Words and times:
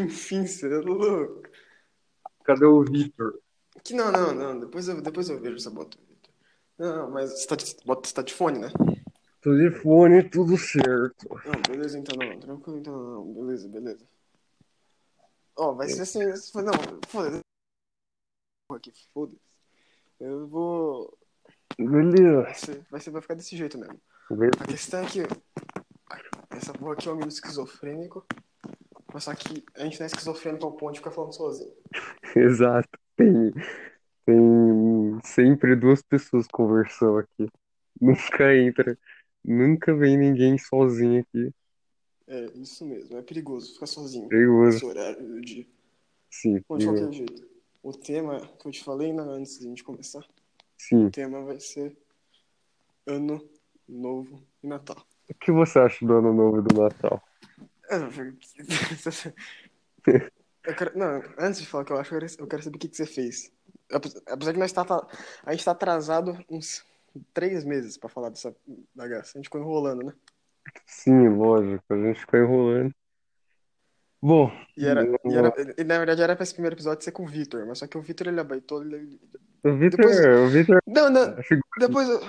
enfim, 0.00 0.46
você 0.46 0.66
é 0.66 0.78
louco. 0.78 1.42
cadê 2.44 2.64
o 2.64 2.84
Vitor? 2.84 3.38
Que 3.82 3.94
não, 3.94 4.12
não, 4.12 4.34
não. 4.34 4.60
Depois 4.60 4.88
eu, 4.88 5.00
depois 5.00 5.28
eu 5.28 5.40
vejo 5.40 5.56
essa 5.56 5.70
bota, 5.70 5.98
Vitor. 6.08 6.32
Não, 6.78 6.96
não, 6.96 7.10
mas 7.10 7.30
você 7.30 7.46
tá, 7.46 7.56
de, 7.56 7.76
bota- 7.84 8.08
você 8.08 8.14
tá 8.14 8.22
de 8.22 8.34
fone, 8.34 8.58
né? 8.58 8.68
Tô 9.40 9.56
de 9.56 9.70
fone, 9.70 10.28
tudo 10.28 10.56
certo. 10.56 11.28
Não, 11.44 11.62
beleza 11.68 11.98
então 11.98 12.16
não. 12.16 12.38
Tranquilo 12.38 12.78
então 12.78 12.96
não. 12.96 13.32
Beleza, 13.34 13.68
beleza. 13.68 14.06
Ó, 15.56 15.74
vai 15.74 15.88
ser 15.88 16.02
assim. 16.02 16.20
Não, 16.24 16.72
foda-se. 17.08 17.40
Que 18.80 18.92
foda-se. 19.12 19.40
Eu 20.20 20.46
vou. 20.46 21.18
Beleza. 21.76 22.42
Vai, 22.42 22.54
ser, 22.54 22.86
vai, 22.90 23.00
ser, 23.00 23.10
vai 23.10 23.22
ficar 23.22 23.34
desse 23.34 23.56
jeito 23.56 23.76
mesmo. 23.78 24.00
Beleza. 24.30 24.52
A 24.60 24.66
questão 24.66 25.00
é 25.00 25.06
que. 25.06 25.20
Essa 26.50 26.72
porra 26.72 26.92
aqui 26.92 27.08
é 27.08 27.10
um 27.10 27.14
amigo 27.14 27.28
esquizofrênico. 27.28 28.24
Mas 29.12 29.24
só 29.24 29.34
que 29.34 29.64
a 29.74 29.84
gente 29.84 29.98
não 29.98 30.04
é 30.04 30.06
esquizofrênico 30.06 30.64
ao 30.64 30.72
ponto 30.72 30.92
de 30.92 30.98
ficar 31.00 31.10
falando 31.10 31.34
sozinho. 31.34 31.72
Exato. 32.36 32.88
Tem, 33.16 33.52
tem 34.24 35.20
sempre 35.22 35.76
duas 35.76 36.02
pessoas 36.02 36.46
conversando 36.46 37.18
aqui. 37.18 37.48
Nunca 38.00 38.56
entra, 38.56 38.98
nunca 39.44 39.94
vem 39.94 40.16
ninguém 40.16 40.56
sozinho 40.58 41.20
aqui. 41.20 41.52
É, 42.26 42.46
isso 42.54 42.84
mesmo. 42.86 43.18
É 43.18 43.22
perigoso 43.22 43.74
ficar 43.74 43.86
sozinho 43.86 44.28
Perigoso. 44.28 44.72
nesse 44.72 44.84
horário 44.84 45.22
do 45.22 45.40
dia. 45.40 45.66
Sim, 46.30 46.62
Bom, 46.66 46.78
de 46.78 46.86
qualquer 46.86 47.12
jeito. 47.12 47.46
O 47.82 47.92
tema 47.92 48.40
que 48.58 48.66
eu 48.66 48.72
te 48.72 48.82
falei 48.82 49.12
né, 49.12 49.22
antes 49.22 49.58
de 49.58 49.66
a 49.66 49.68
gente 49.68 49.84
começar, 49.84 50.24
Sim. 50.78 51.06
o 51.06 51.10
tema 51.10 51.42
vai 51.42 51.60
ser 51.60 51.94
Ano 53.06 53.46
Novo 53.86 54.42
e 54.62 54.66
Natal. 54.66 55.04
O 55.28 55.34
que 55.34 55.52
você 55.52 55.78
acha 55.78 56.06
do 56.06 56.14
Ano 56.14 56.32
Novo 56.32 56.60
e 56.60 56.62
do 56.62 56.80
Natal? 56.80 57.22
Eu 60.64 60.76
quero, 60.76 60.96
não, 60.96 61.20
antes 61.38 61.60
de 61.60 61.66
falar 61.66 61.82
o 61.82 61.86
que 61.86 61.92
eu 61.92 61.96
acho, 61.98 62.14
eu 62.14 62.20
quero, 62.20 62.32
eu 62.38 62.46
quero 62.46 62.62
saber 62.62 62.76
o 62.76 62.78
que, 62.78 62.88
que 62.88 62.96
você 62.96 63.04
fez. 63.04 63.50
Apes- 63.90 64.22
Apesar 64.28 64.52
que 64.52 64.58
nós 64.60 64.70
tá, 64.72 64.84
tá- 64.84 65.06
a 65.44 65.50
gente 65.52 65.64
tá 65.64 65.72
atrasado 65.72 66.38
uns 66.48 66.84
três 67.34 67.64
meses 67.64 67.96
pra 67.98 68.08
falar 68.08 68.28
dessa 68.28 68.54
bagaça. 68.94 69.32
A 69.34 69.38
gente 69.38 69.46
ficou 69.46 69.60
enrolando, 69.60 70.06
né? 70.06 70.12
Sim, 70.86 71.28
lógico, 71.30 71.82
a 71.90 71.96
gente 71.96 72.20
ficou 72.20 72.38
enrolando. 72.38 72.94
Bom, 74.22 74.52
E, 74.76 74.86
era, 74.86 75.04
e, 75.04 75.34
era, 75.34 75.52
e 75.76 75.82
na 75.82 75.98
verdade 75.98 76.22
era 76.22 76.36
pra 76.36 76.44
esse 76.44 76.52
primeiro 76.54 76.76
episódio 76.76 77.02
ser 77.02 77.10
com 77.10 77.24
o 77.24 77.28
Vitor, 77.28 77.66
mas 77.66 77.78
só 77.80 77.88
que 77.88 77.98
o 77.98 78.02
Vitor 78.02 78.28
ele 78.28 78.38
abaitou. 78.38 78.82
Ele... 78.82 79.18
o 79.64 79.76
Vitor, 79.76 79.98
Depois- 79.98 80.18
o 80.20 80.48
Vitor, 80.48 80.80
Não, 80.86 81.10
não, 81.10 81.34
que- 81.42 81.58
depois 81.80 82.08
eu, 82.08 82.20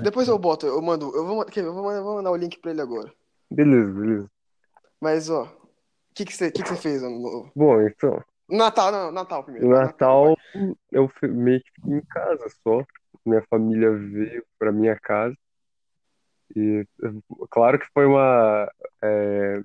depois 0.00 0.26
eu 0.28 0.38
boto, 0.38 0.66
eu 0.66 0.80
mando, 0.80 1.10
vou, 1.12 1.20
eu 1.20 1.26
vou, 1.26 1.36
mandar- 1.84 1.98
eu 1.98 2.02
vou 2.04 2.14
mandar 2.14 2.30
o 2.30 2.36
link 2.36 2.58
pra 2.60 2.70
ele 2.70 2.80
agora. 2.80 3.12
beleza, 3.50 3.92
beleza. 3.92 4.30
Mas, 5.00 5.30
ó, 5.30 5.44
o 5.44 6.14
que, 6.14 6.24
que, 6.24 6.32
você, 6.32 6.50
que, 6.50 6.62
que 6.62 6.68
você 6.68 6.76
fez 6.76 7.02
ano 7.02 7.20
novo? 7.20 7.52
Bom, 7.54 7.80
então, 7.82 8.22
Natal, 8.48 8.90
não, 8.90 9.12
Natal 9.12 9.44
primeiro. 9.44 9.68
no 9.68 9.74
vai, 9.74 9.84
Natal 9.84 10.36
eu 10.90 11.10
meio 11.22 11.62
que 11.62 11.70
fiquei 11.74 11.94
em 11.94 12.04
casa 12.06 12.48
só. 12.62 12.84
Minha 13.24 13.42
família 13.48 13.92
veio 13.92 14.44
pra 14.58 14.72
minha 14.72 14.98
casa. 14.98 15.36
E 16.56 16.86
claro 17.50 17.78
que 17.78 17.86
foi 17.92 18.06
uma 18.06 18.72
é, 19.02 19.62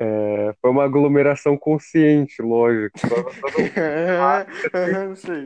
é, 0.00 0.54
foi 0.60 0.70
uma 0.70 0.84
aglomeração 0.84 1.58
consciente, 1.58 2.40
lógico. 2.40 2.96
É, 3.76 4.92
não 5.06 5.16
sei. 5.18 5.44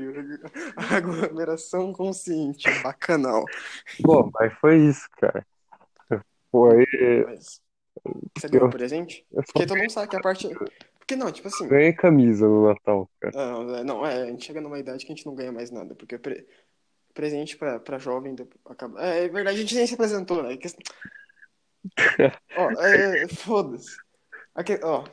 Aglomeração 0.77 1.91
consciente, 1.91 2.69
bacanal. 2.83 3.47
Bom, 4.01 4.31
mas 4.35 4.53
foi 4.59 4.77
isso, 4.77 5.09
cara. 5.17 5.47
Foi. 6.51 6.87
Mas, 7.25 7.62
você 8.37 8.49
ganhou 8.49 8.65
Eu- 8.65 8.69
um 8.69 8.71
presente? 8.71 9.27
Eu 9.33 9.43
Porque 9.43 9.67
todo 9.67 9.79
mundo 9.79 9.91
sabe 9.91 10.09
que 10.09 10.17
a 10.17 10.21
parte. 10.21 10.49
Porque 10.99 11.17
não, 11.17 11.31
tipo 11.33 11.49
assim. 11.49 11.67
ganhei 11.69 11.93
camisa 11.93 12.47
no 12.47 12.69
Natal, 12.69 13.11
cara. 13.21 13.33
ah, 13.37 13.81
é, 13.81 13.85
Não, 13.85 14.07
é, 14.07 14.23
a 14.23 14.27
gente 14.27 14.45
chega 14.45 14.61
numa 14.61 14.79
idade 14.79 15.05
que 15.05 15.13
a 15.13 15.15
gente 15.15 15.27
não 15.27 15.35
ganha 15.35 15.53
mais 15.53 15.71
nada. 15.71 15.95
Porque 15.95 16.17
pre- 16.19 16.47
presente 17.13 17.57
pra, 17.57 17.79
pra 17.81 17.99
jovem 17.99 18.35
acaba. 18.65 19.05
É, 19.05 19.25
é 19.25 19.29
verdade, 19.29 19.59
a 19.59 19.61
gente 19.61 19.75
nem 19.75 19.87
se 19.87 19.95
apresentou, 19.95 20.43
né? 20.43 20.57
Que- 20.57 20.69
Ó, 22.57 22.71
é, 22.81 23.25
é, 23.25 23.29
foda-se. 23.29 23.97
Aqui, 24.55 24.79
ó, 24.83 25.05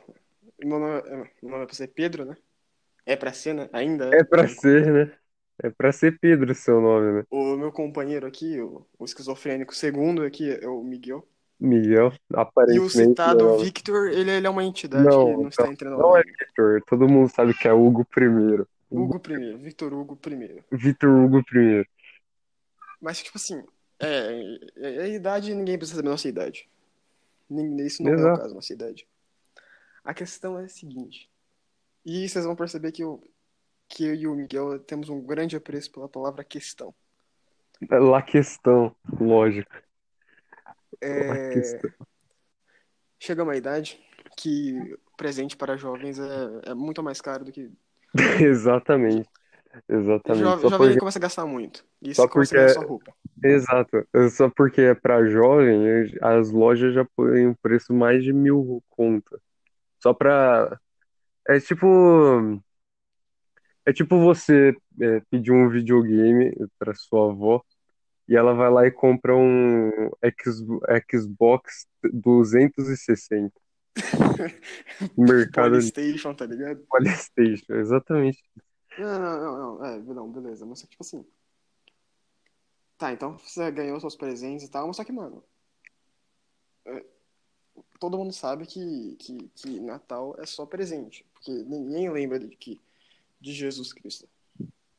meu 0.62 0.78
nome, 0.78 0.98
é- 1.06 1.16
meu 1.42 1.50
nome 1.50 1.62
é 1.64 1.66
pra 1.66 1.74
ser 1.74 1.88
Pedro, 1.88 2.24
né? 2.24 2.36
É 3.06 3.16
pra 3.16 3.32
ser, 3.32 3.54
né? 3.54 3.68
Ainda 3.72 4.10
É 4.14 4.22
pra 4.22 4.46
ser, 4.46 4.92
né? 4.92 5.12
É 5.62 5.70
pra 5.70 5.92
ser 5.92 6.18
Pedro 6.18 6.54
seu 6.54 6.80
nome, 6.80 7.12
né? 7.12 7.24
O 7.30 7.56
meu 7.56 7.72
companheiro 7.72 8.26
aqui, 8.26 8.60
o, 8.60 8.86
o 8.98 9.04
esquizofrênico 9.04 9.74
segundo 9.74 10.22
aqui, 10.22 10.50
é 10.50 10.68
o 10.68 10.82
Miguel. 10.82 11.26
Miguel, 11.60 12.12
E 12.30 12.34
o 12.34 12.40
aparentemente. 12.40 12.90
citado 12.92 13.44
não, 13.44 13.58
Victor, 13.58 14.08
ele, 14.08 14.30
ele 14.30 14.46
é 14.46 14.50
uma 14.50 14.64
entidade 14.64 15.04
Não, 15.04 15.26
que 15.26 15.32
não 15.42 15.48
está 15.48 15.68
entrando 15.68 15.98
não 15.98 16.16
é. 16.16 16.22
Victor. 16.22 16.82
Todo 16.86 17.08
mundo 17.08 17.28
sabe 17.28 17.52
que 17.54 17.68
é 17.68 17.72
Hugo 17.72 18.04
primeiro. 18.04 18.66
Hugo 18.90 19.20
primeiro, 19.20 19.58
Victor 19.58 19.92
Hugo 19.92 20.16
primeiro. 20.16 20.64
Vitor 20.72 21.10
Hugo 21.10 21.44
primeiro. 21.44 21.86
Mas, 23.00 23.22
tipo 23.22 23.36
assim, 23.38 23.62
é, 23.98 24.58
é, 24.76 24.94
é 24.96 25.02
a 25.02 25.08
idade, 25.08 25.54
ninguém 25.54 25.76
precisa 25.76 25.96
saber 25.98 26.08
a 26.08 26.12
nossa 26.12 26.28
idade. 26.28 26.68
Isso 27.84 28.02
não 28.02 28.12
é 28.12 28.14
o 28.14 28.18
Exato. 28.18 28.40
caso, 28.42 28.54
nossa 28.54 28.72
idade. 28.72 29.06
A 30.04 30.14
questão 30.14 30.58
é 30.58 30.64
a 30.64 30.68
seguinte. 30.68 31.28
E 32.04 32.28
vocês 32.28 32.44
vão 32.44 32.56
perceber 32.56 32.92
que 32.92 33.02
eu, 33.02 33.22
que 33.88 34.04
eu 34.04 34.14
e 34.14 34.26
o 34.26 34.34
Miguel 34.34 34.78
temos 34.80 35.08
um 35.08 35.20
grande 35.20 35.56
apreço 35.56 35.90
pela 35.92 36.08
palavra 36.08 36.42
questão. 36.44 36.94
La 37.90 38.22
questão, 38.22 38.94
lógico. 39.20 39.72
É, 41.02 41.80
chega 43.18 43.42
uma 43.42 43.56
idade 43.56 44.00
que 44.36 44.96
presente 45.16 45.56
para 45.56 45.76
jovens 45.76 46.18
é, 46.18 46.70
é 46.70 46.74
muito 46.74 47.02
mais 47.02 47.20
caro 47.20 47.44
do 47.44 47.52
que 47.52 47.70
Exatamente. 48.40 49.28
Exatamente. 49.88 50.42
Só 50.42 50.58
jovem 50.58 50.78
porque... 50.78 50.98
começa 50.98 51.18
a 51.18 51.22
gastar 51.22 51.46
muito. 51.46 51.84
E 52.02 52.14
Só 52.14 52.26
porque- 52.26 52.54
ganhar 52.54 52.70
sua 52.70 52.84
roupa. 52.84 53.12
Exato. 53.42 54.06
Só 54.30 54.50
porque 54.50 54.80
é 54.80 54.94
pra 54.94 55.24
jovem, 55.26 55.80
as 56.20 56.50
lojas 56.50 56.92
já 56.92 57.04
põem 57.16 57.46
um 57.46 57.54
preço 57.54 57.94
mais 57.94 58.24
de 58.24 58.32
mil 58.32 58.82
conta. 58.90 59.40
Só 60.02 60.12
pra. 60.12 60.78
É 61.48 61.60
tipo. 61.60 62.60
É 63.86 63.92
tipo 63.92 64.18
você 64.18 64.74
é, 65.00 65.22
pedir 65.30 65.52
um 65.52 65.68
videogame 65.68 66.52
pra 66.78 66.94
sua 66.94 67.30
avó 67.30 67.62
e 68.30 68.36
ela 68.36 68.54
vai 68.54 68.70
lá 68.70 68.86
e 68.86 68.92
compra 68.92 69.36
um 69.36 69.90
Xbox 71.12 71.88
260 72.12 73.52
no 75.16 75.24
mercado 75.26 75.80
de 75.80 75.92
Polystation, 75.92 76.32
tá 76.32 76.46
ligado? 76.46 76.86
PlayStation. 76.88 77.74
Exatamente. 77.74 78.40
Não, 78.96 79.18
não, 79.18 79.40
não, 79.40 79.78
não. 79.78 79.84
É, 79.84 79.98
não, 79.98 80.30
beleza. 80.30 80.64
Mas 80.64 80.78
só 80.78 80.86
que, 80.86 80.92
tipo 80.92 81.02
assim. 81.02 81.26
Tá, 82.96 83.12
então 83.12 83.36
você 83.36 83.68
ganhou 83.72 83.98
seus 83.98 84.14
presentes 84.14 84.64
e 84.64 84.70
tal, 84.70 84.86
mas 84.86 84.96
só 84.96 85.02
que, 85.02 85.10
mano. 85.10 85.42
é, 86.86 87.04
todo 87.98 88.16
mundo 88.16 88.32
sabe 88.32 88.64
que, 88.64 89.16
que, 89.16 89.48
que 89.56 89.80
Natal 89.80 90.36
é 90.38 90.46
só 90.46 90.64
presente. 90.64 91.26
Porque 91.34 91.50
ninguém 91.50 92.08
lembra 92.08 92.38
de, 92.38 92.54
que, 92.54 92.80
de 93.40 93.52
Jesus 93.52 93.92
Cristo. 93.92 94.28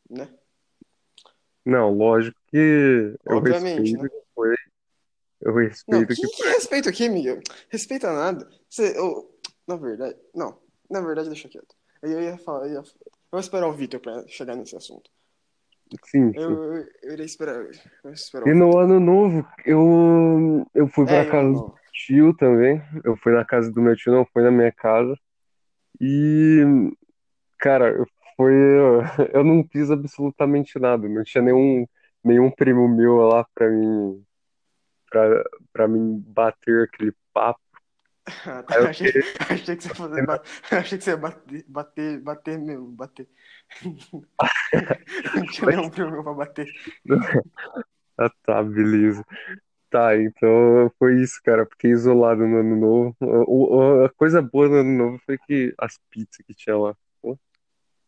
Né? 0.10 0.30
Não, 1.66 1.92
lógico 1.94 2.40
que 2.48 2.58
eu 3.26 3.38
Obviamente, 3.38 3.94
respeito 3.94 4.04
né? 4.04 4.10
que 4.10 4.22
foi. 4.34 4.56
Eu 5.42 5.56
Não, 5.88 6.02
respeito 6.02 6.08
que, 6.08 6.22
que 6.22 6.28
que 6.28 6.44
respeito 6.50 6.90
aqui, 6.90 7.10
Miguel? 7.10 7.40
Respeita 7.70 8.12
nada. 8.12 8.48
Você, 8.70 8.98
eu- 8.98 9.30
na 9.68 9.76
verdade, 9.76 10.18
não. 10.34 10.60
Na 10.90 11.02
verdade, 11.02 11.30
deixa 11.30 11.50
quieto. 11.50 11.76
Eu 12.02 12.22
ia 12.22 12.38
falar, 12.38 12.68
eu, 12.68 12.74
ia, 12.74 12.78
eu 12.80 12.84
vou 13.32 13.40
esperar 13.40 13.68
o 13.68 13.74
Vitor 13.74 14.00
pra 14.00 14.26
chegar 14.28 14.56
nesse 14.56 14.76
assunto. 14.76 15.10
sim, 16.06 16.34
Eu, 16.34 16.42
sim. 16.42 16.60
eu, 17.04 17.18
eu 17.20 17.26
esperar, 17.26 17.56
eu 17.56 17.72
ia 18.10 18.14
esperar 18.14 18.48
E 18.48 18.54
o 18.54 18.54
no 18.54 18.78
ano 18.78 19.00
novo, 19.00 19.48
eu, 19.66 20.66
eu 20.74 20.88
fui 20.88 21.06
pra 21.08 21.24
É, 21.24 21.30
eu 21.30 21.32
casa 21.32 21.50
do 21.54 21.64
não. 21.68 21.76
tio 21.94 22.36
também. 22.36 22.82
Eu 23.04 23.16
fui 23.18 23.32
na 23.34 23.46
casa 23.46 23.72
do 23.72 23.82
meu 23.82 23.96
tio, 23.96 24.12
não 24.12 24.26
foi 24.34 24.44
na 24.44 24.52
minha 24.52 24.72
casa. 24.72 25.16
E, 26.02 26.64
cara, 27.60 27.96
foi. 28.42 28.54
Eu 29.34 29.44
não 29.44 29.64
fiz 29.72 29.92
absolutamente 29.92 30.80
nada. 30.80 31.08
Não 31.08 31.24
tinha 31.24 31.44
nenhum, 31.44 31.86
nenhum 32.24 32.50
primo 32.50 32.88
meu 32.88 33.18
lá 33.18 33.46
pra 33.54 33.70
mim, 33.70 34.24
pra, 35.10 35.44
pra 35.72 35.88
mim 35.88 36.24
bater 36.28 36.84
aquele 36.88 37.14
papo. 37.34 37.60
Ah, 38.46 38.62
tá. 38.64 38.88
Achei, 38.90 39.12
achei 39.50 39.76
que 39.76 39.84
você 39.84 39.90
ia 39.90 39.96
fazer, 39.96 40.26
ba- 40.26 40.42
achei 40.72 40.98
que 40.98 41.04
você 41.04 41.10
ia 41.10 41.18
bater, 41.18 41.66
bater, 41.68 42.22
bater 42.22 42.60
mesmo, 42.60 42.88
bater. 42.92 43.28
Não 45.36 45.46
tinha 45.48 45.68
nenhum 45.72 45.90
primo 45.90 46.12
meu 46.12 46.24
pra 46.24 46.34
bater. 46.34 46.68
Ah, 48.18 48.30
tá, 48.44 48.64
beleza. 48.64 49.26
Tá, 49.90 50.16
então 50.16 50.90
foi 51.00 51.20
isso, 51.22 51.42
cara. 51.44 51.66
Fiquei 51.66 51.92
isolado 51.92 52.48
no 52.48 52.60
ano 52.60 52.76
novo. 52.76 54.06
A 54.06 54.10
coisa 54.10 54.40
boa 54.42 54.70
no 54.70 54.76
ano 54.76 54.92
novo 54.92 55.20
foi 55.26 55.38
que 55.40 55.74
as 55.80 56.00
pizzas 56.10 56.38
que 56.46 56.54
tinha 56.54 56.78
lá. 56.78 56.96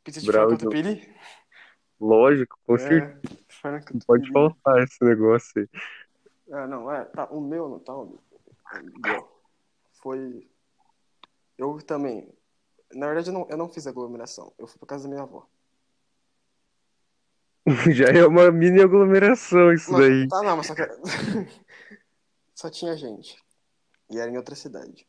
Pizza 0.03 0.19
de 0.19 0.27
Bravo, 0.27 0.51
catupiry? 0.51 1.15
Lógico, 1.99 2.59
com 2.65 2.77
certeza. 2.77 3.21
É, 3.63 3.69
Não 3.69 3.99
pode 4.05 4.29
faltar 4.31 4.83
esse 4.83 5.03
negócio 5.03 5.61
aí. 5.61 5.69
Ah, 6.51 6.67
não, 6.67 6.91
é, 6.91 7.05
tá, 7.05 7.25
o 7.31 7.39
meu 7.39 7.69
Natal, 7.69 8.19
Miguel, 8.83 9.41
foi 10.01 10.47
Eu 11.57 11.77
também. 11.81 12.31
Na 12.93 13.07
verdade, 13.07 13.29
eu 13.29 13.33
não, 13.33 13.47
eu 13.49 13.57
não 13.57 13.69
fiz 13.69 13.87
aglomeração. 13.87 14.53
Eu 14.57 14.67
fui 14.67 14.77
pra 14.77 14.87
casa 14.87 15.03
da 15.03 15.09
minha 15.09 15.23
avó. 15.23 15.47
Já 17.93 18.07
é 18.09 18.25
uma 18.25 18.51
mini 18.51 18.81
aglomeração 18.81 19.71
isso 19.71 19.91
Mas, 19.91 20.01
daí. 20.01 20.27
tá, 20.27 20.43
não, 20.43 20.57
mas 20.57 20.67
só 20.67 20.75
que. 20.75 20.81
só 22.53 22.69
tinha 22.69 22.97
gente. 22.97 23.41
E 24.09 24.19
era 24.19 24.29
em 24.29 24.37
outra 24.37 24.53
cidade. 24.53 25.07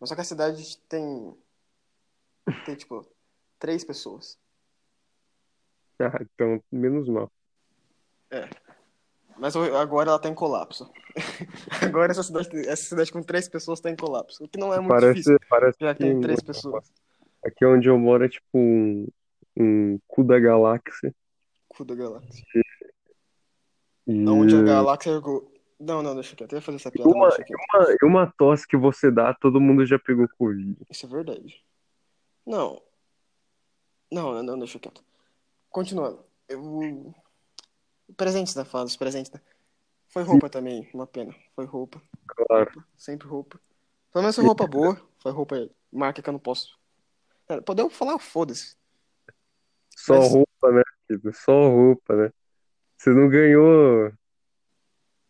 Mas 0.00 0.08
só 0.08 0.14
que 0.14 0.22
a 0.22 0.24
cidade 0.24 0.78
tem. 0.88 1.36
Tem, 2.64 2.74
tipo, 2.76 3.06
três 3.66 3.82
pessoas. 3.84 4.38
Ah, 5.98 6.18
então, 6.20 6.62
menos 6.70 7.08
mal. 7.08 7.32
Mas 9.38 9.56
o- 9.56 9.74
agora 9.76 10.10
ela 10.10 10.18
tá 10.18 10.28
em 10.28 10.34
colapso. 10.34 10.92
agora 11.82 12.12
essa 12.12 12.22
cidade, 12.22 12.50
essa 12.68 12.82
cidade 12.84 13.10
com 13.10 13.22
três 13.22 13.48
pessoas 13.48 13.80
tá 13.80 13.90
em 13.90 13.96
colapso. 13.96 14.44
O 14.44 14.48
que 14.48 14.58
não 14.58 14.74
é 14.74 14.76
muito 14.78 14.90
Parece, 14.90 15.14
difícil, 15.14 15.38
parece 15.48 15.78
já 15.80 15.94
que 15.94 16.00
tem 16.04 16.20
três 16.20 16.42
pessoas. 16.42 16.92
aqui 17.42 17.64
onde 17.64 17.88
eu 17.88 17.98
moro 17.98 18.26
é 18.26 18.28
tipo 18.28 18.44
um, 18.54 19.08
um 19.56 19.98
cu 20.06 20.22
da 20.22 20.38
galáxia. 20.38 21.14
Cu 21.68 21.82
da 21.86 21.94
galáxia. 21.94 22.44
E 24.06 24.28
Onde 24.28 24.54
a 24.54 24.62
galáxia 24.62 25.10
ergou. 25.12 25.50
Não, 25.80 26.02
não, 26.02 26.14
deixa 26.14 26.36
quieto. 26.36 26.52
Eu 26.52 26.56
ia 26.58 26.62
fazer 26.62 26.76
essa 26.76 26.90
piada, 26.92 27.08
Uma- 27.08 27.28
mas 27.28 27.38
uma, 27.38 27.96
e 28.02 28.04
uma 28.04 28.32
tosse 28.36 28.66
que 28.68 28.76
você 28.76 29.10
dá, 29.10 29.32
todo 29.32 29.60
mundo 29.62 29.86
já 29.86 29.98
pegou 29.98 30.28
Covid. 30.36 30.76
Isso 30.90 31.06
é 31.06 31.08
verdade. 31.08 31.64
Não. 32.46 32.82
Não, 34.10 34.32
não, 34.34 34.42
não, 34.42 34.58
deixa 34.58 34.78
quieto. 34.78 35.04
Continuando. 35.70 36.24
Eu... 36.48 37.14
Presentes, 38.16 38.54
né? 38.54 38.64
Falando 38.64 38.86
dos 38.86 38.96
presentes, 38.96 39.32
né? 39.32 39.40
Foi 40.08 40.22
roupa 40.22 40.48
também, 40.48 40.88
uma 40.94 41.06
pena. 41.06 41.34
Foi 41.54 41.64
roupa. 41.64 42.00
Claro. 42.26 42.70
Roupa, 42.72 42.88
Sempre 42.96 43.26
roupa. 43.28 43.60
Pelo 44.12 44.22
menos 44.22 44.36
foi 44.36 44.44
roupa 44.44 44.66
boa. 44.66 45.00
Foi 45.18 45.32
roupa 45.32 45.68
marca 45.92 46.22
que 46.22 46.28
eu 46.28 46.32
não 46.32 46.40
posso. 46.40 46.78
Podemos 47.64 47.94
falar, 47.94 48.18
foda-se. 48.18 48.76
Só 49.96 50.18
Mas- 50.18 50.32
roupa, 50.32 50.72
né, 50.72 50.82
querido? 51.06 51.32
Só 51.34 51.68
roupa, 51.68 52.14
né? 52.16 52.32
Você 52.96 53.10
não 53.10 53.28
ganhou 53.28 54.12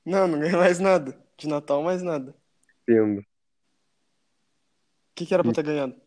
Não, 0.05 0.29
não 0.29 0.39
ganhei 0.39 0.55
mais 0.57 0.79
nada. 0.79 1.21
De 1.37 1.49
Natal, 1.49 1.83
mais 1.83 2.03
nada. 2.03 2.35
tendo. 2.87 3.21
O 3.21 3.25
que, 5.15 5.27
que 5.27 5.35
era 5.35 5.43
pra 5.43 5.51
eu 5.51 5.55
ter 5.55 5.63
ganhado? 5.65 6.01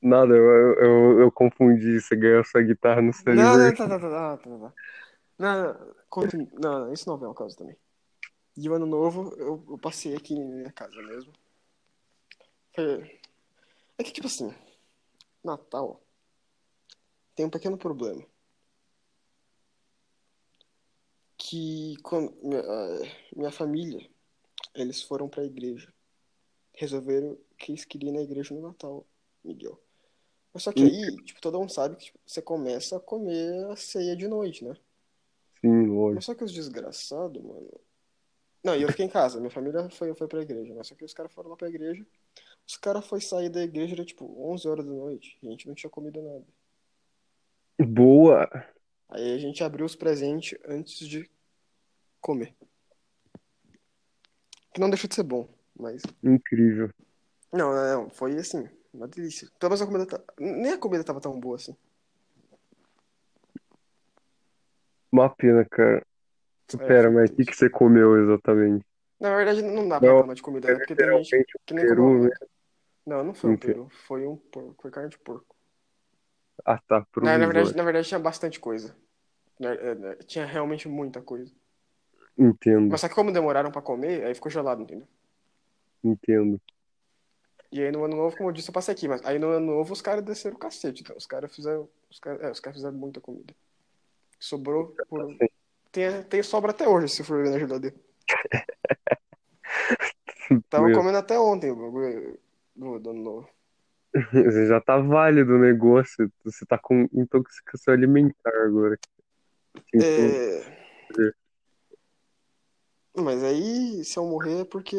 Nada, 0.00 0.34
eu, 0.34 0.74
eu, 0.74 1.20
eu 1.20 1.32
confundi. 1.32 2.00
Você 2.00 2.16
ganhou 2.16 2.44
sua 2.44 2.62
guitarra 2.62 3.02
no 3.02 3.12
Não, 3.26 3.58
não, 3.58 3.74
tá, 3.74 3.88
tá, 3.88 3.98
tá, 3.98 4.10
tá, 4.10 4.36
tá, 4.36 4.58
tá. 4.58 4.72
Não, 5.38 5.62
não, 5.62 6.48
não, 6.60 6.80
não, 6.80 6.92
isso 6.92 7.08
não 7.08 7.16
vem 7.16 7.28
ao 7.28 7.34
caso 7.34 7.56
também. 7.56 7.76
E 8.56 8.68
o 8.68 8.74
ano 8.74 8.86
novo, 8.86 9.34
eu, 9.38 9.64
eu 9.70 9.78
passei 9.78 10.14
aqui 10.14 10.38
na 10.38 10.44
minha 10.44 10.72
casa 10.72 11.00
mesmo. 11.02 11.32
Foi... 12.74 13.20
É 13.98 14.04
que, 14.04 14.12
tipo 14.12 14.26
assim, 14.26 14.54
Natal 15.42 16.02
tem 17.34 17.46
um 17.46 17.50
pequeno 17.50 17.78
problema. 17.78 18.24
Que 21.38 21.96
quando 22.02 22.32
minha, 22.42 22.62
minha 23.34 23.50
família, 23.50 24.08
eles 24.74 25.02
foram 25.02 25.28
pra 25.28 25.44
igreja. 25.44 25.92
Resolveram 26.74 27.38
que 27.58 27.72
eles 27.72 27.84
queriam 27.84 28.12
ir 28.12 28.16
na 28.16 28.22
igreja 28.22 28.54
no 28.54 28.62
Natal, 28.62 29.06
Miguel. 29.44 29.80
Mas 30.52 30.64
só 30.64 30.72
que 30.72 30.82
aí, 30.82 31.16
tipo, 31.24 31.40
todo 31.40 31.58
mundo 31.58 31.72
sabe 31.72 31.96
que 31.96 32.06
tipo, 32.06 32.18
você 32.26 32.42
começa 32.42 32.96
a 32.96 33.00
comer 33.00 33.70
a 33.70 33.76
ceia 33.76 34.14
de 34.14 34.28
noite, 34.28 34.64
né? 34.64 34.76
Sim, 35.60 35.86
lógico. 35.86 36.14
Mas 36.16 36.24
só 36.24 36.34
que 36.34 36.44
os 36.44 36.52
desgraçados, 36.52 37.42
mano. 37.42 37.70
Não, 38.62 38.76
e 38.76 38.82
eu 38.82 38.88
fiquei 38.88 39.06
em 39.06 39.08
casa, 39.08 39.40
minha 39.40 39.50
família 39.50 39.88
foi, 39.90 40.14
foi 40.14 40.28
pra 40.28 40.42
igreja, 40.42 40.72
mas 40.74 40.86
só 40.86 40.94
que 40.94 41.04
os 41.04 41.14
caras 41.14 41.32
foram 41.32 41.50
lá 41.50 41.56
pra 41.56 41.68
igreja. 41.68 42.06
Os 42.66 42.76
caras 42.76 43.04
foram 43.06 43.20
sair 43.20 43.48
da 43.48 43.62
igreja, 43.62 43.94
era 43.94 44.04
tipo 44.04 44.24
11 44.52 44.68
horas 44.68 44.86
da 44.86 44.92
noite, 44.92 45.36
e 45.42 45.48
a 45.48 45.50
gente 45.50 45.66
não 45.66 45.74
tinha 45.74 45.90
comido 45.90 46.22
nada. 46.22 46.44
Boa! 47.84 48.48
Aí 49.08 49.34
a 49.34 49.38
gente 49.38 49.64
abriu 49.64 49.84
os 49.84 49.96
presentes 49.96 50.56
antes 50.64 51.06
de 51.08 51.28
comer. 52.20 52.54
Que 54.72 54.80
não 54.80 54.88
deixou 54.88 55.08
de 55.08 55.14
ser 55.14 55.24
bom, 55.24 55.48
mas. 55.76 56.02
Incrível. 56.22 56.90
Não, 57.52 57.74
não, 57.74 58.02
não, 58.04 58.10
foi 58.10 58.36
assim, 58.36 58.68
uma 58.92 59.08
delícia. 59.08 59.50
Menos 59.62 59.82
a 59.82 59.86
comida. 59.86 60.06
tá- 60.06 60.22
Nem 60.38 60.72
a 60.72 60.78
comida 60.78 61.04
tava 61.04 61.20
tão 61.20 61.38
boa 61.38 61.56
assim. 61.56 61.76
Uma 65.12 65.28
pena, 65.34 65.64
cara. 65.64 66.04
É, 66.78 66.86
Pera, 66.86 67.10
mas 67.10 67.30
o 67.30 67.34
que, 67.36 67.44
que 67.44 67.54
você 67.56 67.68
comeu 67.70 68.16
exatamente? 68.24 68.84
Na 69.20 69.34
verdade, 69.36 69.62
não 69.62 69.88
dá 69.88 70.00
pra 70.00 70.10
Não, 70.10 70.12
reclamar 70.12 70.34
de 70.36 70.42
comida, 70.42 70.68
né? 70.70 70.78
Porque 70.78 70.96
tem 70.96 71.22
gente 71.24 71.58
que 71.66 71.74
nem 71.74 71.86
peru, 71.86 72.04
come 72.08 72.28
né? 72.28 72.30
Não, 73.06 73.24
não 73.24 73.34
foi 73.34 73.50
um 73.50 73.58
peru, 73.58 73.88
foi 73.90 74.26
um 74.26 74.36
porco, 74.36 74.82
foi 74.82 74.90
carne 74.90 75.10
de 75.10 75.18
porco. 75.18 75.56
Ah, 76.64 76.78
tá, 76.88 77.06
Na, 77.20 77.38
na 77.38 77.46
verdade, 77.46 77.74
na 77.76 77.82
verdade 77.84 78.08
tinha 78.08 78.20
bastante 78.20 78.60
coisa. 78.60 78.94
É, 79.60 80.12
é, 80.12 80.16
Tinha 80.24 80.46
realmente 80.46 80.88
muita 80.88 81.22
coisa. 81.22 81.52
Entendo, 82.36 82.90
Mas 82.90 83.00
só 83.00 83.08
que 83.08 83.14
como 83.16 83.32
demoraram 83.32 83.72
pra 83.72 83.82
comer, 83.82 84.24
aí 84.24 84.34
ficou 84.36 84.50
gelado, 84.50 84.82
entendeu? 84.82 85.08
entendo. 86.02 86.60
E 87.72 87.82
aí 87.82 87.90
no 87.90 88.04
ano 88.04 88.16
novo, 88.16 88.36
como 88.36 88.50
eu 88.50 88.52
disse, 88.52 88.68
eu 88.68 88.74
passei 88.74 88.92
aqui. 88.92 89.08
Mas 89.08 89.24
aí 89.24 89.38
no 89.38 89.48
ano 89.48 89.66
novo 89.66 89.92
os 89.92 90.02
caras 90.02 90.22
desceram 90.22 90.56
o 90.56 90.58
cacete. 90.58 91.02
Então, 91.02 91.16
os 91.16 91.26
caras 91.26 91.54
fizeram. 91.54 91.88
Os 92.10 92.20
caras, 92.20 92.42
é, 92.42 92.50
os 92.50 92.60
caras 92.60 92.76
fizeram 92.76 92.96
muita 92.96 93.20
comida. 93.20 93.54
Sobrou 94.38 94.94
por. 95.08 95.36
Tem, 95.90 96.22
tem 96.24 96.42
sobra 96.42 96.70
até 96.70 96.88
hoje, 96.88 97.08
se 97.08 97.24
for 97.24 97.42
ver 97.42 97.50
na 97.50 97.58
geladeira. 97.58 97.96
Tava 100.68 100.86
Meu, 100.86 100.96
comendo 100.96 101.18
até 101.18 101.38
ontem 101.38 101.70
o 101.70 101.76
bagulho 101.76 102.38
do, 102.76 102.98
do 102.98 103.10
ano 103.10 103.22
novo. 103.22 103.48
Você 104.32 104.66
já 104.66 104.80
tá 104.80 104.98
válido 104.98 105.54
o 105.54 105.58
negócio. 105.58 106.30
Você 106.44 106.66
tá 106.66 106.78
com 106.78 107.08
intoxicação 107.12 107.94
alimentar 107.94 108.52
agora. 108.64 108.98
É... 109.94 110.62
Mas 113.14 113.42
aí, 113.42 114.04
se 114.04 114.18
eu 114.18 114.26
morrer 114.26 114.60
é 114.60 114.64
porque. 114.64 114.96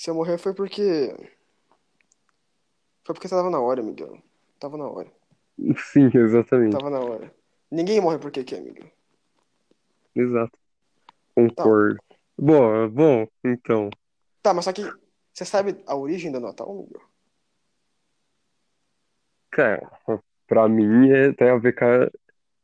Se 0.00 0.08
eu 0.08 0.14
morrer 0.14 0.38
foi 0.38 0.54
porque. 0.54 1.14
Foi 3.04 3.14
porque 3.14 3.28
tava 3.28 3.50
na 3.50 3.60
hora, 3.60 3.82
Miguel. 3.82 4.18
Tava 4.58 4.78
na 4.78 4.88
hora. 4.88 5.12
Sim, 5.92 6.10
exatamente. 6.14 6.72
Tava 6.72 6.88
na 6.88 7.00
hora. 7.00 7.34
Ninguém 7.70 8.00
morre 8.00 8.18
porque 8.18 8.42
quer, 8.42 8.62
Miguel. 8.62 8.90
Exato. 10.16 10.58
Concordo. 11.34 12.02
Bom, 12.38 12.88
bom, 12.88 13.28
então. 13.44 13.90
Tá, 14.42 14.54
mas 14.54 14.64
só 14.64 14.72
que. 14.72 14.90
Você 15.34 15.44
sabe 15.44 15.76
a 15.86 15.94
origem 15.94 16.32
do 16.32 16.40
Natal, 16.40 16.74
Miguel? 16.74 17.02
Cara, 19.50 19.86
pra 20.46 20.66
mim 20.66 21.10
é, 21.10 21.30
tem 21.34 21.50
a 21.50 21.58
ver 21.58 21.74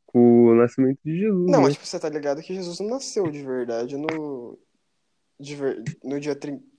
com 0.07 0.47
o 0.47 0.55
nascimento 0.55 1.01
de 1.05 1.19
Jesus, 1.19 1.51
Não, 1.51 1.59
né? 1.59 1.65
mas 1.65 1.75
tipo, 1.75 1.85
você 1.85 2.01
tá 2.01 2.09
ligado 2.09 2.41
que 2.41 2.55
Jesus 2.55 2.81
não 2.81 2.89
nasceu 2.89 3.31
de 3.31 3.43
verdade 3.43 3.99
no. 3.99 4.59
De 5.39 5.55
ver... 5.55 5.85
No 6.03 6.19
dia 6.19 6.35
30... 6.35 6.76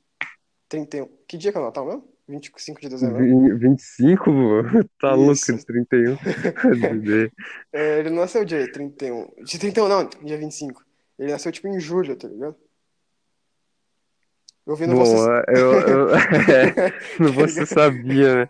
31. 0.68 1.08
Que 1.28 1.38
dia 1.38 1.52
que 1.52 1.58
é 1.58 1.62
o 1.62 1.66
Natal 1.66 1.86
mesmo? 1.86 2.08
25 2.28 2.82
de 2.82 2.90
dezembro? 2.90 3.20
né? 3.20 3.50
Vi- 3.50 3.54
25, 3.56 4.26
pô? 4.26 4.64
Tá 5.00 5.14
louco, 5.16 5.34
Isso. 5.34 5.66
31. 5.66 6.16
Dizer. 7.02 7.32
É, 7.72 8.00
ele 8.00 8.10
não 8.10 8.18
nasceu 8.22 8.44
dia 8.46 8.70
31. 8.72 9.28
De 9.44 9.60
31, 9.60 9.88
não, 9.88 10.10
dia 10.24 10.38
25. 10.38 10.84
Ele 11.20 11.32
nasceu 11.32 11.52
tipo 11.52 11.68
em 11.68 11.80
julho, 11.80 12.16
tá 12.16 12.28
ligado? 12.28 12.56
Eu 14.66 14.76
vi 14.76 14.86
no 14.86 14.96
Bom, 14.96 15.06
Você. 15.06 15.30
eu, 15.48 15.74
eu, 15.82 16.10
é, 16.52 17.32
você 17.34 17.66
sabia, 17.66 18.36
né? 18.46 18.50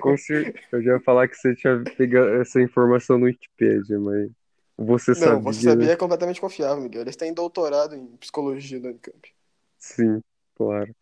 Com 0.00 0.16
cer- 0.16 0.54
Eu 0.70 0.82
já 0.82 0.92
ia 0.92 1.00
falar 1.00 1.26
que 1.28 1.34
você 1.34 1.54
tinha 1.54 1.82
pegado 1.96 2.28
essa 2.40 2.60
informação 2.60 3.18
no 3.18 3.26
Wikipedia, 3.26 3.98
mas 3.98 4.30
você 4.78 5.14
Não, 5.14 5.40
sabia, 5.40 5.52
você 5.52 5.62
sabia 5.62 5.86
né? 5.86 5.92
é 5.92 5.96
completamente 5.96 6.40
confiável, 6.40 6.82
Miguel. 6.82 7.02
Eles 7.02 7.16
têm 7.16 7.34
doutorado 7.34 7.94
em 7.96 8.06
psicologia 8.18 8.78
da 8.80 8.88
Unicamp. 8.90 9.34
Sim, 9.78 10.22
claro. 10.56 10.94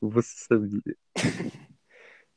Você 0.00 0.44
sabia. 0.48 0.96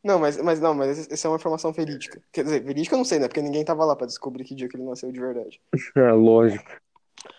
Não, 0.03 0.17
mas, 0.17 0.37
mas 0.37 0.59
não, 0.59 0.73
mas 0.73 1.11
essa 1.11 1.27
é 1.27 1.29
uma 1.29 1.37
informação 1.37 1.71
verídica. 1.71 2.21
Quer 2.31 2.43
dizer, 2.43 2.63
verídica 2.63 2.95
eu 2.95 2.97
não 2.97 3.05
sei, 3.05 3.19
né? 3.19 3.27
Porque 3.27 3.41
ninguém 3.41 3.63
tava 3.63 3.85
lá 3.85 3.95
pra 3.95 4.07
descobrir 4.07 4.43
que 4.45 4.55
dia 4.55 4.67
que 4.67 4.75
ele 4.75 4.83
nasceu 4.83 5.11
de 5.11 5.19
verdade. 5.19 5.61
Ah, 5.95 6.13
lógico. 6.13 6.71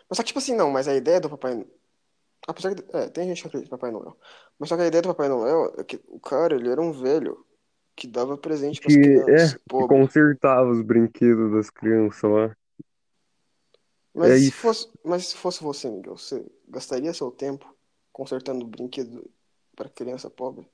Mas 0.08 0.16
só 0.16 0.22
que, 0.22 0.28
tipo 0.28 0.38
assim, 0.38 0.54
não, 0.54 0.70
mas 0.70 0.86
a 0.86 0.94
ideia 0.94 1.20
do 1.20 1.28
Papai 1.28 1.54
Noel. 1.54 1.66
Apesar 2.46 2.74
que. 2.74 2.84
É, 2.96 3.08
tem 3.08 3.28
gente 3.28 3.42
que 3.42 3.48
acredita 3.48 3.68
em 3.68 3.78
Papai 3.78 3.90
Noel. 3.90 4.16
Mas 4.58 4.68
só 4.68 4.76
que 4.76 4.82
a 4.82 4.86
ideia 4.86 5.02
do 5.02 5.08
Papai 5.08 5.28
Noel 5.28 5.74
é 5.78 5.84
que 5.84 6.00
o 6.06 6.20
cara, 6.20 6.54
ele 6.54 6.68
era 6.70 6.80
um 6.80 6.92
velho 6.92 7.44
que 7.96 8.06
dava 8.06 8.38
presente 8.38 8.80
pras 8.80 8.94
Que 8.94 9.00
crianças, 9.00 9.54
é, 9.54 9.58
que 9.58 9.64
pobres. 9.68 9.88
consertava 9.88 10.70
os 10.70 10.82
brinquedos 10.82 11.52
das 11.52 11.68
crianças 11.70 12.30
lá. 12.30 12.56
Mas 14.14 14.30
É 14.30 14.36
se 14.38 14.48
isso. 14.48 14.56
fosse, 14.58 14.88
mas 15.04 15.26
se 15.28 15.36
fosse 15.36 15.62
você, 15.62 15.90
Miguel, 15.90 16.16
você 16.16 16.44
gastaria 16.68 17.12
seu 17.14 17.30
tempo 17.30 17.71
consertando 18.12 18.66
brinquedo 18.66 19.30
para 19.74 19.88
criança 19.88 20.28
pobre? 20.30 20.68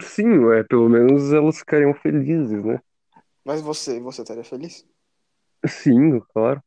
Sim, 0.00 0.50
é, 0.52 0.62
pelo 0.64 0.88
menos 0.88 1.32
elas 1.32 1.58
ficariam 1.58 1.94
felizes, 1.94 2.64
né? 2.64 2.80
Mas 3.44 3.60
você, 3.60 3.98
você 4.00 4.22
estaria 4.22 4.44
feliz? 4.44 4.86
Sim, 5.66 6.20
claro. 6.32 6.62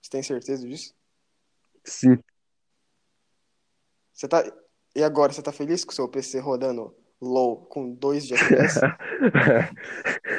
Você 0.00 0.10
tem 0.10 0.22
certeza 0.22 0.66
disso? 0.66 0.94
Sim. 1.84 2.18
Você 4.12 4.28
tá. 4.28 4.44
E 4.94 5.02
agora, 5.02 5.32
você 5.32 5.42
tá 5.42 5.52
feliz 5.52 5.84
com 5.84 5.92
o 5.92 5.94
seu 5.94 6.08
PC 6.08 6.40
rodando 6.40 6.94
low 7.20 7.64
com 7.66 7.94
2 7.94 8.26
de 8.26 8.34
FPS? 8.34 8.80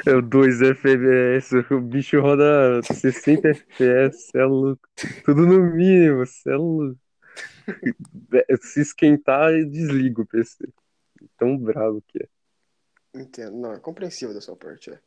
É 0.04 0.20
2 0.20 0.60
FPS, 0.60 1.54
o 1.70 1.80
bicho 1.80 2.20
roda 2.20 2.80
60 2.82 3.48
FPS, 3.48 4.30
é 4.34 4.44
louco. 4.44 4.82
Tudo 5.24 5.46
no 5.46 5.62
mínimo, 5.74 6.26
cê 6.26 6.50
é 6.50 6.56
louco. 6.56 7.01
Se 8.62 8.80
esquentar, 8.80 9.52
desliga 9.64 10.22
o 10.22 10.26
PC. 10.26 10.68
Tão 11.36 11.56
bravo 11.56 12.02
que 12.06 12.22
é. 12.22 12.28
Entendo. 13.14 13.56
Não, 13.56 13.72
é 13.72 13.78
compreensível 13.78 14.34
da 14.34 14.40
sua 14.40 14.56
parte, 14.56 14.90
é. 14.90 14.98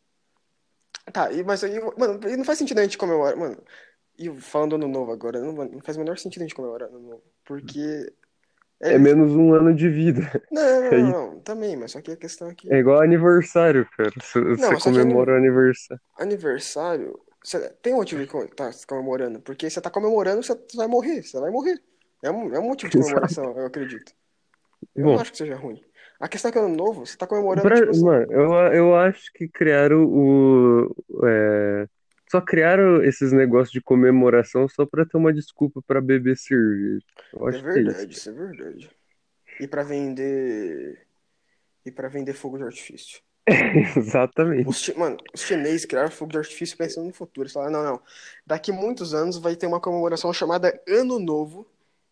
Tá, 1.12 1.32
e, 1.32 1.44
mas 1.44 1.63
aí, 1.63 1.79
mano, 1.98 2.20
não 2.20 2.44
faz 2.44 2.58
sentido 2.58 2.79
a 2.79 2.84
gente 2.84 2.98
comemorar, 2.98 3.36
mano. 3.36 3.58
E 4.17 4.29
falando 4.39 4.75
ano 4.75 4.88
novo 4.88 5.12
agora, 5.12 5.39
não, 5.39 5.51
não 5.53 5.82
faz 5.82 5.98
o 5.98 6.00
menor 6.00 6.17
sentido 6.17 6.41
a 6.41 6.46
gente 6.46 6.55
comemorar 6.55 6.89
ano 6.89 7.00
novo. 7.00 7.24
Porque. 7.44 8.12
É 8.82 8.98
menos 8.98 9.32
um 9.32 9.53
ano 9.53 9.74
de 9.74 9.89
vida. 9.89 10.22
Não, 10.51 10.82
não, 10.82 10.91
Aí- 10.91 11.03
não, 11.03 11.12
não, 11.34 11.39
também, 11.41 11.75
mas 11.75 11.91
só 11.91 12.01
que 12.01 12.12
a 12.12 12.17
questão 12.17 12.50
aqui. 12.50 12.72
É 12.72 12.77
igual 12.77 13.01
aniversário, 13.01 13.88
cara. 13.96 14.12
Você 14.20 14.41
você 14.41 14.79
comemora 14.79 15.34
o 15.34 15.38
aniversário. 15.38 16.01
Aniversário. 16.17 17.20
Você 17.44 17.70
tem 17.82 17.94
um 17.94 17.98
motivo 17.98 18.25
de 18.25 18.55
tá 18.55 18.72
comemorando. 18.88 19.39
Porque 19.39 19.70
você 19.70 19.79
tá 19.79 19.89
comemorando, 19.89 20.44
você 20.44 20.58
vai 20.75 20.88
morrer. 20.88 21.22
Você 21.22 21.39
vai 21.39 21.51
morrer. 21.51 21.79
É 22.25 22.32
um, 22.32 22.53
é 22.55 22.60
um 22.60 22.63
motivo 22.63 22.91
de 22.91 22.98
comemoração, 23.01 23.58
eu 23.58 23.65
acredito. 23.65 24.12
Eu 24.96 25.03
Bom. 25.05 25.13
não 25.13 25.20
acho 25.22 25.32
que 25.32 25.38
seja 25.38 25.55
ruim. 25.55 25.82
A 26.20 26.27
questão 26.27 26.50
é 26.50 26.51
que 26.51 26.58
ano 26.60 26.74
novo, 26.75 27.05
você 27.05 27.17
tá 27.17 27.27
comemorando, 27.27 27.67
Pra- 27.67 27.75
tipo 27.77 27.89
assim, 27.91 28.03
mano, 28.05 28.32
eu, 28.32 28.51
eu 28.74 28.96
acho 28.96 29.32
que 29.34 29.48
criaram 29.48 30.05
o. 30.05 30.96
é, 31.25 31.88
só 32.32 32.39
criaram 32.41 33.03
esses 33.03 33.32
negócios 33.32 33.72
de 33.72 33.82
comemoração 33.82 34.67
só 34.67 34.86
pra 34.86 35.05
ter 35.05 35.17
uma 35.17 35.34
desculpa 35.34 35.82
pra 35.86 36.00
beber 36.01 36.38
cerveja. 36.38 37.03
Eu 37.34 37.48
É 37.50 37.51
que 37.51 37.58
é 37.58 37.60
isso. 37.60 37.63
verdade, 37.74 38.13
isso 38.13 38.29
é 38.29 38.34
verdade. 38.34 38.89
E 39.60 39.67
pra 39.67 39.84
vender. 39.84 41.05
E 41.86 41.91
pra 41.91 42.08
vender 42.08 42.34
fogo 42.34 42.58
de 42.58 42.63
artifício. 42.63 43.22
Exatamente. 43.96 44.67
Os, 44.67 44.89
mano, 44.96 45.17
os 45.34 45.41
chineses 45.41 45.86
criaram 45.86 46.10
fogo 46.10 46.32
de 46.32 46.38
artifício 46.39 46.77
pensando 46.77 47.05
no 47.08 47.13
futuro. 47.13 47.44
Eles 47.44 47.53
falaram, 47.53 47.74
não, 47.74 47.84
não. 47.84 48.01
Daqui 48.46 48.72
muitos 48.72 49.13
anos 49.13 49.38
vai 49.38 49.55
ter 49.55 49.67
uma 49.67 49.79
comemoração 49.79 50.32
chamada 50.34 50.82
Ano 50.88 51.20
Novo. 51.20 51.67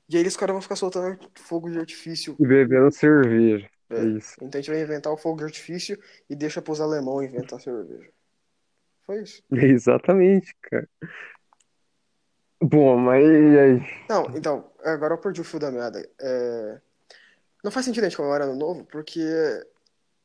E 0.10 0.16
aí 0.16 0.22
eles 0.22 0.36
caras 0.36 0.54
vão 0.54 0.62
ficar 0.62 0.76
soltando 0.76 1.18
fogo 1.36 1.70
de 1.70 1.80
artifício. 1.80 2.36
E 2.40 2.46
bebendo 2.46 2.92
cerveja. 2.92 3.70
É. 3.90 4.00
É 4.00 4.04
isso. 4.06 4.36
Então 4.42 4.60
a 4.60 4.62
gente 4.62 4.72
vai 4.72 4.82
inventar 4.82 5.14
o 5.14 5.18
fogo 5.18 5.38
de 5.38 5.46
artifício 5.46 6.00
e 6.30 6.36
deixa 6.36 6.62
pros 6.62 6.82
alemão 6.82 7.22
inventar 7.24 7.60
cerveja. 7.60 8.10
Foi 9.06 9.22
isso. 9.22 9.44
Exatamente, 9.52 10.56
cara. 10.62 10.88
Bom, 12.62 12.98
mas 12.98 13.24
e 13.24 13.60
aí? 13.60 13.82
Não, 14.10 14.26
então, 14.36 14.72
agora 14.84 15.14
eu 15.14 15.18
perdi 15.18 15.42
o 15.42 15.44
fio 15.44 15.60
da 15.60 15.70
meada. 15.70 16.02
É, 16.20 16.80
Não 17.64 17.72
faz 17.72 17.86
sentido 17.86 18.06
a 18.06 18.10
gente 18.10 18.18
comemorar 18.18 18.48
ano 18.48 18.58
novo, 18.58 18.86
porque 18.86 19.22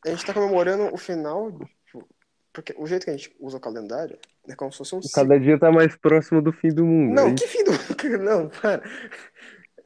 a 0.06 0.11
gente 0.11 0.25
tá 0.25 0.32
comemorando 0.32 0.94
o 0.94 0.97
final. 0.97 1.50
tipo, 1.85 2.08
Porque 2.52 2.75
o 2.78 2.87
jeito 2.87 3.04
que 3.04 3.11
a 3.11 3.16
gente 3.16 3.35
usa 3.40 3.56
o 3.56 3.61
calendário 3.61 4.18
é 4.49 4.54
como 4.54 4.70
se 4.70 4.78
fosse 4.78 4.94
um 4.94 5.02
ciclo. 5.02 5.23
Cada 5.23 5.38
dia 5.38 5.58
tá 5.58 5.73
mais 5.73 5.97
próximo 5.97 6.40
do 6.40 6.52
fim 6.52 6.68
do 6.68 6.87
mundo. 6.87 7.14
Não, 7.14 7.28
é 7.28 7.35
que 7.35 7.47
fim 7.47 7.64
do. 7.64 7.73
Não, 8.23 8.49
para. 8.49 8.82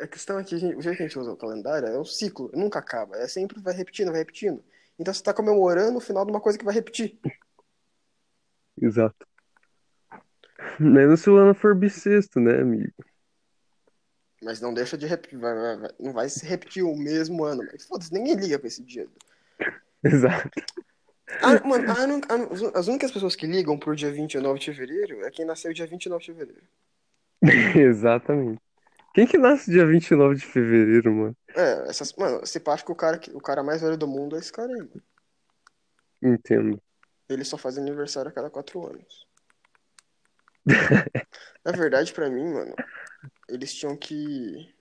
A 0.03 0.07
questão 0.07 0.39
é 0.39 0.45
que 0.45 0.57
gente- 0.59 0.77
o 0.77 0.83
jeito 0.83 0.97
que 0.97 1.03
a 1.05 1.07
gente 1.07 1.19
usa 1.19 1.33
o 1.33 1.37
calendário 1.37 1.87
é 1.89 1.99
um 1.99 2.05
ciclo, 2.05 2.51
nunca 2.55 2.79
acaba. 2.79 3.17
É 3.17 3.29
sempre 3.29 3.61
vai 3.61 3.73
repetindo, 3.75 4.09
vai 4.09 4.19
repetindo. 4.19 4.63
Então 4.99 5.13
você 5.15 5.23
tá 5.23 5.33
comemorando 5.33 5.99
o 5.99 6.01
final 6.01 6.25
de 6.25 6.31
uma 6.33 6.41
coisa 6.41 6.59
que 6.59 6.65
vai 6.65 6.75
repetir. 6.75 7.19
Exato. 8.81 9.27
Menos 10.79 11.21
se 11.21 11.31
o 11.31 11.37
ano 11.37 11.55
for 11.55 11.75
bissexto, 11.75 12.41
né, 12.41 12.61
amigo? 12.61 12.93
Mas 14.43 14.61
não 14.61 14.75
deixa 14.75 14.99
de 14.99 15.07
repetir. 15.07 15.39
vai- 15.39 15.55
vai- 15.55 15.77
vai- 15.79 15.91
Não 16.01 16.13
vai 16.13 16.29
se 16.29 16.45
repetir 16.45 16.83
o 16.83 16.97
mesmo 16.97 17.45
ano. 17.45 17.63
Mas 17.71 17.85
foda-se, 17.87 18.13
ninguém 18.13 18.35
liga 18.35 18.59
pra 18.59 18.67
esse 18.69 18.83
dia. 18.83 19.07
Exato. 20.03 20.51
Ah, 21.41 21.67
mano, 21.67 21.91
a 21.91 22.05
unu- 22.05 22.21
a 22.29 22.35
unu- 22.35 22.73
as 22.75 22.89
únicas 22.89 23.11
pessoas 23.13 23.37
que 23.37 23.47
ligam 23.47 23.79
pro 23.79 23.95
dia 23.97 24.11
29 24.11 24.59
de 24.59 24.67
fevereiro 24.67 25.25
é 25.25 25.31
quem 25.31 25.45
nasceu 25.45 25.73
dia 25.73 25.87
29 25.87 26.25
de 26.25 26.33
fevereiro. 26.33 26.67
Exatamente. 27.77 28.61
Quem 29.15 29.27
que 29.27 29.37
nasce 29.37 29.71
dia 29.71 29.87
29 29.87 30.37
de 30.37 30.47
fevereiro, 30.47 31.13
mano? 31.13 31.37
É, 31.55 31.89
essas, 31.91 32.13
mano, 32.15 32.41
você 32.41 32.63
acha 32.67 32.85
que 32.85 32.93
o 32.93 32.95
cara, 32.95 33.19
que- 33.19 33.31
o 33.31 33.41
cara 33.41 33.63
mais 33.63 33.83
velho 33.83 33.97
do 33.97 34.09
mundo 34.09 34.37
é 34.37 34.39
esse 34.39 34.53
cara 34.53 34.73
aí, 34.73 34.79
mano. 34.79 35.03
Entendo. 36.23 36.81
Ele 37.29 37.45
só 37.45 37.59
faz 37.59 37.77
aniversário 37.79 38.31
a 38.31 38.33
cada 38.33 38.51
quatro 38.51 38.87
anos. 38.87 39.27
Na 41.65 41.73
verdade, 41.73 42.13
pra 42.13 42.31
mim, 42.31 42.53
mano, 42.53 42.75
eles 43.49 43.75
tinham 43.75 43.97
que. 43.97 44.73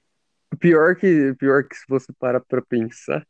Pior 0.59 0.95
que, 0.95 1.33
pior 1.35 1.63
que 1.63 1.75
se 1.75 1.85
você 1.87 2.11
parar 2.13 2.39
pra 2.41 2.61
pensar, 2.61 3.25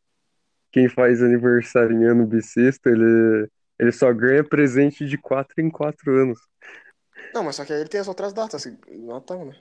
quem 0.72 0.90
faz 0.90 1.22
aniversário 1.22 1.92
em 1.96 2.06
ano 2.06 2.26
bissexto, 2.26 2.90
ele, 2.90 3.50
ele 3.80 3.92
só 3.92 4.12
ganha 4.14 4.44
presente 4.44 5.06
de 5.06 5.18
4 5.18 5.62
em 5.62 5.70
4 5.70 6.12
anos. 6.16 6.40
Não, 7.34 7.44
mas 7.44 7.56
só 7.56 7.66
que 7.66 7.72
aí 7.74 7.80
ele 7.80 7.90
tem 7.90 8.02
as 8.02 8.08
outras 8.08 8.34
datas, 8.34 8.56
assim, 8.56 8.78
Natal, 9.06 9.46
né? 9.46 9.56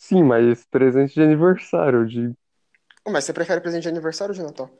Sim, 0.00 0.22
mas 0.22 0.64
presente 0.64 1.12
de 1.12 1.20
aniversário, 1.22 2.06
de... 2.06 2.32
Mas 3.06 3.24
você 3.24 3.34
prefere 3.34 3.60
presente 3.60 3.82
de 3.82 3.88
aniversário 3.90 4.32
ou 4.32 4.36
de 4.36 4.42
Natal? 4.42 4.70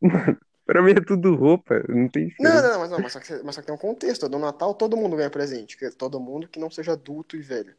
Pra 0.64 0.80
mim 0.80 0.92
é 0.92 1.04
tudo 1.04 1.34
roupa, 1.34 1.82
não 1.88 2.08
tem 2.08 2.32
Não, 2.38 2.54
não, 2.54 2.62
não, 2.62 2.78
mas, 2.78 2.90
não, 2.92 3.00
mas, 3.00 3.12
só 3.12 3.18
que, 3.18 3.42
mas 3.42 3.56
só 3.56 3.60
que 3.60 3.66
tem 3.66 3.74
um 3.74 3.78
contexto. 3.78 4.28
No 4.28 4.38
Natal 4.38 4.72
todo 4.72 4.96
mundo 4.96 5.16
ganha 5.16 5.28
presente. 5.28 5.76
dizer, 5.76 5.94
Todo 5.94 6.20
mundo 6.20 6.46
que 6.46 6.60
não 6.60 6.70
seja 6.70 6.92
adulto 6.92 7.36
e 7.36 7.40
velho. 7.42 7.74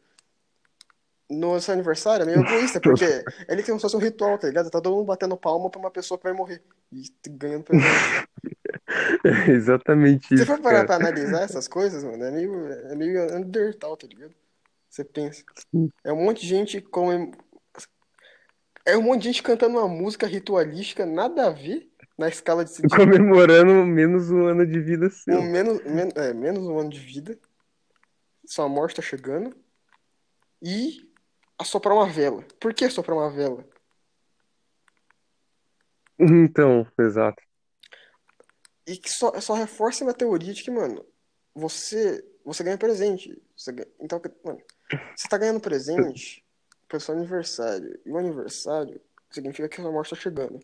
No 1.29 1.59
seu 1.61 1.73
aniversário 1.73 2.23
é 2.23 2.25
meio 2.25 2.41
egoísta, 2.41 2.81
porque 2.83 3.05
ele 3.47 3.63
tem 3.63 3.67
como 3.67 3.79
se 3.79 3.83
fosse 3.83 3.95
um 3.95 3.99
ritual, 3.99 4.37
tá 4.37 4.47
ligado? 4.47 4.69
Tá 4.69 4.81
todo 4.81 4.97
mundo 4.97 5.05
batendo 5.05 5.37
palma 5.37 5.69
pra 5.69 5.79
uma 5.79 5.89
pessoa 5.89 6.17
que 6.17 6.25
vai 6.25 6.33
morrer. 6.33 6.61
E 6.91 7.05
ganhando 7.29 7.63
presente. 7.63 7.87
É 9.25 9.51
exatamente 9.51 10.27
Se 10.27 10.35
você 10.37 10.43
isso, 10.43 10.51
for 10.51 10.61
parar 10.61 10.85
cara. 10.85 10.99
pra 10.99 11.07
analisar 11.07 11.43
essas 11.43 11.67
coisas, 11.67 12.03
mano, 12.03 12.23
é 12.23 12.29
meio, 12.29 12.67
é 12.67 12.95
meio 12.95 13.35
undertal, 13.35 13.95
tá 13.95 14.05
ligado? 14.05 14.33
Você 14.93 15.03
pensa. 15.03 15.43
É 16.03 16.13
um 16.13 16.23
monte 16.23 16.41
de 16.41 16.47
gente 16.47 16.79
com. 16.79 17.31
É 18.85 18.95
um 18.95 19.01
monte 19.01 19.21
de 19.23 19.29
gente 19.29 19.41
cantando 19.41 19.79
uma 19.79 19.87
música 19.87 20.27
ritualística, 20.27 21.03
nada 21.03 21.47
a 21.47 21.49
ver 21.49 21.91
na 22.15 22.29
escala 22.29 22.63
de, 22.63 22.71
Comemorando 22.87 23.73
menos 23.87 24.29
um 24.29 24.45
ano 24.45 24.67
de 24.67 24.79
vida 24.79 25.09
seu. 25.09 25.39
um 25.39 25.49
menos, 25.49 25.83
men- 25.83 26.11
é, 26.15 26.31
menos 26.31 26.63
um 26.67 26.77
ano 26.77 26.91
de 26.91 26.99
vida. 26.99 27.39
Sua 28.45 28.69
morte 28.69 28.97
tá 28.97 29.01
chegando. 29.01 29.55
E 30.61 31.09
assoprar 31.57 31.95
uma 31.95 32.07
vela. 32.07 32.43
Por 32.59 32.71
que 32.71 32.85
assoprar 32.85 33.17
uma 33.17 33.31
vela? 33.31 33.67
Então, 36.19 36.85
exato. 36.99 37.41
E 38.85 38.95
que 38.95 39.09
só, 39.09 39.39
só 39.41 39.55
reforça 39.55 40.03
minha 40.03 40.13
teoria 40.13 40.53
de 40.53 40.61
que, 40.63 40.69
mano, 40.69 41.03
você, 41.55 42.23
você 42.45 42.63
ganha 42.63 42.77
presente. 42.77 43.41
Você 43.57 43.71
ganha- 43.71 43.89
então, 43.99 44.21
mano, 44.45 44.59
você 45.15 45.27
tá 45.27 45.37
ganhando 45.37 45.59
presente 45.59 46.43
pelo 46.87 47.01
seu 47.01 47.15
aniversário. 47.15 47.99
E 48.05 48.11
o 48.11 48.17
aniversário 48.17 48.99
significa 49.29 49.67
que 49.67 49.81
sua 49.81 49.91
morte 49.91 50.11
tá 50.11 50.15
chegando. 50.15 50.59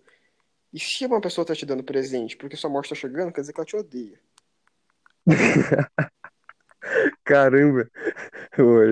E 0.71 0.79
se 0.79 1.05
uma 1.05 1.19
pessoa 1.19 1.45
tá 1.45 1.55
te 1.55 1.65
dando 1.65 1.83
presente 1.83 2.37
porque 2.37 2.55
sua 2.55 2.69
morte 2.69 2.89
tá 2.89 2.95
chegando, 2.95 3.31
quer 3.31 3.41
dizer 3.41 3.53
que 3.53 3.59
ela 3.59 3.65
te 3.65 3.75
odeia. 3.75 4.19
Caramba. 7.23 7.89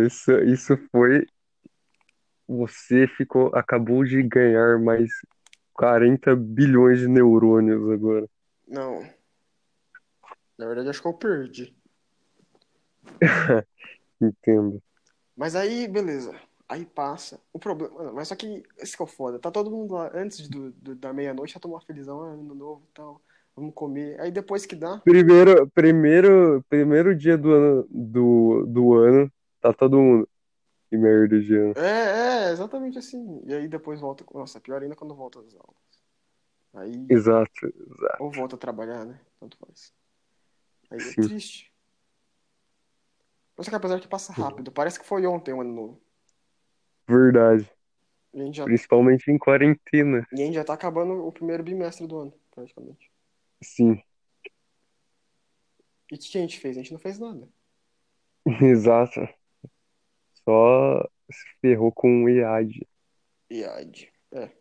Isso, 0.05 0.31
isso 0.43 0.77
foi. 0.91 1.25
Você 2.47 3.07
ficou, 3.07 3.51
acabou 3.53 4.03
de 4.05 4.23
ganhar 4.23 4.79
mais 4.79 5.09
40 5.73 6.35
bilhões 6.35 6.99
de 6.99 7.07
neurônios 7.07 7.89
agora. 7.91 8.27
Não. 8.67 9.01
Na 10.57 10.65
verdade, 10.65 10.89
acho 10.89 11.01
que 11.01 11.07
eu 11.07 11.13
perdi. 11.13 11.75
Entendo. 14.19 14.81
Mas 15.37 15.55
aí, 15.55 15.87
beleza. 15.87 16.33
Aí 16.67 16.85
passa. 16.85 17.39
O 17.53 17.59
problema. 17.59 18.11
Mas 18.11 18.27
só 18.27 18.35
que 18.35 18.63
esse 18.77 18.97
que 18.97 19.01
é 19.03 19.05
o 19.05 19.07
foda. 19.07 19.39
Tá 19.39 19.51
todo 19.51 19.71
mundo 19.71 19.93
lá 19.93 20.11
antes 20.13 20.49
do, 20.49 20.71
do- 20.73 20.95
da 20.95 21.13
meia-noite 21.13 21.53
já 21.53 21.59
tomou 21.59 21.77
uma 21.77 21.85
felizão, 21.85 22.21
ah, 22.23 22.31
ano 22.33 22.55
novo 22.55 22.83
e 22.89 22.93
tal. 22.93 23.21
Vamos 23.55 23.73
comer. 23.73 24.19
Aí 24.19 24.31
depois 24.31 24.65
que 24.65 24.75
dá. 24.75 24.99
Primeiro, 24.99 25.69
primeiro, 25.69 26.63
primeiro 26.67 27.15
dia 27.15 27.37
do 27.37 27.51
ano, 27.53 27.87
do, 27.89 28.65
do 28.67 28.93
ano, 28.95 29.31
tá 29.61 29.71
todo 29.71 29.97
mundo. 29.99 30.27
Que 30.89 30.97
merda 30.97 31.39
de 31.39 31.55
ano. 31.55 31.73
É, 31.77 32.47
é, 32.47 32.51
exatamente 32.51 32.97
assim. 32.97 33.41
E 33.45 33.53
aí 33.53 33.67
depois 33.67 33.99
volta. 33.99 34.25
Nossa, 34.33 34.59
pior 34.59 34.81
ainda 34.81 34.95
quando 34.95 35.15
volta 35.15 35.39
às 35.39 35.53
aulas. 35.55 35.75
Aí. 36.73 37.05
Exato, 37.09 37.65
exato. 37.65 38.23
Ou 38.23 38.31
volta 38.31 38.55
a 38.55 38.59
trabalhar, 38.59 39.05
né? 39.05 39.19
Tanto 39.39 39.57
faz. 39.57 39.93
Aí 40.89 40.97
é 40.97 41.01
Sim. 41.01 41.21
triste. 41.21 41.66
Só 43.59 43.69
que 43.69 43.75
apesar 43.75 43.99
que 43.99 44.07
passa 44.07 44.31
rápido. 44.31 44.71
Parece 44.71 44.99
que 44.99 45.05
foi 45.05 45.25
ontem 45.25 45.53
o 45.53 45.61
ano 45.61 45.73
novo. 45.73 46.01
Verdade. 47.07 47.69
Já, 48.51 48.65
Principalmente 48.65 49.31
em 49.31 49.37
quarentena. 49.37 50.27
e 50.31 50.41
a 50.41 50.45
gente 50.45 50.55
já 50.55 50.63
tá 50.63 50.73
acabando 50.73 51.25
o 51.25 51.31
primeiro 51.31 51.63
bimestre 51.63 52.05
do 52.05 52.17
ano, 52.19 52.33
praticamente. 52.51 53.11
Sim, 53.63 53.99
E 56.11 56.15
o 56.15 56.17
que 56.19 56.37
a 56.37 56.41
gente 56.41 56.59
fez? 56.59 56.77
A 56.77 56.81
gente 56.81 56.93
não 56.93 56.99
fez 56.99 57.17
nada. 57.17 57.47
exato. 58.61 59.27
Só 60.45 61.03
se 61.31 61.45
ferrou 61.59 61.91
com 61.91 62.23
o 62.23 62.29
IAD. 62.29 62.87
IAD. 63.51 64.11
É. 64.31 64.51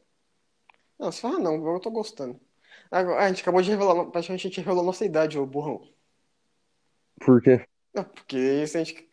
Não, 0.98 1.12
você 1.12 1.20
fala, 1.20 1.38
não, 1.38 1.54
eu 1.54 1.80
tô 1.80 1.90
gostando. 1.90 2.40
Agora, 2.90 3.24
a 3.24 3.28
gente 3.28 3.42
acabou 3.42 3.60
de 3.60 3.70
revelar, 3.70 4.06
praticamente 4.06 4.46
a 4.46 4.48
gente 4.48 4.60
revelou 4.60 4.82
nossa 4.84 5.04
idade, 5.04 5.38
ô 5.38 5.46
burrão. 5.46 5.86
Por 7.20 7.42
quê? 7.42 7.66
Não, 7.96 8.04
porque 8.04 8.66
se 8.66 8.76
a 8.76 8.84
gente. 8.84 9.08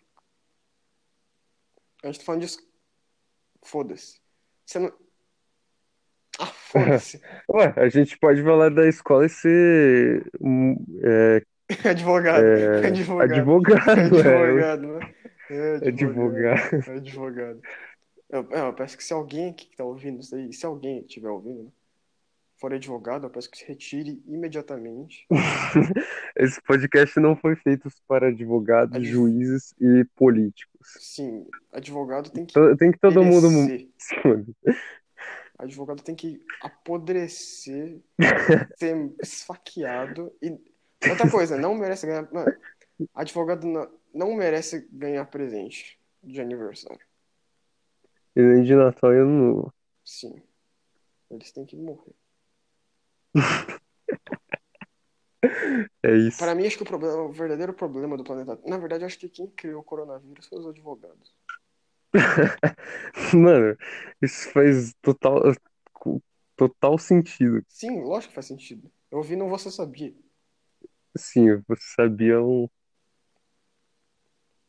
A 2.03 2.07
gente 2.07 2.19
tá 2.19 2.25
falando 2.25 2.41
disso. 2.41 2.59
Foda-se. 3.63 4.19
Você 4.65 4.79
não. 4.79 4.91
Ah, 6.37 6.45
foda-se. 6.47 7.21
Ué, 7.49 7.73
a 7.77 7.87
gente 7.87 8.17
pode 8.17 8.43
falar 8.43 8.69
da 8.69 8.85
escola 8.85 9.25
e 9.25 9.29
ser 9.29 10.29
é, 11.01 11.41
Advogado. 11.89 12.43
é, 12.43 12.83
Advogado. 12.87 13.31
advogado, 13.31 13.89
é, 13.89 14.01
Advogado, 14.01 14.99
né? 14.99 15.15
É, 15.49 15.75
advogado. 15.87 16.89
É 16.89 16.95
advogado. 16.97 17.61
Eu, 18.29 18.47
é, 18.51 18.59
eu 18.67 18.73
peço 18.73 18.97
que 18.97 19.03
se 19.03 19.13
alguém 19.13 19.51
aqui 19.51 19.67
que 19.67 19.77
tá 19.77 19.85
ouvindo 19.85 20.19
isso 20.19 20.35
aí, 20.35 20.51
se 20.51 20.65
alguém 20.65 20.99
estiver 20.99 21.29
ouvindo, 21.29 21.63
né, 21.63 21.71
for 22.63 22.73
advogado, 22.73 23.25
eu 23.25 23.29
peço 23.29 23.51
que 23.51 23.57
se 23.57 23.65
retire 23.65 24.23
imediatamente. 24.25 25.27
Esse 26.37 26.61
podcast 26.61 27.19
não 27.19 27.35
foi 27.35 27.57
feito 27.57 27.89
para 28.07 28.29
advogados, 28.29 28.95
Adv- 28.95 29.05
juízes 29.05 29.73
e 29.81 30.05
políticos. 30.15 30.95
Sim, 30.97 31.45
advogado 31.73 32.29
tem 32.31 32.45
que 32.45 32.53
To- 32.53 32.77
Tem 32.77 32.89
que 32.89 32.97
todo 32.99 33.21
mundo. 33.21 33.49
perecer. 33.67 33.89
Advogado 35.59 36.01
tem 36.01 36.15
que 36.15 36.41
apodrecer, 36.61 37.99
ser 38.79 39.13
esfaqueado 39.21 40.33
e. 40.41 40.51
Outra 41.09 41.29
coisa, 41.29 41.57
não 41.57 41.75
merece 41.75 42.07
ganhar. 42.07 42.31
Mano, 42.31 42.55
advogado 43.13 43.67
não, 43.67 43.91
não 44.13 44.35
merece 44.37 44.87
ganhar 44.89 45.25
presente 45.25 45.99
de 46.23 46.39
aniversário. 46.39 47.05
E 48.37 48.41
nem 48.41 48.63
de 48.63 48.73
Natal 48.73 49.13
e 49.13 49.17
Ano 49.17 49.53
Novo. 49.53 49.73
Sim. 50.05 50.41
Eles 51.29 51.51
têm 51.51 51.65
que 51.65 51.75
morrer. 51.75 52.13
É 56.01 56.15
isso. 56.15 56.37
Para 56.37 56.55
mim, 56.55 56.65
acho 56.65 56.77
que 56.77 56.83
o, 56.83 56.85
problema, 56.85 57.21
o 57.23 57.31
verdadeiro 57.31 57.73
problema 57.73 58.17
do 58.17 58.23
planeta. 58.23 58.59
Na 58.65 58.77
verdade, 58.77 59.03
acho 59.03 59.19
que 59.19 59.27
quem 59.27 59.47
criou 59.47 59.81
o 59.81 59.83
coronavírus 59.83 60.47
foi 60.47 60.59
os 60.59 60.67
advogados. 60.67 61.33
Mano, 63.33 63.77
isso 64.21 64.49
faz 64.51 64.93
total, 65.01 65.41
total 66.55 66.97
sentido. 66.97 67.63
Sim, 67.67 68.01
lógico 68.01 68.29
que 68.29 68.35
faz 68.35 68.45
sentido. 68.45 68.91
Eu 69.11 69.17
ouvi 69.19 69.35
no 69.35 69.49
Você 69.49 69.69
Sabia. 69.71 70.13
Sim, 71.15 71.61
você 71.67 71.83
sabia 71.95 72.41
um. 72.41 72.67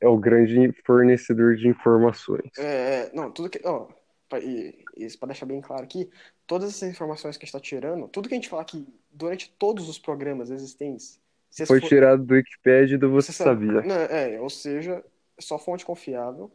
É 0.01 0.09
o 0.09 0.19
grande 0.19 0.73
fornecedor 0.85 1.57
de 1.57 1.69
informações. 1.69 2.51
É, 2.59 3.11
não, 3.15 3.31
tudo 3.31 3.49
que. 3.49 3.61
Ó, 3.65 3.89
pra 5.19 5.27
deixar 5.29 5.47
bem 5.47 5.61
claro 5.61 5.83
aqui, 5.85 6.11
todas 6.47 6.71
essas 6.71 6.89
informações 6.89 7.37
que 7.37 7.45
a 7.45 7.47
gente 7.47 7.53
tá 7.53 7.61
tirando, 7.61 8.09
tudo 8.09 8.29
que 8.29 8.35
a 8.35 8.39
gente 8.39 8.49
fala 8.49 8.63
aqui 8.63 8.87
durante 9.11 9.51
todos 9.59 9.89
os 9.89 9.99
programas 9.99 10.51
existentes, 10.51 11.21
Foi 11.67 11.81
for- 11.81 11.89
tirado 11.89 12.25
do 12.25 12.35
Wikipedia 12.35 12.97
e 12.97 12.99
do 12.99 13.11
Você 13.11 13.33
você 13.33 13.45
sabe- 13.45 13.67
Sabia. 13.67 13.91
É, 13.93 14.41
ou 14.41 14.51
seja, 14.51 15.05
só 15.39 15.59
fonte 15.59 15.85
confiável. 15.85 16.51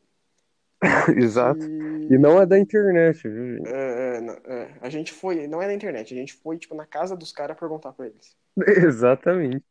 Exato. 1.18 1.60
E, 1.62 2.14
E 2.14 2.18
não 2.18 2.42
é 2.42 2.46
da 2.46 2.58
internet, 2.58 3.28
viu, 3.28 3.58
gente? 3.58 3.68
é, 3.68 4.18
é, 4.18 4.54
é, 4.54 4.78
a 4.82 4.90
gente 4.90 5.12
foi, 5.14 5.46
não 5.48 5.62
é 5.62 5.68
na 5.68 5.74
internet, 5.74 6.14
a 6.14 6.18
gente 6.18 6.34
foi, 6.34 6.58
tipo, 6.58 6.74
na 6.76 6.86
casa 6.86 7.16
dos 7.18 7.32
caras 7.32 7.58
perguntar 7.60 7.92
pra 7.94 8.08
eles. 8.08 8.36
Exatamente. 8.88 9.64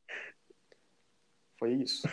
Foi 1.58 1.72
isso. 1.72 2.06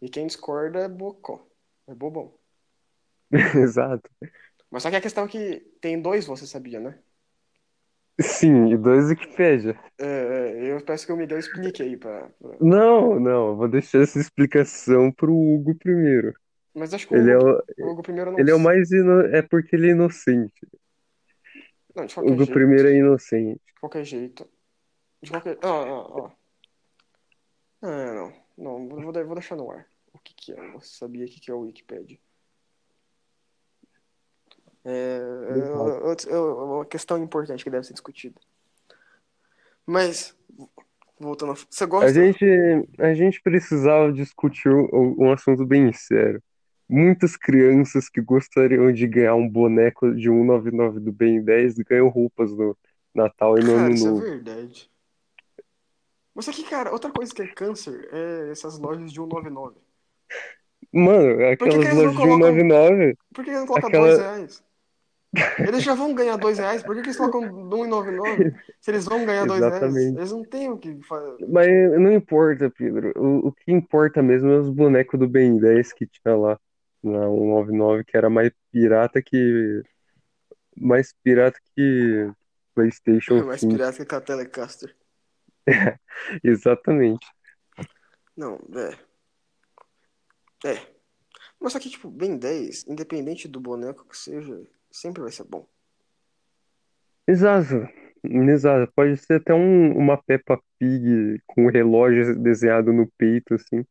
E 0.00 0.08
quem 0.08 0.26
discorda 0.26 0.80
é 0.80 0.88
bocó. 0.88 1.46
É 1.86 1.94
bobão. 1.94 2.32
Exato. 3.56 4.08
Mas 4.70 4.82
só 4.82 4.90
que 4.90 4.96
a 4.96 5.00
questão 5.00 5.24
é 5.24 5.28
que 5.28 5.60
tem 5.80 6.00
dois, 6.00 6.26
você 6.26 6.46
sabia, 6.46 6.80
né? 6.80 6.98
Sim, 8.20 8.72
e 8.72 8.76
dois 8.76 9.08
Wikipedia. 9.08 9.78
É, 9.98 10.04
é, 10.06 10.72
eu 10.72 10.84
peço 10.84 11.06
que 11.06 11.12
o 11.12 11.16
Miguel 11.16 11.38
explique 11.38 11.82
aí 11.82 11.96
pra. 11.96 12.28
pra- 12.30 12.58
Não, 12.60 13.18
não, 13.18 13.56
vou 13.56 13.68
deixar 13.68 14.02
essa 14.02 14.18
explicação 14.18 15.10
pro 15.12 15.32
Hugo 15.34 15.74
primeiro. 15.76 16.32
Mas 16.74 16.94
acho 16.94 17.06
que 17.06 17.14
o 17.14 17.16
Ele 17.16 17.30
é 17.30 17.36
Hugo, 17.36 17.62
o, 17.78 17.84
o 17.84 17.90
Hugo 17.90 18.02
primeiro 18.02 18.30
não 18.32 18.38
ele 18.38 18.50
é 18.50 18.54
o 18.54 18.60
mais 18.60 18.90
ino... 18.90 19.20
é 19.34 19.42
porque 19.42 19.76
ele 19.76 19.88
é 19.88 19.92
inocente. 19.92 20.66
Não, 21.94 22.06
de 22.06 22.14
qualquer 22.14 22.32
Hugo 22.32 22.44
jeito. 22.44 22.52
primeiro 22.54 22.88
é 22.88 22.96
inocente. 22.96 23.60
De 23.66 23.80
qualquer 23.80 24.04
jeito. 24.04 24.48
De 25.22 25.30
qualquer. 25.30 25.58
Ó. 25.64 26.30
Ah, 27.82 28.12
não. 28.14 28.32
Não, 28.56 28.88
vou, 28.88 29.00
vou 29.02 29.12
vou 29.26 29.34
deixar 29.34 29.56
no 29.56 29.70
ar. 29.70 29.86
O 30.12 30.18
que 30.18 30.34
que 30.34 30.52
é? 30.52 30.70
Você 30.72 30.96
sabia 30.96 31.24
o 31.24 31.28
que 31.28 31.40
que 31.40 31.50
é 31.50 31.54
o 31.54 31.60
Wikipedia? 31.60 32.18
É, 34.84 34.90
é, 34.90 36.30
é, 36.30 36.34
é 36.34 36.38
uma 36.38 36.84
questão 36.84 37.16
importante 37.22 37.62
que 37.62 37.70
deve 37.70 37.86
ser 37.86 37.92
discutida. 37.92 38.40
Mas, 39.86 40.36
voltando. 41.18 41.54
Você 41.70 41.84
A 41.84 41.86
gosta? 41.86 42.12
gente, 42.12 42.44
a 42.98 43.14
gente 43.14 43.40
precisava 43.42 44.12
discutir 44.12 44.68
um, 44.70 45.16
um 45.26 45.32
assunto 45.32 45.64
bem 45.64 45.92
sério. 45.92 46.42
Muitas 46.88 47.36
crianças 47.36 48.08
que 48.08 48.20
gostariam 48.20 48.92
de 48.92 49.06
ganhar 49.06 49.34
um 49.34 49.48
boneco 49.48 50.14
de 50.14 50.28
199 50.28 51.00
do 51.00 51.12
Ben 51.12 51.42
10 51.42 51.74
ganham 51.78 52.08
roupas 52.08 52.50
no 52.52 52.76
Natal 53.14 53.58
e 53.58 53.62
no 53.62 53.68
Cara, 53.74 53.80
Ano 53.86 53.94
isso 53.94 54.06
é 54.06 54.10
Novo. 54.10 54.20
verdade. 54.22 54.90
Mas 56.34 56.48
aqui, 56.48 56.64
cara, 56.64 56.90
outra 56.92 57.10
coisa 57.10 57.32
que 57.34 57.42
é 57.42 57.46
câncer 57.46 58.08
é 58.12 58.50
essas 58.50 58.78
lojas 58.78 59.10
de 59.10 59.16
199. 59.18 59.76
Mano, 60.92 61.36
que 61.38 61.56
que 61.56 61.64
aquelas 61.64 61.94
lojas 61.94 62.10
de 62.12 62.16
colocam- 62.18 62.36
199, 62.52 63.16
Por 63.32 63.44
que 63.44 63.50
eles 63.50 63.60
não 63.60 63.66
colocam 63.66 63.88
Aquela- 63.88 64.06
dois 64.08 64.18
reais? 64.20 64.64
Eles 65.58 65.82
já 65.82 65.94
vão 65.94 66.14
ganhar 66.14 66.36
dois 66.36 66.58
reais, 66.58 66.82
por 66.82 66.94
que 66.94 67.00
que 67.00 67.08
eles 67.08 67.16
colocam 67.16 67.40
1,99? 67.40 68.54
Se 68.80 68.90
eles 68.90 69.06
vão 69.06 69.24
ganhar 69.24 69.46
dois 69.46 69.60
reais, 69.60 69.96
eles 69.96 70.30
não 70.30 70.44
têm 70.44 70.70
o 70.70 70.76
que 70.76 71.00
fazer. 71.02 71.46
mas 71.48 71.68
não 71.98 72.12
importa, 72.12 72.70
Pedro. 72.70 73.12
O, 73.16 73.48
o 73.48 73.52
que 73.52 73.72
importa 73.72 74.22
mesmo 74.22 74.50
é 74.50 74.58
os 74.58 74.68
bonecos 74.68 75.18
do 75.18 75.26
Ben 75.26 75.58
10 75.58 75.92
que 75.94 76.06
tinha 76.06 76.36
lá 76.36 76.60
na 77.02 77.20
199, 77.20 78.04
que 78.04 78.16
era 78.16 78.28
mais 78.28 78.52
pirata 78.70 79.22
que. 79.22 79.82
Mais 80.76 81.14
pirata 81.22 81.58
que 81.74 82.30
PlayStation 82.74 83.44
Mais 83.44 83.60
5. 83.60 83.72
pirata 83.72 84.04
que 84.04 84.14
a 84.14 84.20
Telecaster. 84.20 84.94
Exatamente. 86.44 87.26
Não, 88.36 88.58
é. 88.74 88.98
É. 90.68 90.86
Mas 91.58 91.72
só 91.72 91.78
que, 91.78 91.90
tipo, 91.90 92.10
Ben 92.10 92.36
10, 92.36 92.86
independente 92.88 93.48
do 93.48 93.60
boneco 93.60 94.06
que 94.06 94.16
seja, 94.16 94.66
sempre 94.92 95.22
vai 95.22 95.32
ser 95.32 95.44
bom. 95.44 95.66
Exato. 97.26 97.88
Exato. 98.24 98.92
Pode 98.94 99.16
ser 99.18 99.34
até 99.34 99.54
um, 99.54 99.96
uma 99.96 100.16
Peppa 100.22 100.60
Pig 100.78 101.40
com 101.46 101.66
um 101.66 101.70
relógio 101.70 102.36
desenhado 102.38 102.92
no 102.92 103.10
peito, 103.18 103.54
assim, 103.54 103.84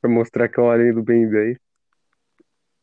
pra 0.00 0.10
mostrar 0.10 0.48
que 0.48 0.58
é 0.60 0.62
o 0.62 0.70
além 0.70 0.92
do 0.94 1.02
Ben 1.02 1.28
10. 1.28 1.58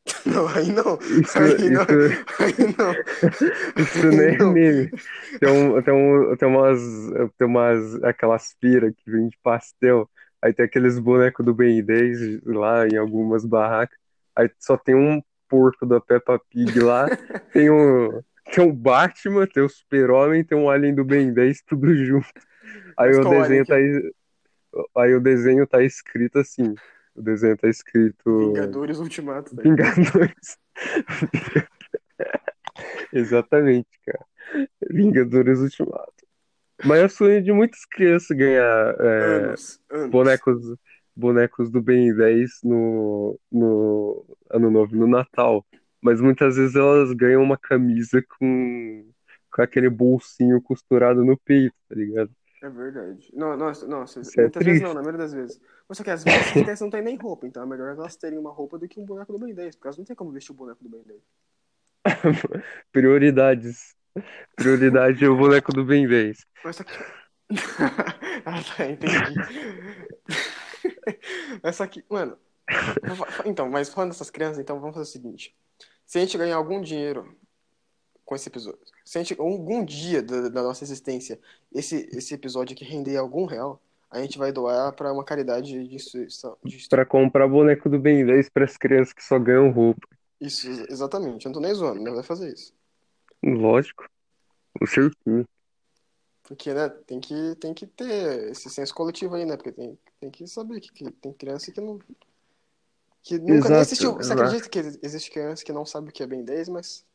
Não, 0.25 0.47
aí 0.47 0.71
não. 0.71 0.97
Isso, 1.21 1.37
Aí 1.37 1.69
não. 1.69 1.83
isso, 1.83 2.23
Aí 2.39 2.75
não. 2.77 2.93
isso 3.77 4.11
nem 4.11 4.35
é 4.35 4.37
Não. 4.37 4.53
meme. 4.53 4.89
Tem, 5.39 5.49
um, 5.49 5.81
tem, 5.81 5.93
um, 5.93 6.35
tem 6.37 6.47
umas, 6.49 6.81
tem 7.37 7.47
umas, 7.47 8.03
aquelas 8.03 8.55
feiras 8.59 8.93
que 8.95 9.09
vende 9.11 9.37
pastel, 9.41 10.09
aí 10.41 10.53
tem 10.53 10.65
aqueles 10.65 10.99
bonecos 10.99 11.45
do 11.45 11.53
Ben 11.53 11.83
10 11.83 12.41
lá 12.45 12.87
em 12.87 12.97
algumas 12.97 13.45
barracas, 13.45 13.97
aí 14.35 14.49
só 14.59 14.77
tem 14.77 14.95
um 14.95 15.21
porco 15.53 15.85
da 15.85 16.01
Peppa 16.01 16.41
Pig 16.49 16.79
lá, 16.79 17.05
tem 17.53 17.69
um, 17.69 18.19
tem 18.51 18.63
um 18.63 18.73
Batman, 18.73 19.45
tem 19.45 19.61
o 19.61 19.69
Super-Homem, 19.69 20.43
tem 20.43 20.57
um 20.57 20.67
Alien 20.67 20.95
do 20.95 21.05
Ben 21.05 21.31
10, 21.31 21.61
tudo 21.61 21.93
junto. 21.95 22.27
Aí 22.97 23.11
o 23.11 23.29
desenho 23.29 23.63
tá, 23.63 23.79
es- 23.79 24.11
aí 24.97 25.13
o 25.13 25.21
desenho 25.21 25.67
tá 25.67 25.83
escrito 25.83 26.39
assim, 26.39 26.73
o 27.15 27.21
desenho 27.21 27.55
tá 27.55 27.69
escrito 27.69 28.47
Vingadores 28.47 28.97
Ultimato. 28.97 29.55
Tá? 29.55 29.61
Vingadores. 29.61 30.57
Exatamente, 33.13 33.89
cara. 34.03 34.25
Vingadores 34.89 35.59
Ultimato. 35.59 36.11
Mas 36.83 36.99
é 36.99 37.05
o 37.05 37.09
sonho 37.09 37.43
de 37.43 37.51
muitas 37.51 37.85
crianças 37.85 38.35
ganhar 38.35 38.95
é, 38.99 39.23
Anos. 39.45 39.79
Anos. 39.91 40.09
bonecos, 40.09 40.75
bonecos 41.15 41.69
do 41.69 41.81
Ben 41.81 42.15
10 42.15 42.59
no, 42.63 43.39
no 43.51 44.25
Ano 44.49 44.71
Novo, 44.71 44.95
no 44.95 45.07
Natal. 45.07 45.65
Mas 46.01 46.19
muitas 46.19 46.57
vezes 46.57 46.75
elas 46.75 47.13
ganham 47.13 47.41
uma 47.41 47.57
camisa 47.57 48.21
com, 48.37 49.09
com 49.51 49.61
aquele 49.61 49.89
bolsinho 49.89 50.61
costurado 50.61 51.23
no 51.23 51.37
peito, 51.37 51.75
tá 51.87 51.95
ligado? 51.95 52.31
É 52.61 52.69
verdade. 52.69 53.29
Não, 53.33 53.57
nossa, 53.57 53.85
nossa, 53.87 54.21
Isso 54.21 54.39
é 54.39 54.43
muitas 54.43 54.63
vezes 54.63 54.79
triste. 54.81 54.87
não, 54.87 54.93
na 54.93 55.01
maioria 55.01 55.19
das 55.25 55.33
vezes. 55.33 55.59
Mas 55.87 55.97
só 55.97 56.03
que 56.03 56.09
às 56.09 56.23
vezes 56.23 56.39
as 56.39 56.51
crianças 56.51 56.81
não 56.81 56.89
têm 56.89 57.01
nem 57.01 57.17
roupa, 57.17 57.45
então 57.45 57.61
é 57.61 57.65
melhor 57.65 57.89
elas 57.89 58.15
terem 58.15 58.39
uma 58.39 58.51
roupa 58.51 58.79
do 58.79 58.87
que 58.87 58.99
um 58.99 59.05
boneco 59.05 59.33
do 59.33 59.39
Ben 59.39 59.53
10, 59.53 59.75
porque 59.75 59.87
elas 59.87 59.97
não 59.97 60.05
têm 60.05 60.15
como 60.15 60.31
vestir 60.31 60.51
o 60.51 60.55
boneco 60.55 60.81
do 60.83 60.89
Ben 60.89 61.03
10. 61.03 61.21
Prioridades. 62.91 63.95
Prioridade 64.55 65.23
é 65.25 65.29
o 65.29 65.37
boneco 65.37 65.73
do 65.73 65.83
Ben 65.83 66.07
10. 66.07 66.45
Mas 66.63 66.75
só 66.77 66.83
que. 66.83 66.93
ah, 68.45 68.63
tá, 68.77 68.89
entendi. 68.89 69.35
mas 71.61 71.75
só 71.77 71.87
que, 71.87 72.03
mano. 72.09 72.37
Então, 73.45 73.69
mas 73.69 73.89
falando 73.89 74.11
dessas 74.11 74.29
crianças, 74.29 74.59
então 74.59 74.79
vamos 74.79 74.95
fazer 74.95 75.09
o 75.09 75.11
seguinte: 75.11 75.55
se 76.05 76.17
a 76.17 76.21
gente 76.21 76.37
ganhar 76.37 76.55
algum 76.55 76.81
dinheiro 76.81 77.35
com 78.25 78.35
esse 78.35 78.47
episódio, 78.47 78.79
se 79.03 79.17
a 79.17 79.21
gente, 79.21 79.39
algum 79.39 79.83
dia 79.83 80.21
da, 80.21 80.49
da 80.49 80.63
nossa 80.63 80.83
existência, 80.83 81.39
esse, 81.73 82.09
esse 82.13 82.33
episódio 82.33 82.73
aqui 82.73 82.85
render 82.85 83.17
algum 83.17 83.45
real, 83.45 83.81
a 84.09 84.21
gente 84.21 84.37
vai 84.37 84.51
doar 84.51 84.93
pra 84.93 85.11
uma 85.11 85.23
caridade 85.23 85.87
de 85.87 85.95
instituição. 85.95 86.55
De. 86.63 86.87
Pra 86.87 87.05
comprar 87.05 87.47
boneco 87.47 87.89
do 87.89 87.99
Ben 87.99 88.25
10 88.25 88.49
pras 88.49 88.77
crianças 88.77 89.13
que 89.13 89.23
só 89.23 89.37
ganham 89.39 89.71
roupa. 89.71 90.07
Isso, 90.39 90.67
ex- 90.67 90.89
exatamente. 90.89 91.45
Eu 91.45 91.49
não 91.49 91.53
tô 91.53 91.59
nem 91.59 91.73
zoando, 91.73 92.01
mas 92.01 92.13
vai 92.13 92.23
fazer 92.23 92.53
isso. 92.53 92.73
Lógico. 93.43 94.05
Com 94.79 94.85
certeza. 94.85 95.45
Porque, 96.43 96.73
né, 96.73 96.89
tem 96.89 97.19
que, 97.19 97.55
tem 97.55 97.73
que 97.73 97.87
ter 97.87 98.51
esse 98.51 98.69
senso 98.69 98.93
coletivo 98.93 99.35
aí, 99.35 99.45
né? 99.45 99.55
Porque 99.55 99.71
tem, 99.71 99.97
tem 100.19 100.29
que 100.29 100.45
saber 100.47 100.79
que, 100.81 100.91
que 100.91 101.11
tem 101.11 101.33
criança 101.33 101.71
que 101.71 101.79
não. 101.81 101.99
Que 103.23 103.39
nunca 103.39 103.53
nem 103.53 103.57
Exato, 103.57 103.81
assistiu. 103.81 104.13
Você 104.15 104.33
exato. 104.33 104.41
acredita 104.41 104.69
que 104.69 104.79
existe 105.05 105.31
criança 105.31 105.63
que 105.63 105.71
não 105.71 105.85
sabe 105.85 106.09
o 106.09 106.11
que 106.11 106.21
é 106.21 106.27
Ben 106.27 106.43
10, 106.43 106.67
mas 106.67 107.05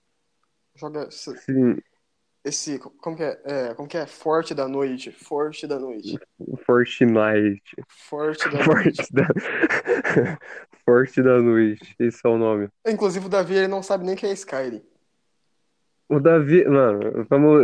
joga 0.75 1.07
esse, 1.09 1.37
Sim, 1.37 1.77
esse- 2.45 2.79
como 2.79 3.17
que 3.17 3.23
é? 3.23 3.41
É, 3.45 3.75
como 3.75 3.87
que 3.89 3.99
é? 3.99 4.07
Forte 4.07 4.55
da 4.55 4.67
noite, 4.67 5.13
forte 5.13 5.67
da 5.67 5.79
noite, 5.79 6.19
Fortnite. 6.65 7.77
forte 7.87 8.49
da 8.49 8.65
noite. 8.65 9.03
Forte 9.03 9.13
da... 9.13 9.27
Forte 10.85 11.23
da 11.23 11.43
noite. 11.43 11.95
Esse 11.99 12.21
é 12.25 12.29
o 12.31 12.39
nome. 12.39 12.69
Inclusive 12.87 13.27
o 13.27 13.29
Davi, 13.29 13.55
ele 13.55 13.69
não 13.69 13.83
sabe 13.83 14.05
nem 14.07 14.15
o 14.15 14.19
que 14.19 14.25
é 14.27 14.33
Skyrim. 14.33 14.83
O 16.09 16.19
Davi, 16.21 16.65
mano, 16.65 17.27
vamos, 17.29 17.61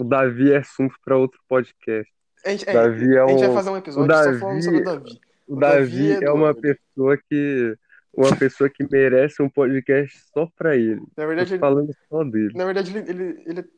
o 0.00 0.04
Davi 0.04 0.52
é 0.52 0.56
assunto 0.58 0.94
para 1.04 1.16
outro 1.16 1.38
podcast. 1.48 2.10
A 2.44 2.50
gente, 2.50 2.62
O 2.68 2.72
Davi 2.72 3.14
é 3.16 3.20
a 3.20 3.26
gente 3.26 3.40
vai 3.40 3.48
um, 3.50 3.54
fazer 3.54 3.70
um 3.70 3.72
o 3.72 3.76
episódio 3.76 4.14
só 4.14 4.22
falando 4.22 4.40
Davi, 4.40 4.62
sobre 4.62 4.80
o 4.80 4.84
Davi. 4.84 5.20
o 5.48 5.54
O 5.54 5.58
Davi 5.58 6.08
Davi 6.08 6.24
é 6.24 6.30
uma 6.32 6.50
Eduardo. 6.50 6.60
pessoa 6.62 7.18
que, 7.28 7.76
uma 8.14 8.36
pessoa 8.36 8.70
que 8.70 8.86
merece 8.90 9.42
um 9.42 9.48
podcast 9.50 10.18
só 10.32 10.46
pra 10.56 10.76
ele. 10.76 11.02
Na 11.16 11.26
verdade, 11.26 11.52
ele, 11.54 11.60
falando 11.60 11.94
só 12.08 12.24
dele. 12.24 12.52
na 12.54 12.64
verdade, 12.64 12.96
ele, 12.96 13.10
ele, 13.10 13.42
ele- 13.46 13.70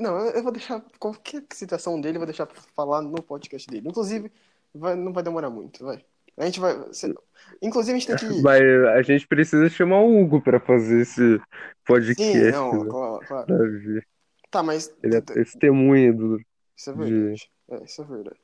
Não, 0.00 0.16
eu 0.28 0.42
vou 0.42 0.52
deixar 0.52 0.80
qualquer 0.98 1.42
citação 1.52 2.00
dele, 2.00 2.16
eu 2.16 2.20
vou 2.20 2.26
deixar 2.26 2.46
pra 2.46 2.60
falar 2.76 3.02
no 3.02 3.20
podcast 3.22 3.68
dele. 3.68 3.88
Inclusive, 3.88 4.30
vai- 4.74 4.94
não 4.94 5.12
vai 5.12 5.22
demorar 5.24 5.50
muito, 5.50 5.84
vai. 5.84 6.04
A 6.40 6.46
gente 6.46 6.58
vai. 6.58 6.74
Inclusive, 7.62 7.96
a 7.96 8.00
gente 8.00 8.06
tem 8.06 8.16
que. 8.16 8.26
Mas 8.42 8.62
a 8.62 9.02
gente 9.02 9.26
precisa 9.28 9.68
chamar 9.68 10.00
o 10.00 10.20
Hugo 10.20 10.40
pra 10.40 10.58
fazer 10.58 11.02
esse 11.02 11.36
Sim, 11.36 11.42
podcast, 11.84 12.52
não, 12.52 12.84
né? 12.84 12.90
claro, 12.90 13.26
claro. 13.26 14.02
Tá, 14.50 14.62
mas. 14.62 14.92
Ele 15.02 15.16
é 15.16 15.20
testemunha 15.20 16.12
do, 16.12 16.40
Isso 16.76 16.90
é 16.90 16.92
de. 16.94 16.98
verdade. 16.98 17.50
É, 17.70 17.84
isso 17.84 18.02
é 18.02 18.04
verdade. 18.04 18.40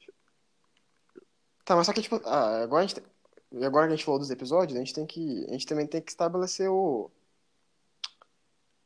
Tá, 1.65 1.75
mas 1.75 1.87
só 1.87 1.93
que, 1.93 2.03
tipo, 2.03 2.21
ah, 2.25 2.63
agora 2.63 2.85
a 2.85 2.87
gente. 2.87 3.01
tem- 3.01 3.17
Agora 3.65 3.87
que 3.87 3.93
a 3.95 3.97
gente 3.97 4.05
falou 4.05 4.21
dos 4.21 4.31
episódios, 4.31 4.77
a 4.77 4.81
gente 4.81 4.95
tem 4.95 5.07
que. 5.07 5.45
A 5.49 5.53
gente 5.53 5.67
também 5.67 5.87
tem 5.87 6.01
que 6.03 6.11
estabelecer 6.11 6.69
o. 6.71 7.11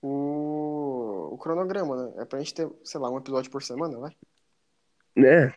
O, 0.03 1.29
o 1.35 1.39
cronograma, 1.39 1.97
né? 2.07 2.23
É 2.23 2.25
pra 2.25 2.39
gente 2.39 2.55
ter, 2.55 2.71
sei 2.85 3.01
lá, 3.01 3.11
um 3.11 3.19
episódio 3.19 3.51
por 3.51 3.63
semana, 3.63 3.99
vai? 3.99 4.13
É, 5.19 5.53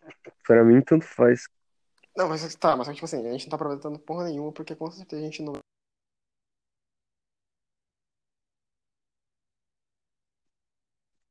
pra 0.45 0.63
mim 0.65 0.81
tanto 0.81 1.05
faz. 1.05 1.47
Não, 2.15 2.29
mas 2.29 2.55
tá, 2.55 2.75
mas 2.75 2.87
tipo 2.93 3.05
assim, 3.05 3.27
a 3.27 3.31
gente 3.31 3.45
não 3.45 3.49
tá 3.49 3.55
aproveitando 3.55 3.97
porra 3.97 4.25
nenhuma, 4.25 4.51
porque 4.51 4.75
com 4.75 4.89
certeza 4.91 5.21
a 5.21 5.25
gente 5.25 5.41
não. 5.41 5.53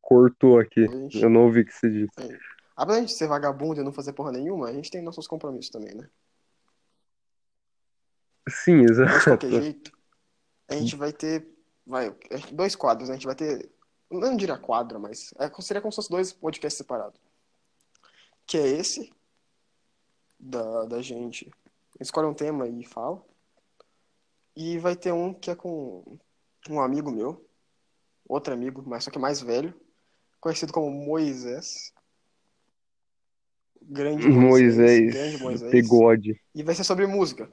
Cortou 0.01 0.59
aqui. 0.59 0.85
A 0.85 0.88
gente, 0.88 1.23
Eu 1.23 1.31
não 1.31 1.45
ouvi 1.45 1.61
o 1.61 1.64
que 1.64 1.73
você 1.73 1.88
disse. 1.88 2.12
é, 2.18 2.38
apesar 2.77 3.01
de 3.01 3.12
ser 3.12 3.29
vagabundo 3.29 3.81
e 3.81 3.85
não 3.85 3.92
fazer 3.92 4.12
porra 4.12 4.33
nenhuma, 4.33 4.68
a 4.68 4.73
gente 4.73 4.90
tem 4.90 5.01
nossos 5.01 5.29
compromissos 5.29 5.71
também, 5.71 5.95
né? 5.95 6.11
Sim, 8.49 8.79
Mas 8.79 8.97
de 8.97 9.25
qualquer 9.25 9.47
exato. 9.47 9.51
jeito, 9.51 9.92
a 10.68 10.75
gente 10.75 10.97
vai 10.97 11.12
ter. 11.12 11.47
Vai, 11.87 12.09
é, 12.09 12.38
dois 12.53 12.75
quadros, 12.75 13.09
né? 13.09 13.14
A 13.14 13.18
gente 13.18 13.27
vai 13.27 13.37
ter. 13.37 13.71
Não 14.11 14.37
diria 14.37 14.59
quadro, 14.59 14.99
mas 15.01 15.33
é, 15.38 15.49
seria 15.62 15.81
como 15.81 15.92
se 15.92 15.97
fossem 15.97 16.16
dois 16.16 16.33
podcasts 16.33 16.77
separados. 16.77 17.21
Que 18.45 18.59
é 18.59 18.66
esse, 18.66 19.12
da, 20.43 20.85
da 20.87 21.01
gente. 21.01 21.49
Escolhe 22.01 22.27
um 22.27 22.35
tema 22.35 22.67
e 22.67 22.85
fala. 22.85 23.25
E 24.57 24.77
vai 24.79 24.97
ter 24.97 25.13
um 25.13 25.33
que 25.33 25.51
é 25.51 25.55
com 25.55 26.19
um 26.69 26.81
amigo 26.81 27.11
meu, 27.11 27.49
outro 28.29 28.53
amigo, 28.53 28.83
mas 28.87 29.05
só 29.05 29.11
que 29.11 29.19
mais 29.19 29.41
velho, 29.41 29.73
conhecido 30.41 30.73
como 30.73 30.91
Moisés. 30.91 31.93
Grande 33.81 34.29
Moisés, 34.29 35.13
grande 35.13 35.39
Moisés, 35.39 35.41
Moisés. 35.41 35.71
Pegode. 35.71 36.41
E 36.55 36.63
vai 36.63 36.75
ser 36.75 36.85
sobre 36.85 37.07
música. 37.07 37.51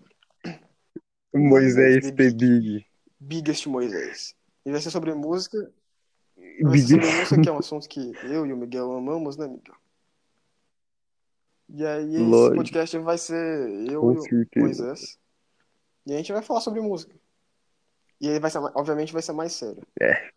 Moisés, 1.34 2.04
Moisés 2.04 2.06
The 2.06 2.12
Big. 2.12 2.34
Big. 2.34 2.86
Biggest 3.20 3.68
Moisés. 3.68 4.36
E 4.66 4.72
vai 4.72 4.82
ser 4.82 4.92
sobre 4.92 5.14
música. 5.14 5.58
Vai 6.62 6.78
ser 6.78 6.88
sobre 6.88 7.06
música, 7.08 7.42
que 7.42 7.50
é 7.50 7.52
um 7.52 7.58
assunto 7.58 7.88
que 7.88 8.12
eu 8.24 8.46
e 8.46 8.54
o 8.54 8.58
Miguel 8.58 8.92
amamos, 8.92 9.38
né, 9.38 9.48
Miguel? 9.48 9.76
E 11.72 11.86
aí 11.86 12.16
esse 12.16 12.24
Lógico, 12.24 12.56
podcast 12.56 12.98
vai 13.00 13.18
ser 13.18 13.70
eu 13.92 13.92
e 13.92 13.98
o. 13.98 14.62
Moisés. 14.62 15.18
E 16.06 16.14
a 16.14 16.18
gente 16.18 16.32
vai 16.32 16.42
falar 16.42 16.62
sobre 16.62 16.82
música. 16.82 17.16
E 18.20 18.28
aí 18.30 18.40
vai 18.40 18.50
ser, 18.50 18.58
obviamente, 18.76 19.14
vai 19.14 19.22
ser 19.22 19.34
mais 19.34 19.54
sério. 19.54 19.82
É. 20.02 20.30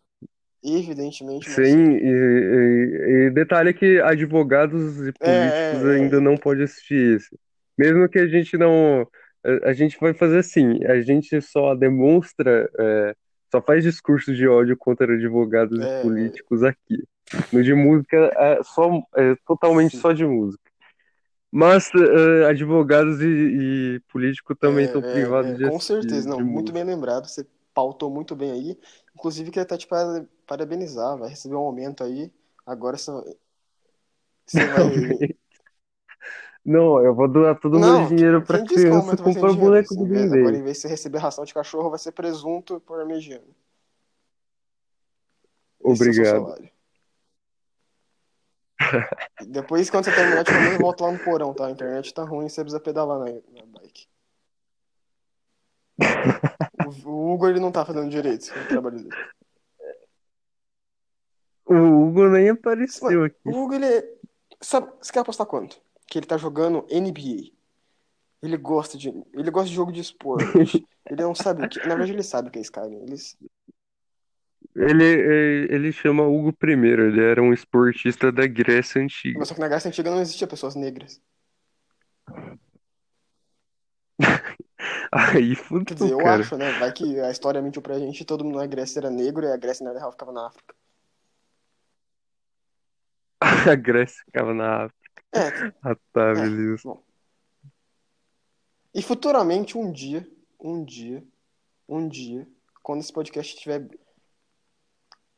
Evidentemente 0.63 1.49
Sim, 1.49 1.97
e, 1.97 2.07
e- 2.07 3.27
e 3.27 3.29
detalhe 3.31 3.73
que 3.73 3.99
advogados 3.99 4.95
e 5.05 5.11
políticos 5.11 5.19
É, 5.21 5.73
é, 5.73 5.95
ainda 5.95 6.17
é. 6.17 6.19
não 6.21 6.37
pode 6.37 6.63
assistir 6.63 7.17
isso. 7.17 7.37
Mesmo 7.77 8.07
que 8.07 8.19
a 8.19 8.27
gente 8.27 8.57
não. 8.57 9.05
A, 9.43 9.69
a 9.69 9.73
gente 9.73 9.97
vai 9.99 10.13
fazer 10.13 10.37
assim, 10.39 10.81
a 10.85 11.01
gente 11.01 11.41
só 11.41 11.75
demonstra, 11.75 12.69
é, 12.79 13.15
só 13.51 13.61
faz 13.61 13.83
discurso 13.83 14.33
de 14.33 14.47
ódio 14.47 14.77
contra 14.77 15.13
advogados 15.13 15.77
e 15.77 15.83
É, 15.83 15.99
é, 15.99 16.01
políticos 16.01 16.63
aqui. 16.63 17.03
No 17.51 17.61
de 17.63 17.73
música 17.73 18.31
é 18.37 18.63
só 18.63 19.01
é 19.15 19.35
totalmente 19.45 19.97
sim. 19.97 20.01
só 20.01 20.13
de 20.13 20.25
música. 20.25 20.62
Mas 21.55 21.87
é, 21.93 22.45
advogados 22.47 23.21
e, 23.21 23.27
e 23.27 23.99
políticos 24.11 24.57
também 24.59 24.85
estão 24.85 25.01
É, 25.03 25.07
é, 25.07 25.13
privados 25.13 25.51
é, 25.51 25.55
de 25.55 25.69
com 25.69 25.79
certeza. 25.79 26.27
Não, 26.27 26.37
de 26.37 26.43
muito 26.43 26.73
bem 26.73 26.83
lembrado. 26.83 27.27
Você 27.27 27.45
pautou 27.75 28.09
muito 28.09 28.35
bem 28.35 28.51
aí. 28.51 28.79
Inclusive, 29.13 29.51
queria 29.51 29.61
até 29.61 29.77
te 29.77 29.85
para- 29.85 30.25
parabenizar. 30.47 31.15
Vai 31.15 31.29
receber 31.29 31.53
um 31.55 31.59
aumento 31.59 32.03
aí. 32.03 32.31
Agora 32.65 32.97
você 32.97 33.11
você 34.47 34.65
vai. 34.65 35.37
Não, 36.65 37.03
eu 37.03 37.13
vou 37.13 37.27
doar 37.27 37.59
todo 37.59 37.75
o 37.75 37.79
meu 37.79 38.07
dinheiro 38.07 38.41
pra 38.41 38.57
o 38.57 38.65
criança 38.65 39.17
comprar 39.17 39.49
dinheiro? 39.49 39.55
boneco 39.55 39.95
do 39.95 40.05
Ben 40.05 40.23
Agora, 40.23 40.55
10. 40.55 40.59
em 40.59 40.63
vez 40.63 40.77
de 40.77 40.81
você 40.81 40.87
receber 40.87 41.17
ração 41.17 41.43
de 41.43 41.53
cachorro, 41.53 41.89
vai 41.89 41.99
ser 41.99 42.13
presunto 42.13 42.79
parmegiano. 42.79 43.43
Esse 45.85 46.07
é 46.07 46.39
o 46.39 46.47
Obrigado. 46.53 46.72
Depois, 49.47 49.89
quando 49.89 50.05
você 50.05 50.15
terminar 50.15 50.43
de 50.43 50.51
comer, 50.51 50.77
volta 50.77 51.05
lá 51.05 51.11
no 51.11 51.19
porão, 51.19 51.53
tá? 51.53 51.67
A 51.67 51.71
internet 51.71 52.13
tá 52.13 52.23
ruim, 52.23 52.49
você 52.49 52.61
precisa 52.61 52.79
pedalar 52.79 53.19
na, 53.19 53.25
na 53.25 53.65
bike. 53.65 54.07
O, 57.05 57.09
o 57.09 57.33
Hugo, 57.33 57.47
ele 57.47 57.59
não 57.59 57.71
tá 57.71 57.85
fazendo 57.85 58.09
direito 58.09 58.51
o 58.51 58.67
trabalho 58.67 58.97
dele. 58.97 59.15
O 61.65 61.75
Hugo 61.75 62.27
nem 62.27 62.47
Mano, 62.47 62.59
apareceu 62.59 63.23
aqui. 63.23 63.37
o 63.45 63.51
Hugo, 63.51 63.75
ele 63.75 63.85
é... 63.85 64.13
Sabe, 64.59 64.91
você 64.99 65.13
quer 65.13 65.19
apostar 65.19 65.47
quanto? 65.47 65.81
Que 66.07 66.19
ele 66.19 66.25
tá 66.25 66.37
jogando 66.37 66.85
NBA. 66.91 67.51
Ele 68.41 68.57
gosta 68.57 68.97
de... 68.97 69.09
Ele 69.33 69.51
gosta 69.51 69.69
de 69.69 69.75
jogo 69.75 69.91
de 69.91 70.01
esporte. 70.01 70.85
Ele 71.05 71.21
não 71.21 71.35
sabe 71.35 71.65
o 71.65 71.69
que... 71.69 71.79
Na 71.79 71.95
verdade, 71.95 72.13
ele 72.13 72.23
sabe 72.23 72.47
o 72.47 72.51
que 72.51 72.59
é 72.59 72.61
Skyrim. 72.61 73.03
Ele... 73.03 73.15
Ele, 74.75 75.03
é- 75.05 75.75
ele 75.75 75.91
chama 75.91 76.23
Hugo 76.23 76.51
primeiro, 76.51 77.03
ele 77.07 77.21
era 77.23 77.41
um 77.41 77.53
esportista 77.53 78.31
da 78.31 78.47
Grécia 78.47 79.01
Antiga. 79.01 79.37
Mas 79.39 79.47
só 79.47 79.53
que 79.53 79.59
na 79.59 79.67
Grécia 79.67 79.87
Antiga 79.87 80.09
não 80.09 80.19
existia 80.21 80.47
pessoas 80.47 80.75
negras. 80.75 81.21
Aí 85.11 85.55
Quer 85.55 85.63
fudeu, 85.63 85.95
dizer, 85.95 86.11
eu 86.11 86.17
cara. 86.17 86.41
acho, 86.41 86.57
né? 86.57 86.71
Vai 86.79 86.91
que 86.91 87.19
a 87.19 87.29
história 87.31 87.61
mentiu 87.61 87.81
pra 87.81 87.99
gente 87.99 88.21
e 88.21 88.25
todo 88.25 88.43
mundo 88.43 88.57
na 88.57 88.65
Grécia 88.65 88.99
era 88.99 89.09
negro 89.09 89.45
e 89.45 89.51
a 89.51 89.57
Grécia 89.57 89.83
na 89.85 89.97
real 89.97 90.11
ficava 90.11 90.31
na 90.31 90.47
África. 90.47 90.75
A 93.71 93.75
Grécia 93.75 94.23
ficava 94.25 94.53
na 94.53 94.85
África. 94.85 95.23
É, 95.33 95.73
Ah, 95.83 95.95
tá, 96.11 96.33
beleza. 96.33 96.97
E 98.93 99.01
futuramente, 99.01 99.77
um 99.77 99.91
dia, 99.91 100.27
um 100.59 100.83
dia, 100.83 101.23
um 101.87 102.07
dia, 102.07 102.47
quando 102.81 103.01
esse 103.01 103.11
podcast 103.11 103.53
estiver 103.53 103.87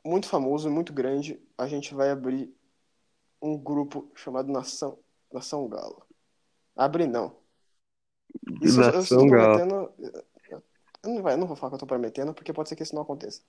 muito 0.06 0.30
famoso, 0.30 0.70
muito 0.70 0.94
grande, 0.94 1.42
a 1.58 1.68
gente 1.68 1.94
vai 1.94 2.12
abrir 2.12 2.54
um 3.42 3.58
grupo 3.58 4.12
chamado 4.16 4.52
Nação, 4.52 5.00
Nação 5.34 5.68
Galo. 5.68 6.06
Abrir 6.76 7.08
não. 7.08 7.36
Isso 8.62 8.80
eu, 8.80 8.86
eu 8.86 8.94
Nação 8.94 9.28
Galo. 9.28 9.94
Eu 11.04 11.10
não, 11.10 11.22
vai, 11.22 11.34
eu 11.34 11.38
não 11.38 11.48
vou 11.48 11.56
falar 11.56 11.72
que 11.72 11.76
eu 11.76 11.80
tô 11.80 11.86
prometendo, 11.86 12.34
porque 12.34 12.54
pode 12.54 12.70
ser 12.70 12.76
que 12.76 12.84
isso 12.84 12.96
não 12.96 13.02
aconteça. 13.02 13.42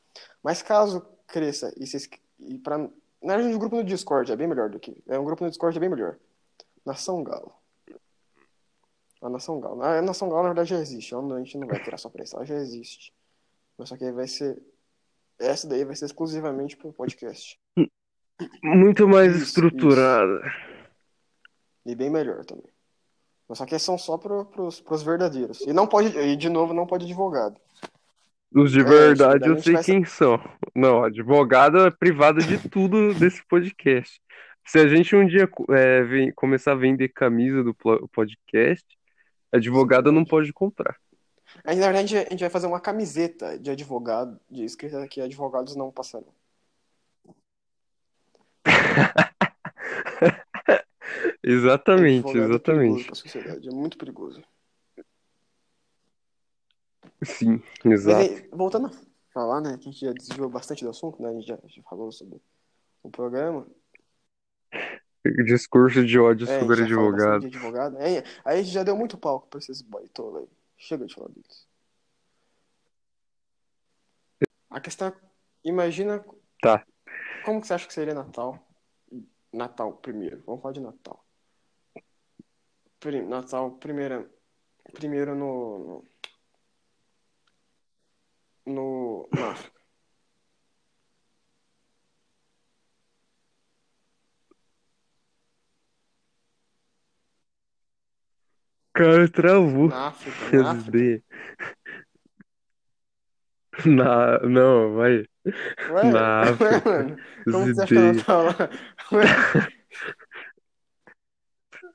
Mas 0.43 0.63
caso 0.63 1.07
cresça 1.27 1.73
e 1.77 1.87
vocês. 1.87 2.09
E 2.39 2.59
pra, 2.59 2.79
na 2.79 2.89
verdade, 3.23 3.55
um 3.55 3.59
grupo 3.59 3.77
no 3.77 3.85
Discord 3.85 4.31
é 4.31 4.37
bem 4.37 4.47
melhor 4.47 4.69
do 4.69 4.79
que. 4.79 5.03
É 5.07 5.19
um 5.19 5.25
grupo 5.25 5.45
no 5.45 5.51
Discord 5.51 5.77
é 5.77 5.81
bem 5.81 5.89
melhor. 5.89 6.19
Nação 6.85 7.23
Galo. 7.23 7.53
A 9.23 9.29
Nação 9.29 9.59
Galo. 9.59 9.83
A 9.83 10.03
Nação 10.03 10.29
Galo, 10.29 10.43
na 10.43 10.49
verdade, 10.51 10.71
já 10.71 10.79
existe. 10.79 11.15
A 11.15 11.39
gente 11.39 11.59
não 11.59 11.67
vai 11.67 11.83
criar 11.83 11.99
só 11.99 12.11
pra 12.11 12.23
isso. 12.23 12.37
Ela 12.37 12.45
já 12.45 12.57
existe. 12.57 13.15
Mas 13.77 13.89
só 13.89 13.97
que 13.97 14.05
aí 14.05 14.13
vai 14.13 14.29
ser. 14.29 14.63
Essa 15.39 15.69
daí 15.69 15.85
vai 15.85 15.95
ser 15.95 16.07
exclusivamente 16.07 16.77
pro 16.77 16.93
podcast. 16.93 17.59
Muito 18.63 19.09
mais 19.09 19.35
Isso, 19.35 19.45
estruturada. 19.45 20.43
E 21.85 21.95
bem 21.95 22.11
melhor 22.11 22.45
também. 22.45 22.71
Mas 23.49 23.59
só 23.59 23.67
que 23.67 23.79
são 23.79 23.97
só 23.97 24.19
pro, 24.19 24.45
pros, 24.47 24.81
pros 24.81 25.03
verdadeiros. 25.03 25.61
E 25.63 25.73
não 25.73 25.87
pode, 25.87 26.17
e 26.19 26.37
de 26.37 26.49
novo, 26.49 26.75
não 26.75 26.87
pode 26.87 27.05
advogado. 27.05 27.57
Os 28.55 28.73
de 28.73 28.81
É, 28.81 28.85
verdade 28.85 29.49
eu 29.49 29.59
sei 29.61 29.77
ser- 29.77 29.85
quem 29.85 30.05
são. 30.05 30.41
Não, 30.75 31.05
advogado 31.05 31.79
é 31.81 31.91
privado 31.91 32.41
de 32.41 32.69
tudo 32.69 33.15
desse 33.15 33.45
podcast. 33.47 34.21
Se 34.67 34.79
a 34.81 34.89
gente 34.89 35.15
um 35.15 35.27
dia 35.27 35.49
é, 35.71 36.03
vem- 36.03 36.33
começar 36.33 36.73
a 36.73 36.77
vender 36.77 37.09
camisa 37.11 37.63
do 37.63 37.75
podcast, 38.13 38.85
advogado 39.53 40.11
não 40.11 40.25
pode 40.25 40.53
comprar. 40.53 40.97
Aí, 41.65 41.77
na 41.77 41.87
verdade, 41.87 42.17
a 42.19 42.31
gente 42.31 42.41
vai 42.41 42.51
fazer 42.51 42.67
uma 42.67 42.81
camiseta 42.81 43.59
de 43.59 43.71
advogado, 43.71 44.41
de 44.51 44.65
escrita 44.65 45.07
que 45.09 45.21
advogados 45.21 45.75
não 45.77 45.91
passarão. 45.91 46.33
Exatamente, 51.43 52.29
Advogado 52.29 52.43
é 52.43 52.49
exatamente. 52.49 53.15
sociedade, 53.15 53.69
é 53.69 53.73
muito 53.73 53.97
perigoso. 53.97 54.43
Sim, 57.23 57.63
Mas 57.85 57.95
exato. 57.95 58.33
aí, 58.33 58.49
voltando 58.53 58.89
a 58.89 58.91
falar, 59.33 59.61
né, 59.61 59.79
que 59.79 59.89
a 59.89 59.93
gente 59.93 60.05
já 60.05 60.13
desviou 60.13 60.49
bastante 60.49 60.85
do 60.85 60.91
assunto, 60.91 61.23
né, 61.23 61.29
a 61.29 61.33
gente 61.33 61.47
já, 61.47 61.59
já 61.67 61.83
falou 61.83 62.11
sobre 62.13 62.41
o 63.03 63.11
programa. 63.11 63.67
Discurso 65.45 66.05
de 66.05 66.19
ódio 66.19 66.47
É, 66.49 66.57
a 66.57 66.61
gente 66.61 66.69
sobre 66.69 66.83
advogado. 66.83 67.47
advogado. 67.47 67.97
Aí, 67.99 68.19
aí 68.45 68.59
a 68.59 68.63
gente 68.63 68.73
já 68.73 68.83
deu 68.83 68.97
muito 68.97 69.17
palco 69.19 69.49
pra 69.49 69.59
esses 69.59 69.83
baitola 69.83 70.41
aí. 70.41 70.49
Chega 70.77 71.07
de 71.07 71.15
falar 71.15 71.29
deles. 71.31 71.67
A 74.71 74.81
questão 74.81 75.09
é, 75.09 75.15
imagina 75.65 76.25
Tá. 76.61 76.85
como 77.45 77.61
que 77.61 77.67
você 77.67 77.75
acha 77.75 77.87
que 77.87 77.95
seria 77.95 78.15
Natal? 78.15 78.67
Natal 79.53 79.97
primeiro, 79.97 80.43
vamos 80.45 80.61
falar 80.61 80.75
de 80.75 80.81
Natal. 80.81 81.25
Pri- 83.01 83.23
Natal 83.23 83.71
primeiro, 83.79 84.31
primeiro 84.93 85.35
no, 85.35 86.05
no, 88.67 88.73
no 88.75 89.29
na 89.33 89.53
África. 89.53 89.76
Cara, 98.97 99.29
travou. 99.29 99.89
Na 99.89 100.09
África, 100.09 100.57
na 100.57 100.71
África. 100.71 101.23
Na... 103.85 104.39
Não, 104.41 104.95
vai. 104.95 105.25
Ué, 105.91 106.13
Na 106.13 106.45
ué, 106.45 106.51
África. 106.51 106.83
mano, 106.91 107.17
como 107.45 107.67
você 107.67 107.83
acha 107.83 107.87
que? 107.87 109.15
Ué, 109.15 109.25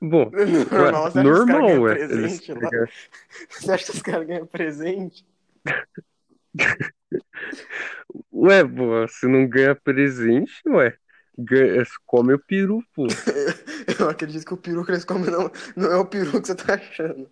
Bom, 0.00 0.30
normal, 0.70 1.04
ué, 1.04 1.10
você 1.10 1.18
acha 1.18 1.22
que 1.22 1.32
os 1.32 1.44
caras 1.44 1.44
normal, 1.44 1.66
ganham 1.66 1.82
ué. 1.82 1.92
Eles 1.92 2.08
presente 2.08 2.52
lá? 2.54 2.60
pegam- 2.70 2.86
Você 3.50 3.72
acha 3.72 3.84
que 3.84 3.90
os 3.90 4.02
caras 4.02 4.26
ganham 4.26 4.46
presente? 4.46 5.26
Ué, 8.32 8.64
pô, 8.64 9.06
se 9.08 9.26
não 9.26 9.48
ganha 9.48 9.74
presente, 9.74 10.52
ué. 10.68 10.96
Ganha... 11.38 11.84
Come 12.06 12.34
o 12.34 12.38
peru, 12.38 12.84
pô. 12.94 13.06
Eu 13.98 14.08
acredito 14.08 14.44
que 14.44 14.54
o 14.54 14.56
peru 14.56 14.84
que 14.84 14.92
eles 14.92 15.04
comem 15.04 15.30
não, 15.30 15.50
não 15.76 15.90
é 15.90 15.96
o 15.96 16.06
peru 16.06 16.40
que 16.40 16.46
você 16.46 16.54
tá 16.54 16.74
achando. 16.74 17.30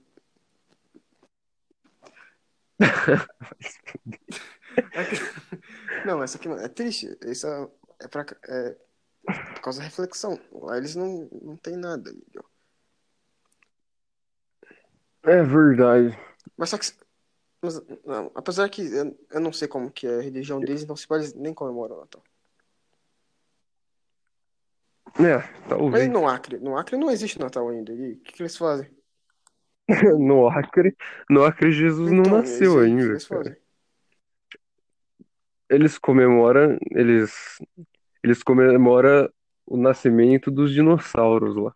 Não, 6.07 6.23
essa 6.23 6.39
aqui 6.39 6.49
é 6.49 6.69
triste. 6.69 7.15
Isso 7.27 7.47
é, 7.47 7.69
é, 8.01 8.09
pra, 8.09 8.25
é 8.49 8.77
por 9.55 9.63
causa 9.63 9.81
da 9.81 9.85
reflexão. 9.85 10.39
Lá 10.53 10.77
eles 10.77 10.97
não, 10.97 11.29
não 11.43 11.57
tem 11.57 11.77
nada, 11.77 12.13
Miguel. 12.13 12.45
É 15.23 15.43
verdade. 15.43 16.19
Mas 16.57 16.71
só 16.71 16.79
que. 16.79 16.93
mas, 17.63 17.81
não, 18.05 18.31
apesar 18.35 18.69
que 18.69 18.83
eu, 18.83 19.19
eu 19.31 19.41
não 19.41 19.53
sei 19.53 19.69
como 19.69 19.91
que 19.91 20.07
é 20.07 20.19
a 20.19 20.23
religião 20.23 20.61
deles, 20.61 20.83
então 20.83 20.97
se 20.97 21.07
pode 21.07 21.25
eles 21.25 21.35
nem 21.35 21.53
comemoram 21.53 21.97
o 21.97 22.01
Natal. 22.01 22.23
É, 25.19 25.37
Mas 25.37 25.69
talvez. 25.69 26.09
no 26.09 26.27
Acre, 26.29 26.59
no 26.59 26.77
Acre 26.77 26.97
não 26.97 27.11
existe 27.11 27.39
Natal 27.39 27.69
ainda. 27.69 27.93
E 27.93 28.13
o 28.13 28.17
que, 28.21 28.33
que 28.33 28.43
eles 28.43 28.57
fazem? 28.57 28.89
No 30.19 30.49
Acre, 30.49 30.97
no 31.29 31.45
Acre 31.45 31.73
Jesus 31.73 32.13
não 32.13 32.21
Então, 32.21 32.39
nasceu 32.39 32.81
eles- 32.81 32.95
o 32.95 33.27
que 33.27 33.35
ainda, 33.35 33.43
eles? 33.47 33.61
Eles 35.69 35.99
comemoram, 35.99 36.79
eles, 36.91 37.59
eles 38.23 38.43
comemoram 38.43 39.29
o 39.67 39.77
nascimento 39.77 40.51
dos 40.51 40.73
dinossauros 40.73 41.57
lá, 41.57 41.73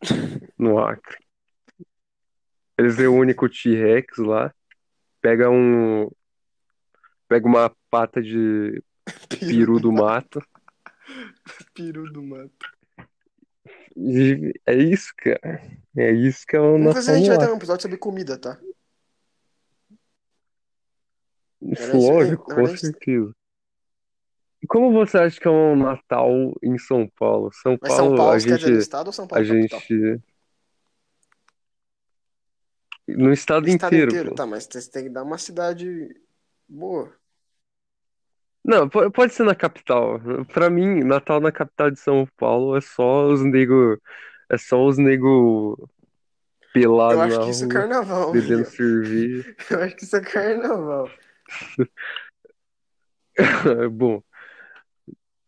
no 0.58 0.78
Acre. 0.78 1.18
Eles 2.76 2.96
reúnem 2.96 3.34
com 3.34 3.46
o 3.46 3.48
T-Rex 3.48 4.18
lá, 4.18 4.52
pega 5.20 5.50
um, 5.50 6.08
pega 7.28 7.46
uma 7.46 7.72
pata 7.90 8.20
de 8.22 8.82
peru 9.40 9.78
do 9.80 9.92
mato 9.92 10.40
Peru 11.74 12.10
do 12.12 12.22
mato. 12.22 12.50
e 13.96 14.52
é 14.66 14.74
isso, 14.74 15.12
cara. 15.16 15.60
É 15.96 16.10
isso 16.12 16.46
que 16.46 16.56
é 16.56 16.60
o 16.60 16.78
Inclusive, 16.78 16.98
a 16.98 17.02
Natal 17.02 17.14
gente 17.16 17.28
no 17.28 17.36
vai 17.36 17.46
ter 17.46 17.52
um 17.52 17.56
episódio 17.56 17.82
sobre 17.82 17.96
comida, 17.98 18.38
tá? 18.38 18.58
Lógico, 21.60 22.44
com 22.44 22.54
verdade- 22.54 22.78
certeza. 22.78 23.34
E 24.62 24.66
como 24.66 24.92
você 24.92 25.18
acha 25.18 25.40
que 25.40 25.46
é 25.46 25.50
um 25.50 25.76
Natal 25.76 26.30
em 26.62 26.76
São 26.78 27.08
Paulo? 27.16 27.50
São 27.52 27.78
Mas 27.80 27.92
São 27.92 28.06
Paulo, 28.06 28.16
Paulo, 28.16 28.32
a 28.32 28.38
você 28.40 28.48
quer 28.48 28.56
dizer 28.56 28.68
no 28.70 28.74
gente, 28.74 28.82
estado 28.82 29.06
ou 29.06 29.12
São 29.12 29.24
a 29.24 29.28
Paulo 29.28 29.46
capital? 29.46 29.80
gente, 29.80 30.22
no 33.08 33.32
estado 33.32 33.64
O 33.64 33.68
estado 33.68 33.94
inteiro, 33.94 34.10
inteiro, 34.10 34.34
tá, 34.34 34.44
mas 34.46 34.64
você 34.70 34.90
tem 34.90 35.04
que 35.04 35.10
dar 35.10 35.22
uma 35.22 35.38
cidade 35.38 36.14
boa. 36.68 37.12
Não, 38.68 38.86
po- 38.86 39.10
pode 39.10 39.32
ser 39.32 39.44
na 39.44 39.54
capital. 39.54 40.20
Pra 40.52 40.68
mim, 40.68 41.02
Natal 41.02 41.40
na 41.40 41.50
capital 41.50 41.90
de 41.90 41.98
São 41.98 42.28
Paulo 42.36 42.76
é 42.76 42.82
só 42.82 43.24
os 43.26 43.42
nego, 43.42 43.98
é 44.50 44.58
só 44.58 44.84
os 44.84 44.98
nego 44.98 45.74
Eu 45.80 45.88
pelado 46.74 47.18
acho 47.20 47.38
na 47.38 47.44
que 47.44 47.50
isso 47.50 47.64
é 47.64 47.66
rua, 47.66 47.74
carnaval, 47.74 48.32
bebendo 48.32 48.66
cerveja. 48.66 49.56
Eu 49.70 49.80
acho 49.80 49.96
que 49.96 50.04
isso 50.04 50.16
é 50.16 50.20
carnaval. 50.20 51.10
Bom, 53.90 54.22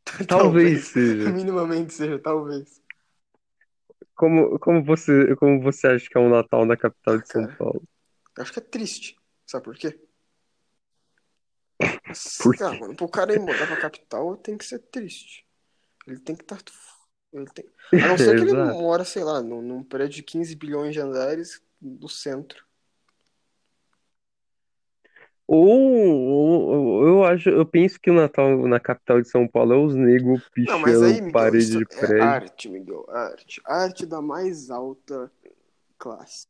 talvez 0.26 0.86
seja. 0.86 1.30
Minimamente 1.30 1.92
seja, 1.92 2.18
talvez. 2.18 2.80
Como, 4.14 4.58
como 4.58 4.82
você, 4.82 5.36
como 5.36 5.60
você 5.60 5.88
acha 5.88 6.08
que 6.08 6.16
é 6.16 6.20
um 6.20 6.30
Natal 6.30 6.64
na 6.64 6.74
capital 6.74 7.18
de 7.18 7.28
São 7.28 7.44
Cara. 7.44 7.56
Paulo? 7.58 7.82
Eu 8.34 8.42
acho 8.42 8.52
que 8.52 8.60
é 8.60 8.62
triste. 8.62 9.16
Sabe 9.46 9.64
por 9.64 9.76
quê? 9.76 9.98
Por 12.38 12.56
Ah, 12.60 12.74
mano, 12.74 12.94
pro 12.96 13.08
cara 13.08 13.32
ir 13.34 13.38
mudar 13.40 13.66
pra 13.66 13.76
capital 13.76 14.36
tem 14.36 14.56
que 14.56 14.64
ser 14.64 14.78
triste. 14.80 15.46
Ele 16.06 16.20
tem 16.20 16.36
que 16.36 16.42
estar. 16.44 16.58
Ele 17.32 17.46
tem... 17.46 17.66
A 18.00 18.08
não 18.08 18.18
ser 18.18 18.34
que 18.36 18.44
ele 18.44 18.54
mora, 18.54 19.04
sei 19.04 19.24
lá, 19.24 19.42
num, 19.42 19.62
num 19.62 19.84
prédio 19.84 20.16
de 20.16 20.22
15 20.24 20.56
bilhões 20.56 20.94
de 20.94 21.00
andares 21.00 21.62
do 21.80 22.08
centro. 22.08 22.64
Ou, 25.46 25.68
ou- 25.68 27.06
eu 27.08 27.24
acho, 27.24 27.48
eu 27.48 27.66
penso 27.66 27.98
que 28.00 28.10
o 28.10 28.14
Natal 28.14 28.56
na 28.68 28.78
capital 28.78 29.20
de 29.20 29.28
São 29.28 29.48
Paulo 29.48 29.72
é 29.74 29.76
os 29.76 29.94
mas 30.78 31.02
pichando 31.02 31.02
aí, 31.02 31.20
Miguel, 31.20 31.32
parede 31.32 31.78
de 31.78 31.86
é 31.90 32.06
prédio. 32.10 32.20
arte, 32.22 32.68
Miguel. 32.68 33.04
Arte. 33.08 33.60
Arte 33.66 34.06
da 34.06 34.22
mais 34.22 34.70
alta 34.70 35.30
classe. 35.98 36.46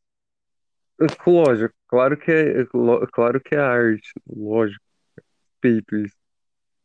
Lógico, 1.25 1.73
claro 1.87 2.17
que 2.17 2.31
é, 2.31 2.65
claro 3.11 3.41
que 3.41 3.55
é 3.55 3.59
arte, 3.59 4.13
lógico, 4.27 4.83
respeito 5.61 5.95
isso. 5.95 6.15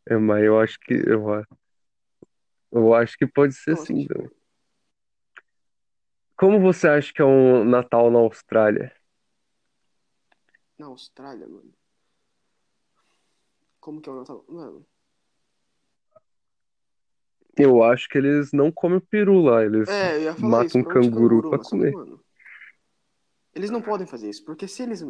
É, 0.09 0.17
mas 0.17 0.45
eu 0.45 0.61
acho 0.61 0.79
que 0.79 0.95
eu, 0.95 1.45
eu 2.71 2.95
acho 2.95 3.17
que 3.17 3.27
pode 3.27 3.55
ser 3.55 3.75
Não, 3.75 3.85
sim. 3.85 4.07
Como 6.37 6.61
você 6.61 6.87
acha 6.87 7.13
que 7.13 7.23
é 7.23 7.25
um 7.25 7.65
Natal 7.65 8.11
na 8.11 8.19
Austrália? 8.19 8.95
na 10.79 10.87
Austrália, 10.87 11.49
mano. 11.49 11.73
Como 13.81 14.01
que 14.01 14.09
é 14.11 14.13
o 14.13 14.17
Natal? 14.17 14.45
Mano, 14.49 14.87
Eu 17.57 17.83
acho 17.83 18.07
que 18.09 18.19
eles 18.19 18.53
não 18.53 18.71
comem 18.71 19.01
peru 19.01 19.41
lá, 19.41 19.65
eles 19.65 19.89
é, 19.89 20.19
matam 20.39 20.67
isso, 20.67 20.79
um 20.79 20.83
provavelmente 20.83 21.15
canguru 21.15 21.43
canguru, 21.43 21.51
pra 21.51 21.71
comer. 21.71 21.93
mano, 21.93 22.25
eles 23.55 23.71
não 23.71 23.81
podem 23.81 24.07
fazer 24.07 24.29
isso, 24.29 24.45
porque 24.45 24.69
se 24.69 24.83
eles 24.83 25.03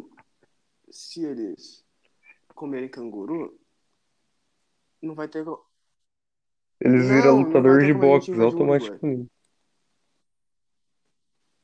se 0.88 1.24
eles 1.24 1.85
comerem 2.56 2.88
canguru, 2.88 3.56
não 5.00 5.14
vai 5.14 5.28
ter 5.28 5.44
Eles 6.80 7.06
viram 7.06 7.36
Não, 7.36 7.40
não 7.40 7.46
lutador 7.46 7.84
de 7.84 7.94
boxe 7.94 8.30
Uruguai. 8.32 8.44
automaticamente. 8.44 9.30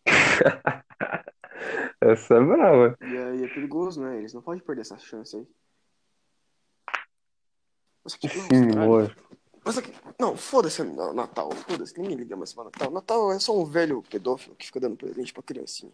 Essa 2.00 2.34
é 2.34 2.40
brava. 2.40 2.96
E 3.00 3.16
aí 3.16 3.44
é 3.44 3.48
perigoso, 3.48 4.00
né? 4.00 4.18
Eles 4.18 4.34
não 4.34 4.42
podem 4.42 4.62
perder 4.62 4.82
essa 4.82 4.98
chance 4.98 5.36
aí. 5.36 5.46
Mas 8.04 8.14
aqui, 8.14 8.26
na 8.26 8.32
Sim, 8.32 8.70
lógico. 8.72 9.22
Mas 9.64 9.78
aqui, 9.78 9.92
não, 10.18 10.36
foda-se 10.36 10.82
o 10.82 11.12
Natal, 11.14 11.52
foda-se, 11.52 11.96
ninguém 11.96 12.16
liga 12.16 12.36
mais 12.36 12.52
pra 12.52 12.64
Natal. 12.64 12.90
Natal 12.90 13.32
é 13.32 13.38
só 13.38 13.56
um 13.56 13.64
velho 13.64 14.02
pedófilo 14.02 14.56
que 14.56 14.66
fica 14.66 14.80
dando 14.80 14.96
presente 14.96 15.32
pra 15.32 15.42
criancinha. 15.42 15.92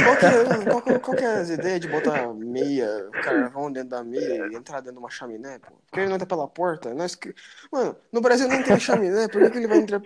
Qual 0.00 0.16
que, 0.16 0.24
é, 0.26 0.30
qual, 0.66 0.82
qual- 0.82 1.00
qual 1.00 1.16
que 1.16 1.24
é 1.24 1.36
as 1.38 1.50
ideias 1.50 1.80
de 1.80 1.88
botar 1.88 2.32
meia, 2.34 3.12
carvão 3.20 3.70
dentro 3.70 3.90
da 3.90 4.02
meia 4.04 4.38
e 4.38 4.54
entrar 4.54 4.80
dentro 4.80 4.94
de 4.94 4.98
uma 5.00 5.10
chaminé, 5.10 5.58
pô? 5.58 5.74
Porque 5.86 6.00
ele 6.00 6.08
não 6.08 6.14
entra 6.16 6.26
pela 6.26 6.48
porta? 6.48 6.94
Nós 6.94 7.14
que... 7.14 7.34
Mano, 7.70 7.96
no 8.12 8.20
Brasil 8.20 8.48
nem 8.48 8.62
tem 8.62 8.78
chaminé, 8.78 9.28
por 9.28 9.40
que, 9.42 9.50
que 9.50 9.58
ele 9.58 9.68
vai 9.68 9.78
entrar... 9.78 10.02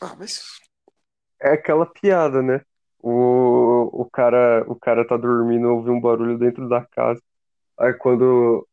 Ah, 0.00 0.14
mas... 0.18 0.42
É 1.40 1.52
aquela 1.52 1.86
piada, 1.86 2.42
né? 2.42 2.60
O, 3.00 4.02
o 4.02 4.10
cara, 4.10 4.64
o 4.68 4.74
cara 4.76 5.06
tá 5.06 5.16
dormindo, 5.16 5.68
ouve 5.68 5.90
um 5.90 6.00
barulho 6.00 6.38
dentro 6.38 6.68
da 6.68 6.84
casa. 6.86 7.22
Aí 7.78 7.92
quando, 7.94 8.66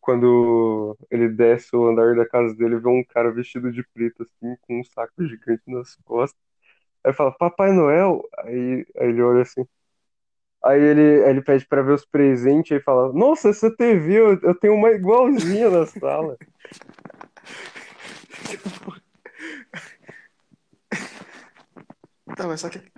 quando 0.00 0.96
ele 1.10 1.28
desce 1.30 1.74
o 1.76 1.88
andar 1.88 2.16
da 2.16 2.26
casa 2.28 2.54
dele, 2.54 2.78
vê 2.80 2.88
um 2.88 3.04
cara 3.04 3.32
vestido 3.32 3.72
de 3.72 3.82
preto, 3.94 4.22
assim, 4.24 4.56
com 4.62 4.80
um 4.80 4.84
saco 4.84 5.24
gigante 5.26 5.62
nas 5.68 5.96
costas. 6.04 6.40
Aí 7.04 7.12
fala, 7.12 7.32
Papai 7.32 7.72
Noel? 7.72 8.22
Aí, 8.38 8.86
aí 8.98 9.08
ele 9.08 9.22
olha 9.22 9.42
assim. 9.42 9.64
Aí 10.64 10.80
ele, 10.80 11.28
ele 11.28 11.42
pede 11.42 11.66
pra 11.66 11.82
ver 11.82 11.92
os 11.92 12.04
presentes 12.04 12.76
e 12.76 12.82
fala, 12.82 13.12
Nossa, 13.12 13.50
essa 13.50 13.74
TV, 13.74 14.14
eu, 14.18 14.40
eu 14.42 14.54
tenho 14.54 14.74
uma 14.74 14.90
igualzinha 14.90 15.70
na 15.70 15.86
sala. 15.86 16.36
Tá, 22.36 22.46
mas 22.46 22.60
só 22.60 22.68
que... 22.68 22.80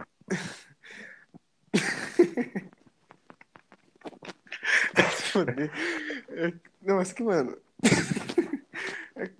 É, 6.30 6.52
Não, 6.82 6.96
mas 6.96 7.12
que, 7.12 7.22
mano... 7.22 7.56
É- 9.16 9.30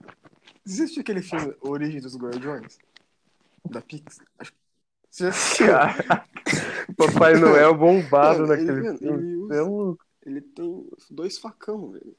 Existe 0.66 1.01
aquele 1.01 1.23
filme 1.23 1.55
Origem 1.62 2.01
dos 2.01 2.16
Guardiões? 2.16 2.79
Da 3.70 3.80
Pix? 3.80 4.18
Acho- 4.38 4.52
Você 5.11 5.24
já 5.24 5.30
assistiu? 5.30 5.66
Papai 6.96 7.35
Noel 7.35 7.74
bombado 7.74 8.40
Mano, 8.40 8.52
ele- 8.54 8.66
naquele 8.72 8.83
mano, 8.83 8.98
filme. 8.98 9.22
ele 9.22 9.35
é 9.37 9.62
usa- 9.62 9.62
louco. 9.70 10.04
Ele 10.26 10.40
tem 10.42 10.90
dois 11.11 11.38
facão, 11.38 11.90
velho. 11.92 12.14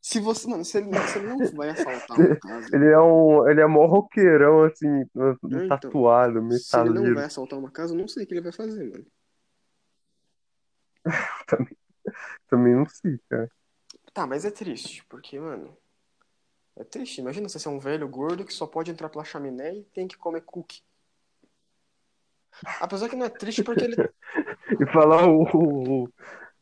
Se 0.00 0.20
você, 0.20 0.48
mano, 0.48 0.64
se 0.64 0.78
ele, 0.78 0.88
se 1.08 1.18
ele 1.18 1.26
não 1.26 1.44
vai 1.56 1.68
assaltar 1.70 2.16
uma 2.16 2.36
casa, 2.36 2.68
Ele 2.74 2.86
é 2.86 2.98
um, 3.00 3.48
ele 3.48 3.60
é 3.60 3.66
mó 3.66 3.86
roqueirão, 3.86 4.62
assim, 4.64 4.86
então, 5.00 5.36
tatuado, 5.68 6.34
se 6.52 6.76
ele 6.78 6.84
não 6.90 6.94
metaleiro. 6.94 7.14
vai 7.16 7.24
assaltar 7.24 7.58
uma 7.58 7.70
casa, 7.70 7.92
eu 7.92 7.98
não 7.98 8.06
sei 8.06 8.22
o 8.22 8.26
que 8.26 8.34
ele 8.34 8.40
vai 8.40 8.52
fazer, 8.52 8.88
mano. 8.88 9.06
Também, 11.46 11.76
também 12.48 12.74
não 12.74 12.86
sei, 12.88 13.18
cara. 13.28 13.50
Tá, 14.12 14.26
mas 14.26 14.44
é 14.44 14.50
triste, 14.50 15.04
porque, 15.08 15.38
mano, 15.38 15.76
é 16.76 16.84
triste. 16.84 17.20
Imagina 17.20 17.48
você 17.48 17.58
ser 17.58 17.68
um 17.68 17.78
velho 17.78 18.08
gordo 18.08 18.44
que 18.44 18.52
só 18.52 18.66
pode 18.66 18.90
entrar 18.90 19.08
pela 19.08 19.24
chaminé 19.24 19.74
e 19.74 19.84
tem 19.84 20.06
que 20.06 20.16
comer 20.16 20.42
cookie. 20.42 20.82
Apesar 22.80 23.08
que 23.08 23.16
não 23.16 23.26
é 23.26 23.30
triste 23.30 23.62
porque 23.62 23.84
ele. 23.84 23.96
E 24.80 24.84
falar 24.92 25.28
o, 25.28 26.08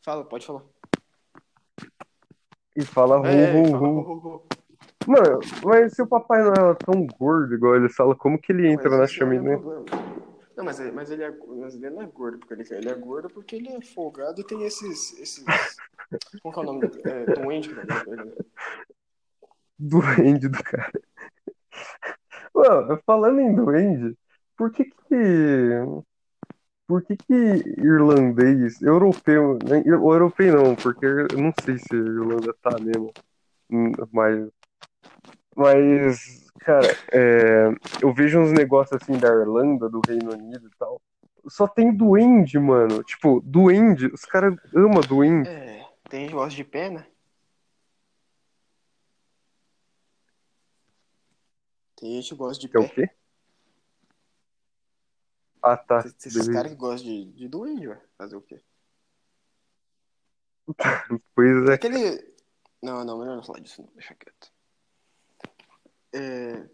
Fala, 0.05 0.25
pode 0.25 0.47
falar. 0.47 0.63
e 2.77 2.85
fala 2.85 3.17
ru, 3.17 3.27
É, 3.27 3.53
ru, 3.53 3.77
ru. 3.79 3.99
ho. 3.99 4.47
Mano, 5.07 5.41
mas 5.65 5.95
se 5.95 6.03
o 6.03 6.07
Papai 6.07 6.43
Noel 6.43 6.73
é 6.73 6.75
tão 6.75 7.07
gordo 7.07 7.55
igual 7.55 7.77
ele 7.77 7.89
fala, 7.89 8.15
como 8.15 8.39
que 8.39 8.53
ele 8.53 8.69
entra 8.69 8.85
Mas 8.85 8.93
na 8.93 8.97
não 8.99 9.05
é 9.05 9.09
chaminé? 9.09 9.57
Não, 10.57 10.65
mas, 10.65 10.79
ele- 10.81 10.93
mas, 10.93 11.11
ele 11.11 11.23
é, 11.25 11.31
mas 11.31 11.75
ele 11.75 11.91
não 11.91 12.03
é 12.03 12.07
gordo 12.07 12.39
porque 12.39 12.55
ele 12.55 12.65
quer. 12.65 12.77
Ele 12.79 12.91
é 12.91 12.95
gordo 12.95 13.29
porque 13.31 13.57
ele 13.57 13.69
é 13.69 13.81
folgado 13.81 14.41
e 14.41 14.45
tem 14.45 14.63
esses. 14.65 15.19
esses 15.19 15.45
que 15.45 16.41
é 16.45 16.59
o 16.59 16.63
nome? 16.63 16.87
É, 17.05 17.27
doente 17.35 17.73
né? 17.73 17.83
Duende 19.79 20.49
do 20.49 20.63
cara. 20.63 20.93
Mano, 22.55 23.01
falando 23.05 23.41
em 23.41 23.55
duende, 23.55 24.17
por 24.57 24.71
que 24.71 24.85
que. 24.85 26.05
Por 26.87 27.03
que 27.03 27.17
que 27.17 27.35
irlandês, 27.79 28.83
europeu, 28.83 29.59
né, 29.65 29.83
europeu 29.87 30.63
não, 30.63 30.77
porque 30.77 31.07
eu 31.07 31.39
não 31.39 31.51
sei 31.65 31.79
se 31.79 31.95
a 31.95 31.97
Irlanda 31.97 32.55
tá 32.61 32.77
mesmo, 32.79 33.11
hum, 33.71 33.91
mas, 34.13 34.51
mas, 35.57 36.45
cara, 36.61 36.87
é, 37.11 37.71
eu 38.03 38.13
vejo 38.13 38.39
uns 38.39 38.53
negócios 38.53 39.01
assim 39.01 39.19
da 39.19 39.29
Irlanda, 39.29 39.89
do 39.89 40.03
Reino 40.07 40.35
Unido 40.35 40.67
e 40.67 40.79
tal, 40.79 41.01
só 41.49 41.67
tem 41.67 41.91
duende, 41.91 42.59
mano, 42.59 43.03
tipo, 43.03 43.41
duende, 43.43 44.09
os 44.09 44.27
caras 44.27 44.55
amam 44.77 45.01
duende, 45.01 45.49
É, 45.49 45.87
tem 46.11 46.31
gosta 46.31 46.55
de 46.55 46.65
pé, 46.65 46.91
que 52.09 52.35
gosta 52.35 52.61
de 52.61 52.69
que 52.69 52.77
é 52.77 52.81
o 52.81 52.89
pé. 52.89 53.07
quê? 53.07 53.11
Ah, 55.63 55.77
tá, 55.77 56.05
Esses 56.25 56.49
caras 56.49 56.73
que 56.73 56.77
gostam 56.79 57.09
de, 57.11 57.33
de 57.33 57.49
duende, 57.49 57.89
ué. 57.89 58.01
Fazer 58.19 58.37
o 58.37 58.43
quê? 58.43 58.61
Pois 61.35 61.69
é, 61.69 61.75
Aquele. 61.75 62.35
Não, 62.83 63.05
não, 63.05 63.19
melhor 63.19 63.37
não 63.37 63.43
falar 63.43 63.61
disso, 63.61 63.83
não. 63.83 63.91
Deixa 63.95 64.15
quieto. 64.15 64.53
É... 66.13 66.69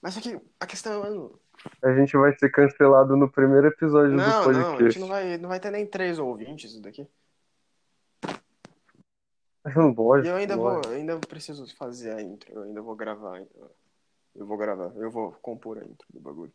Mas 0.00 0.16
que 0.18 0.40
a 0.60 0.66
questão 0.66 1.04
é, 1.04 1.10
mano. 1.10 1.40
a 1.82 1.92
gente 1.94 2.16
vai 2.16 2.36
ser 2.38 2.50
cancelado 2.50 3.16
no 3.16 3.30
primeiro 3.30 3.66
episódio 3.66 4.10
do 4.10 4.16
Não, 4.16 4.26
não, 4.26 4.50
a 4.50 4.52
gente 4.52 4.64
podcast. 4.64 5.00
não 5.00 5.08
vai, 5.08 5.38
não 5.38 5.48
vai 5.48 5.58
ter 5.60 5.70
nem 5.70 5.86
três 5.86 6.18
ouvintes 6.18 6.70
isso 6.70 6.80
daqui. 6.80 7.08
E 9.66 9.74
Lógico, 9.74 10.28
eu 10.28 10.36
ainda 10.36 10.56
vou, 10.56 10.66
lógico. 10.66 10.94
eu 10.94 10.96
ainda 10.96 11.18
preciso 11.18 11.66
fazer 11.76 12.12
a 12.12 12.22
intro, 12.22 12.52
eu 12.52 12.62
ainda 12.62 12.80
vou 12.80 12.94
gravar. 12.94 13.42
Eu 14.36 14.46
vou 14.46 14.56
gravar, 14.56 14.92
eu 14.96 15.10
vou 15.10 15.32
compor 15.40 15.78
a 15.78 15.84
intro 15.84 16.06
do 16.12 16.20
bagulho. 16.20 16.52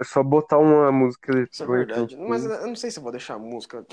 É 0.00 0.04
só 0.04 0.22
botar 0.22 0.58
uma 0.58 0.92
música 0.92 1.32
Isso 1.50 1.64
é 1.64 1.66
verdade. 1.66 2.16
Mas 2.16 2.42
fundo. 2.42 2.54
eu 2.54 2.66
não 2.66 2.76
sei 2.76 2.90
se 2.90 2.98
eu 2.98 3.02
vou 3.02 3.12
deixar 3.12 3.34
a 3.34 3.38
música. 3.38 3.84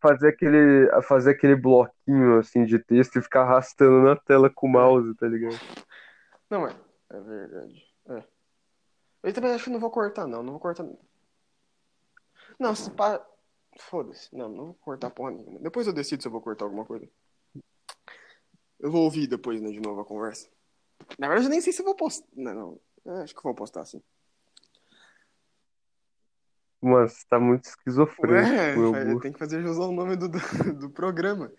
fazer 0.00 0.28
aquele, 0.28 0.90
fazer 1.02 1.30
aquele 1.30 1.56
bloquinho 1.56 2.38
assim 2.38 2.64
de 2.64 2.78
texto 2.78 3.18
e 3.18 3.22
ficar 3.22 3.42
arrastando 3.42 4.02
na 4.02 4.16
tela 4.16 4.50
com 4.50 4.66
o 4.66 4.70
mouse, 4.70 5.14
tá 5.14 5.26
ligado? 5.26 5.58
Não, 6.50 6.66
é. 6.66 6.74
É 7.10 7.20
verdade. 7.20 7.86
É. 8.08 8.22
Eu 9.22 9.32
também 9.32 9.52
acho 9.52 9.64
que 9.64 9.70
não 9.70 9.80
vou 9.80 9.90
cortar, 9.90 10.26
não. 10.26 10.42
Não 10.42 10.52
vou 10.52 10.60
cortar. 10.60 10.86
Não, 12.58 12.74
se 12.74 12.90
pá. 12.90 13.24
Foda-se. 13.80 14.34
Não, 14.34 14.48
não 14.48 14.64
vou 14.66 14.74
cortar 14.74 15.10
porra 15.10 15.30
nenhuma. 15.30 15.60
Depois 15.60 15.86
eu 15.86 15.92
decido 15.92 16.22
se 16.22 16.28
eu 16.28 16.32
vou 16.32 16.40
cortar 16.40 16.64
alguma 16.64 16.84
coisa. 16.84 17.08
Eu 18.78 18.90
vou 18.90 19.04
ouvir 19.04 19.26
depois, 19.26 19.60
né, 19.60 19.70
de 19.70 19.80
novo 19.80 20.00
a 20.00 20.04
conversa. 20.04 20.48
Na 21.18 21.26
verdade, 21.28 21.46
eu 21.46 21.50
nem 21.50 21.60
sei 21.60 21.72
se 21.72 21.80
eu 21.80 21.84
vou 21.84 21.94
postar. 21.94 22.26
Não, 22.34 22.54
não. 22.54 22.80
É, 23.06 23.22
acho 23.22 23.32
que 23.34 23.38
eu 23.38 23.44
vou 23.44 23.54
postar 23.54 23.84
sim. 23.86 24.02
Mano, 26.80 27.08
você 27.08 27.24
tá 27.28 27.40
muito 27.40 27.64
esquizofrênico, 27.64 28.78
meu 28.78 28.92
fa- 28.92 29.04
burro. 29.04 29.20
tem 29.20 29.32
que 29.32 29.38
fazer 29.38 29.62
jus 29.62 29.78
ao 29.78 29.90
nome 29.90 30.16
do, 30.16 30.28
do, 30.28 30.38
do 30.78 30.90
programa. 30.90 31.50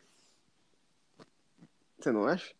Você 2.00 2.12
não 2.12 2.26
acha? 2.26 2.54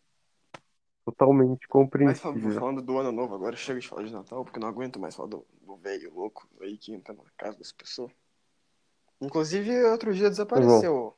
Totalmente 1.06 1.60
Mas 1.62 1.68
compreensível. 1.68 2.52
falando 2.52 2.82
do 2.82 2.98
ano 2.98 3.10
novo, 3.10 3.34
agora 3.34 3.56
chega 3.56 3.80
de 3.80 3.88
falar 3.88 4.04
de 4.04 4.12
Natal, 4.12 4.44
porque 4.44 4.58
eu 4.58 4.60
não 4.60 4.68
aguento 4.68 5.00
mais 5.00 5.16
falar 5.16 5.28
do 5.28 5.46
do 5.62 5.76
velho 5.76 6.12
louco 6.12 6.48
aí 6.60 6.76
que 6.76 6.92
entra 6.92 7.14
na 7.14 7.22
casa 7.36 7.56
das 7.56 7.70
pessoas. 7.72 8.12
Inclusive, 9.20 9.84
outro 9.84 10.12
dia 10.12 10.28
desapareceu. 10.28 11.16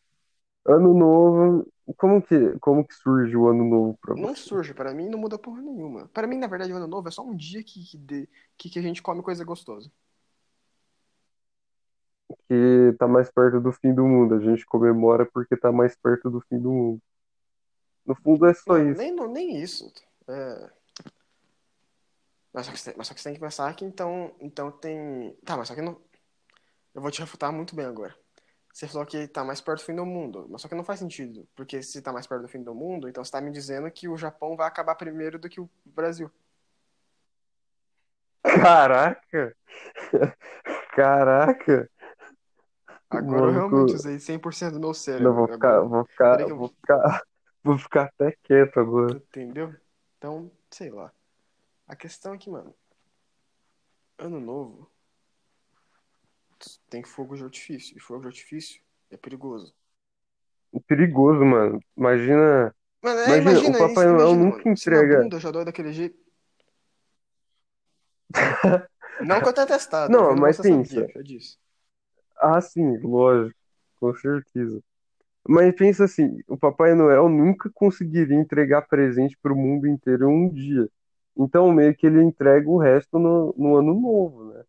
Ano 0.67 0.93
novo, 0.95 1.73
como 1.97 2.23
que, 2.23 2.59
como 2.61 2.85
que 2.87 2.95
surge 2.95 3.37
o 3.37 3.49
ano 3.49 3.65
novo 3.65 3.99
pra 4.01 4.15
Não 4.15 4.35
você? 4.35 4.35
surge, 4.35 4.75
para 4.75 4.93
mim 4.95 5.09
não 5.09 5.19
muda 5.19 5.39
porra 5.39 5.61
nenhuma. 5.63 6.09
Para 6.09 6.27
mim, 6.27 6.37
na 6.37 6.47
verdade, 6.47 6.73
o 6.73 6.77
ano 6.77 6.87
novo 6.87 7.09
é 7.09 7.11
só 7.11 7.23
um 7.25 7.35
dia 7.37 7.63
que, 7.65 7.85
que, 7.85 7.97
de- 7.99 8.29
que, 8.59 8.71
que 8.71 8.79
a 8.79 8.83
gente 8.83 9.03
come 9.03 9.23
coisa 9.23 9.45
gostosa. 9.45 9.91
Que 12.49 12.95
tá 12.99 13.09
mais 13.09 13.31
perto 13.33 13.61
do 13.61 13.73
fim 13.73 13.93
do 13.93 14.07
mundo. 14.07 14.35
A 14.37 14.41
gente 14.41 14.65
comemora 14.67 15.27
porque 15.27 15.57
tá 15.57 15.73
mais 15.73 15.97
perto 15.97 16.31
do 16.31 16.41
fim 16.43 16.59
do 16.61 16.71
mundo. 16.71 17.03
No 18.07 18.15
fundo 18.15 18.47
é 18.47 18.55
só 18.55 18.79
Não, 18.79 18.79
isso. 18.79 19.03
nem, 19.03 19.13
não, 19.13 19.29
nem 19.33 19.57
isso. 19.63 19.93
É... 20.29 20.71
Mas, 22.53 22.67
só 22.67 22.73
que, 22.73 22.79
você- 22.81 22.95
mas 22.97 23.07
só 23.09 23.15
que 23.15 23.21
você 23.21 23.29
tem 23.31 23.35
que 23.35 23.41
pensar 23.41 23.75
que 23.75 23.85
então, 23.85 24.35
então 24.41 24.71
tem. 24.71 25.35
Tá, 25.45 25.57
mas 25.57 25.69
só 25.69 25.75
que 25.75 25.83
não. 25.83 26.01
Eu 26.95 27.03
vou 27.03 27.11
te 27.11 27.21
refutar 27.21 27.53
muito 27.53 27.77
bem 27.77 27.87
agora. 27.87 28.17
Você 28.73 28.89
falou 28.89 29.07
que 29.07 29.29
tá 29.29 29.45
mais 29.45 29.61
perto 29.61 29.81
do 29.81 29.85
fim 29.85 29.95
do 29.95 30.07
mundo, 30.07 30.47
mas 30.49 30.63
só 30.63 30.69
que 30.69 30.75
não 30.75 30.83
faz 30.83 30.99
sentido. 30.99 31.47
Porque 31.55 31.83
se 31.83 32.01
tá 32.01 32.11
mais 32.11 32.27
perto 32.27 32.43
do 32.43 32.49
fim 32.49 32.63
do 32.63 32.75
mundo, 32.75 33.07
então 33.07 33.23
você 33.23 33.31
tá 33.31 33.41
me 33.41 33.51
dizendo 33.51 33.91
que 33.91 34.09
o 34.09 34.17
Japão 34.17 34.57
vai 34.57 34.67
acabar 34.67 34.95
primeiro 34.95 35.39
do 35.39 35.49
que 35.49 35.61
o 35.61 35.69
Brasil. 35.85 36.31
Caraca! 38.43 39.55
Caraca! 40.97 41.91
Agora 43.11 43.47
eu 43.47 43.53
Maluco, 43.53 43.53
realmente 43.53 43.95
usei 43.95 44.17
100% 44.17 44.73
do 44.73 44.81
meu 44.81 44.89
não, 44.89 44.95
cérebro. 44.95 45.35
vou 45.35 45.49
ficar, 45.49 45.81
vou 45.81 46.05
ficar, 46.07 46.41
eu 46.41 46.57
vou 46.57 46.69
ficar, 46.69 47.23
vou 47.63 47.79
ficar 47.79 48.05
até 48.05 48.37
quieto 48.43 48.81
agora. 48.81 49.17
Entendeu? 49.17 49.75
Então, 50.17 50.51
sei 50.71 50.91
lá. 50.91 51.13
A 51.87 51.95
questão 51.95 52.33
é 52.33 52.39
que, 52.39 52.49
mano, 52.49 52.75
ano 54.19 54.41
novo 54.41 54.92
tem 56.89 57.03
fogo 57.05 57.37
de 57.37 57.45
artifício. 57.45 57.97
E 57.97 58.01
fogo 58.01 58.21
de 58.23 58.29
artifício 58.29 58.83
é 59.11 59.17
perigoso. 59.17 59.75
perigoso, 60.87 61.45
mano. 61.45 61.81
Imagina, 61.97 62.75
Mano, 63.03 63.21
é, 63.21 63.37
imagina, 63.39 63.61
o 63.61 63.73
imagina, 63.73 63.79
Papai 63.79 64.07
Noel 64.07 64.35
nunca 64.35 64.63
mano. 64.63 64.71
Entrega. 64.71 65.23
bunda 65.25 65.39
já 65.41 65.51
dói 65.51 65.65
daquele 65.65 65.93
jeito. 65.93 66.19
Não 69.19 69.41
que 69.41 69.49
eu 69.49 69.55
tenha 69.55 69.67
testado, 69.67 70.13
Não, 70.13 70.37
mas 70.37 70.59
pensa. 70.61 70.93
sabia, 70.95 71.09
já 71.09 71.23
disse. 71.23 71.57
Ah, 72.37 72.61
sim, 72.61 72.99
lógico, 72.99 73.59
com 74.01 74.15
certeza. 74.15 74.83
Mas 75.49 75.75
pensa 75.77 76.05
assim, 76.05 76.41
o 76.49 76.57
Papai 76.59 76.95
Noel 76.95 77.29
nunca 77.29 77.71
conseguiria 77.75 78.37
entregar 78.37 78.83
presente 78.89 79.39
pro 79.43 79.57
mundo 79.57 79.87
inteiro 79.89 80.31
em 80.31 80.47
um 80.47 80.51
dia. 80.51 80.89
Então, 81.37 81.73
meio 81.73 81.95
que 81.97 82.07
ele 82.07 82.23
entrega 82.23 82.69
o 82.71 82.79
resto 82.79 83.19
no, 83.19 83.55
no 83.59 83.77
ano 83.77 83.95
novo, 84.01 84.53
né? 84.55 84.65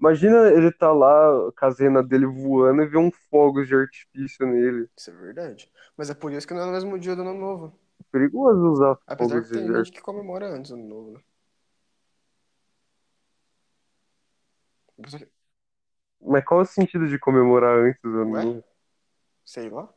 Imagina 0.00 0.48
ele 0.48 0.72
tá 0.72 0.90
lá, 0.90 1.50
a 1.60 1.68
rena 1.78 2.02
dele 2.02 2.24
voando 2.24 2.82
e 2.82 2.86
ver 2.86 2.96
um 2.96 3.10
fogos 3.30 3.68
de 3.68 3.74
artifício 3.74 4.46
nele. 4.46 4.88
Isso 4.96 5.10
é 5.10 5.12
verdade. 5.12 5.70
Mas 5.94 6.08
é 6.08 6.14
por 6.14 6.32
isso 6.32 6.48
que 6.48 6.54
não 6.54 6.62
é 6.62 6.66
no 6.66 6.72
mesmo 6.72 6.98
dia 6.98 7.14
do 7.14 7.20
ano 7.20 7.34
novo. 7.34 7.78
Perigoso 8.10 8.72
usar 8.72 8.98
Apesar 9.06 9.34
fogos 9.34 9.48
que 9.50 9.58
de 9.58 9.66
tem 9.66 9.76
gente 9.76 9.92
que 9.92 10.00
comemora 10.00 10.48
antes 10.48 10.70
do 10.70 10.78
ano 10.78 10.88
novo, 10.88 11.10
né? 11.12 11.20
Que- 15.02 15.28
Mas 16.22 16.44
qual 16.46 16.60
é 16.60 16.62
o 16.62 16.66
sentido 16.66 17.06
de 17.06 17.18
comemorar 17.18 17.76
antes 17.78 18.00
do 18.00 18.08
ano 18.22 18.30
Ué? 18.30 18.44
novo? 18.44 18.64
Sei 19.44 19.68
lá. 19.68 19.92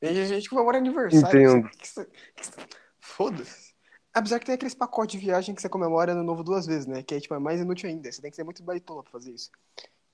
Tem 0.00 0.14
gente 0.14 0.44
que 0.44 0.54
comemora 0.54 0.78
aniversário. 0.78 1.40
Entendo. 1.40 1.68
Que 1.68 1.76
que 1.76 2.66
Foda-se. 2.98 3.67
Apesar 4.12 4.38
que 4.40 4.46
tem 4.46 4.54
aqueles 4.54 4.74
pacotes 4.74 5.18
de 5.20 5.24
viagem 5.26 5.54
que 5.54 5.62
você 5.62 5.68
comemora 5.68 6.12
ano 6.12 6.22
novo 6.24 6.42
duas 6.42 6.66
vezes, 6.66 6.86
né? 6.86 7.02
Que 7.02 7.14
aí, 7.14 7.20
tipo, 7.20 7.34
é 7.34 7.38
mais 7.38 7.60
inútil 7.60 7.88
ainda. 7.88 8.10
Você 8.10 8.20
tem 8.20 8.30
que 8.30 8.36
ser 8.36 8.44
muito 8.44 8.62
baitola 8.62 9.02
pra 9.02 9.12
fazer 9.12 9.32
isso. 9.32 9.50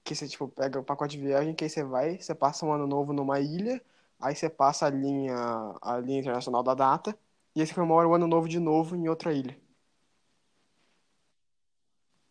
Que 0.04 0.14
você, 0.14 0.28
tipo, 0.28 0.48
pega 0.48 0.80
o 0.80 0.84
pacote 0.84 1.16
de 1.18 1.24
viagem, 1.24 1.54
que 1.54 1.64
aí 1.64 1.70
você 1.70 1.84
vai, 1.84 2.18
você 2.18 2.34
passa 2.34 2.66
um 2.66 2.72
ano 2.72 2.86
novo 2.86 3.12
numa 3.12 3.40
ilha, 3.40 3.82
aí 4.20 4.34
você 4.36 4.50
passa 4.50 4.86
a 4.86 4.90
linha, 4.90 5.34
a 5.82 5.98
linha 5.98 6.20
internacional 6.20 6.62
da 6.62 6.74
data, 6.74 7.18
e 7.56 7.60
aí 7.60 7.66
você 7.66 7.74
comemora 7.74 8.08
o 8.08 8.14
ano 8.14 8.26
novo 8.26 8.48
de 8.48 8.58
novo 8.58 8.96
em 8.96 9.08
outra 9.08 9.32
ilha. 9.32 9.56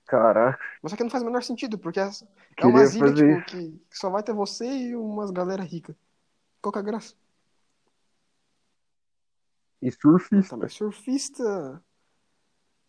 Caraca, 0.05 0.59
Mas 0.82 0.91
só 0.91 0.97
que 0.97 1.03
não 1.03 1.09
faz 1.09 1.24
o 1.24 1.26
menor 1.26 1.43
sentido, 1.43 1.78
porque 1.80 1.99
é 1.99 2.03
é 2.03 2.68
umas 2.68 2.93
ilhas, 2.93 3.16
tipo, 3.16 3.41
que 3.41 3.82
só 3.91 4.09
vai 4.09 4.22
ter 4.22 4.34
você 4.34 4.66
e 4.66 4.95
umas 4.95 5.32
galera 5.32 5.64
rica. 5.64 5.95
Qual 6.61 6.72
que 6.72 6.80
é 6.80 6.82
a 6.82 6.86
graça? 6.86 7.16
E 9.84 9.91
Tá, 9.91 9.97
surfista. 10.01 10.57
mas 10.57 10.73
surfista. 10.73 11.84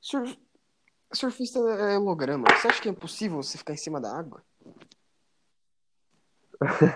Sur... 0.01 0.25
Surfista 1.13 1.59
é 1.59 1.99
holograma. 1.99 2.45
Você 2.51 2.69
acha 2.69 2.81
que 2.81 2.89
é 2.89 2.93
impossível 2.93 3.43
você 3.43 3.59
ficar 3.59 3.73
em 3.73 3.77
cima 3.77 4.01
da 4.01 4.17
água? 4.17 4.43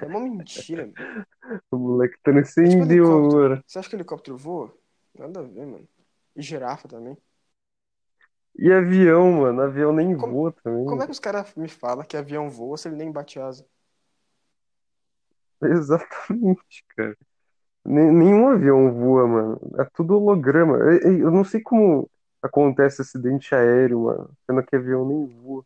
É 0.03 0.07
uma 0.07 0.21
mentira, 0.21 0.87
mano. 0.87 0.95
O 1.71 1.79
moleque 1.79 2.17
transcendeu 2.23 2.85
helicóptero. 2.85 3.27
agora. 3.29 3.65
Você 3.67 3.79
acha 3.79 3.89
que 3.89 3.97
helicóptero 3.97 4.37
voa? 4.37 4.77
Nada 5.19 5.41
a 5.41 5.43
ver, 5.43 5.67
mano. 5.67 5.89
E 6.37 6.43
girafa 6.43 6.87
também. 6.87 7.17
E 8.57 8.71
avião, 8.73 9.33
mano. 9.33 9.63
Avião 9.63 9.93
nem 9.93 10.15
Como, 10.15 10.33
voa 10.33 10.53
como 10.53 10.63
também. 10.63 11.01
é 11.01 11.07
que 11.07 11.13
os 11.13 11.19
caras 11.19 11.55
me 11.55 11.69
falam 11.69 12.05
que 12.05 12.17
avião 12.17 12.49
voa 12.51 12.77
se 12.77 12.89
ele 12.89 12.97
nem 12.97 13.11
bate 13.11 13.41
asa? 13.41 13.67
Exatamente, 15.63 16.85
cara. 16.97 17.17
Nenhum 17.85 18.49
avião 18.49 18.93
voa, 18.93 19.27
mano. 19.27 19.61
É 19.79 19.85
tudo 19.95 20.17
holograma. 20.17 20.77
Eu, 21.03 21.31
não 21.31 21.45
sei 21.45 21.61
como 21.63 22.11
acontece 22.43 23.01
acidente 23.03 23.55
aéreo, 23.55 24.01
mano. 24.05 24.31
Sendo 24.47 24.63
que 24.63 24.77
avião 24.77 25.07
nem 25.07 25.27
voa. 25.27 25.65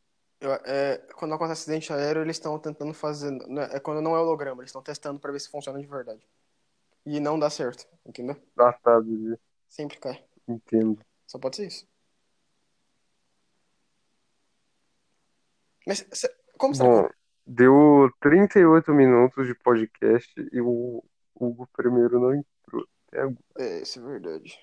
É, 0.65 0.99
quando 1.17 1.35
acontece 1.35 1.63
acidente 1.63 1.93
aéreo, 1.93 2.23
eles 2.23 2.37
estão 2.37 2.59
tentando 2.59 2.93
fazer. 2.95 3.31
né, 3.49 3.69
É 3.73 3.81
quando 3.81 4.01
não 4.01 4.15
é 4.17 4.21
holograma, 4.21 4.61
eles 4.63 4.71
estão 4.71 4.83
testando 4.83 5.19
pra 5.21 5.33
ver 5.33 5.41
se 5.41 5.51
funciona 5.51 5.81
de 5.81 5.87
verdade. 5.87 6.27
E 7.05 7.19
não 7.19 7.39
dá 7.39 7.51
certo, 7.51 7.87
entendeu? 8.07 8.37
Ah, 8.57 8.73
tá, 8.73 9.01
beleza. 9.01 9.39
Sempre 9.69 9.99
cai. 9.99 10.23
Entendo. 10.47 10.99
Só 11.27 11.39
pode 11.39 11.57
ser 11.57 11.67
isso. 11.67 11.87
Mas 15.87 16.07
cê- 16.13 16.33
como 16.59 16.75
será 16.75 16.89
Bom, 16.89 17.09
que. 17.09 17.15
deu 17.47 18.11
38 18.21 18.93
minutos 18.93 19.47
de 19.47 19.55
podcast 19.55 20.33
e 20.53 20.61
o 20.61 21.03
Hugo 21.43 21.68
primeiro 21.72 22.20
não 22.20 22.34
entrou. 22.34 22.86
Até 23.09 23.20
agora. 23.20 23.38
É, 23.59 23.82
isso 23.82 23.99
é 23.99 24.03
verdade. 24.03 24.59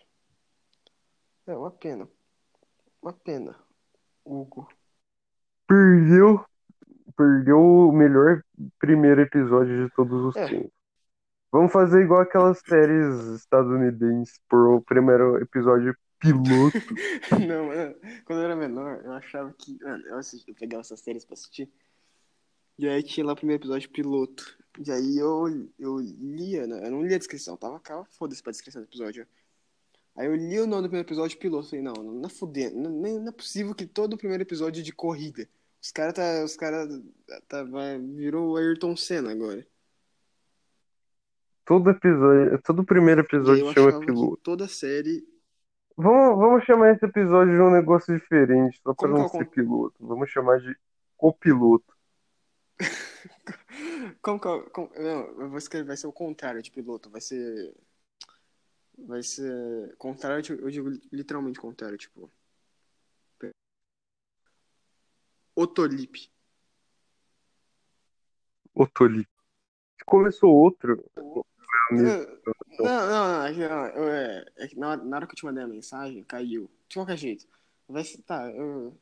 É 1.45 1.55
uma 1.55 1.71
pena. 1.71 2.07
Uma 3.01 3.13
pena. 3.13 3.55
Hugo. 4.23 4.67
Perdeu, 5.67 6.45
perdeu 7.15 7.59
o 7.59 7.91
melhor 7.91 8.43
primeiro 8.79 9.21
episódio 9.21 9.85
de 9.85 9.93
todos 9.93 10.23
os 10.25 10.35
É, 10.35 10.47
tempos. 10.47 10.71
Vamos 11.51 11.71
fazer 11.71 12.03
igual 12.03 12.21
aquelas 12.21 12.59
séries 12.59 13.41
estadunidenses 13.41 14.39
por 14.47 14.75
o 14.75 14.81
primeiro 14.81 15.37
episódio 15.41 15.95
piloto. 16.19 16.77
não, 17.47 17.67
mano, 17.67 17.95
quando 18.25 18.39
eu 18.39 18.45
era 18.45 18.55
menor, 18.55 19.01
eu 19.03 19.13
achava 19.13 19.53
que. 19.57 19.77
Mano, 19.83 20.05
eu, 20.07 20.17
assisti, 20.17 20.49
eu 20.49 20.55
pegava 20.55 20.81
essas 20.81 20.99
séries 20.99 21.25
pra 21.25 21.33
assistir. 21.33 21.69
E 22.77 22.87
aí 22.87 23.01
tinha 23.03 23.25
lá 23.25 23.33
o 23.33 23.35
primeiro 23.35 23.61
episódio 23.61 23.89
piloto. 23.89 24.57
E 24.85 24.91
aí 24.91 25.17
eu, 25.17 25.69
eu 25.77 25.99
lia, 25.99 26.65
né? 26.65 26.87
Eu 26.87 26.91
não 26.91 27.03
lia 27.05 27.15
a 27.17 27.19
descrição, 27.19 27.57
tava 27.57 27.79
calma, 27.79 28.05
foda-se 28.11 28.41
pra 28.41 28.51
descrição 28.51 28.81
do 28.81 28.85
episódio. 28.87 29.27
Aí 30.15 30.25
eu 30.27 30.35
li 30.35 30.59
o 30.59 30.67
nome 30.67 30.83
do 30.83 30.89
primeiro 30.89 31.07
episódio 31.07 31.37
piloto. 31.37 31.69
Falei, 31.69 31.83
não, 31.83 31.93
não 31.93 32.25
é 32.27 32.29
fudendo. 32.29 32.77
Não, 32.79 32.89
não 32.91 33.29
é 33.29 33.31
possível 33.31 33.75
que 33.75 33.85
todo 33.85 34.13
o 34.13 34.17
primeiro 34.17 34.43
episódio 34.43 34.79
é 34.81 34.83
de 34.83 34.93
corrida. 34.93 35.47
Os 35.81 35.91
caras 35.91 36.13
tá. 36.13 36.43
Os 36.43 36.55
caras 36.55 36.89
tá, 37.47 37.63
vai, 37.63 37.99
virou 37.99 38.51
o 38.53 38.57
Ayrton 38.57 38.95
Senna 38.95 39.31
agora. 39.31 39.65
Todo 41.65 41.89
episódio, 41.91 42.61
todo 42.63 42.83
primeiro 42.85 43.21
E 43.21 43.23
episódio 43.23 43.65
chama 43.73 43.93
piloto. 43.93 44.41
toda 44.43 44.67
série. 44.67 45.25
Vamos, 45.95 46.37
vamos 46.39 46.63
chamar 46.65 46.93
esse 46.95 47.05
episódio 47.05 47.53
de 47.53 47.61
um 47.61 47.69
negócio 47.71 48.13
diferente, 48.17 48.79
só 48.81 48.93
pra 48.93 49.07
Como 49.07 49.17
é 49.17 49.21
não 49.21 49.27
o. 49.27 49.29
ser 49.29 49.45
piloto. 49.45 49.95
Vamos 49.99 50.29
chamar 50.29 50.59
de 50.59 50.75
copiloto. 51.17 51.93
Como 54.21 54.39
que 54.39 54.47
é. 54.47 54.51
o- 54.51 54.69
como- 54.69 54.91
não, 54.95 55.41
eu 55.41 55.49
vou 55.49 55.57
escrever, 55.57 55.87
vai 55.87 55.97
ser 55.97 56.07
o 56.07 56.13
contrário 56.13 56.61
de 56.61 56.71
piloto. 56.71 57.09
Vai 57.09 57.21
ser. 57.21 57.75
Vai 58.97 59.23
ser. 59.23 59.95
Contrário, 59.97 60.41
de- 60.41 60.51
eu 60.51 60.69
digo 60.69 60.89
literalmente 61.11 61.59
contrário, 61.59 61.97
tipo. 61.97 62.29
Otolip. 65.55 66.31
Otoli. 68.73 69.27
Começou 70.05 70.55
outro. 70.55 71.03
Não, 71.17 71.45
não, 71.91 73.07
não, 73.09 73.45
é 73.45 73.51
não, 73.51 73.85
eu, 73.87 74.09
é, 74.09 74.45
é 74.55 74.67
que 74.67 74.77
na, 74.77 74.91
hora 74.91 75.27
que 75.27 75.33
eu 75.33 75.35
te 75.35 75.45
mandei 75.45 75.63
a 75.63 75.67
mensagem, 75.67 76.23
caiu. 76.23 76.69
De 76.87 76.95
qualquer 76.95 77.17
jeito. 77.17 77.45
Vai 77.87 78.03
ser, 78.05 78.21
tá, 78.21 78.49
eu, 78.51 78.97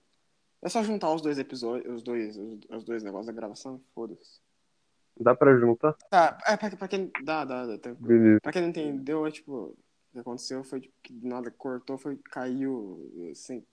é 0.62 0.70
só 0.70 0.82
juntar 0.84 1.14
os 1.14 1.22
dois 1.22 1.38
episódios, 1.38 1.98
os 1.98 2.02
dois, 2.02 2.36
os 2.38 2.84
dois 2.84 3.04
negócios 3.04 3.28
da 3.28 3.34
gravação, 3.34 3.80
foda-se. 3.94 4.40
Dá 5.20 5.36
pra 5.36 5.58
juntar? 5.58 5.94
Tá, 6.10 6.38
é, 6.48 6.56
pra, 6.58 6.70
pra 6.72 6.88
quem, 6.88 7.12
dá, 7.24 7.44
dá, 7.46 7.66
dá. 7.78 7.94
Beleza. 8.00 8.40
Pra 8.42 8.52
quem 8.52 8.62
não 8.62 8.70
entendeu, 8.70 9.26
é 9.26 9.32
tipo, 9.32 9.52
o 9.54 9.76
que 10.14 10.20
aconteceu 10.20 10.64
foi 10.64 10.82
tipo, 10.82 10.94
que 11.02 11.14
do 11.14 11.28
nada 11.28 11.50
cortou, 11.52 11.98
foi, 11.98 12.18
caiu, 12.32 13.10
assim, 13.32 13.64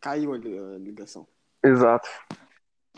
caiu 0.00 0.32
a 0.32 0.38
li- 0.38 0.58
a 0.58 0.78
ligação. 0.78 1.26
Exato. 1.62 2.08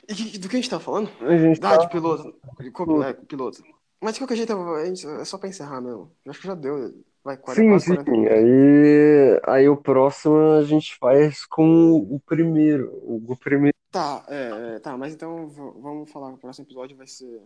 E 0.09 0.39
do 0.39 0.49
que 0.49 0.57
a 0.57 0.59
gente 0.61 0.69
tava 0.71 0.83
falando? 0.83 1.11
A 1.21 1.37
gente 1.37 1.59
Ah, 1.65 1.71
tá. 1.71 1.77
de 1.79 1.91
piloto. 1.91 2.35
De 2.61 2.71
co- 2.71 3.03
é, 3.03 3.13
piloto. 3.13 3.63
Mas 4.01 4.15
de 4.15 4.21
qualquer 4.21 4.37
jeito, 4.37 4.53
a 4.53 4.85
gente- 4.85 5.07
é 5.07 5.25
só 5.25 5.39
pra 5.39 5.49
encerrar 5.49 5.81
mesmo. 5.81 6.11
Eu 6.25 6.31
acho 6.31 6.41
que 6.41 6.47
já 6.47 6.55
deu. 6.55 6.93
Vai, 7.25 7.37
40, 7.37 7.63
Sim, 7.63 7.69
quase 7.71 7.85
sim. 7.85 7.95
40 7.95 8.11
minutos. 8.11 8.33
Aí, 8.37 9.41
aí 9.61 9.69
o 9.69 9.77
próximo 9.77 10.37
a 10.59 10.65
gente 10.65 10.97
faz 10.99 11.47
com 11.47 11.93
o 11.95 12.19
primeiro. 12.19 12.91
O 13.05 13.37
primeiro. 13.37 13.73
Tá, 13.93 14.25
é, 14.29 14.75
é, 14.75 14.79
tá, 14.81 14.97
mas 14.97 15.15
então 15.15 15.47
vamos 15.49 16.11
falar 16.11 16.31
que 16.31 16.35
o 16.35 16.39
próximo 16.39 16.65
episódio 16.67 16.97
vai 16.97 17.07
ser. 17.07 17.41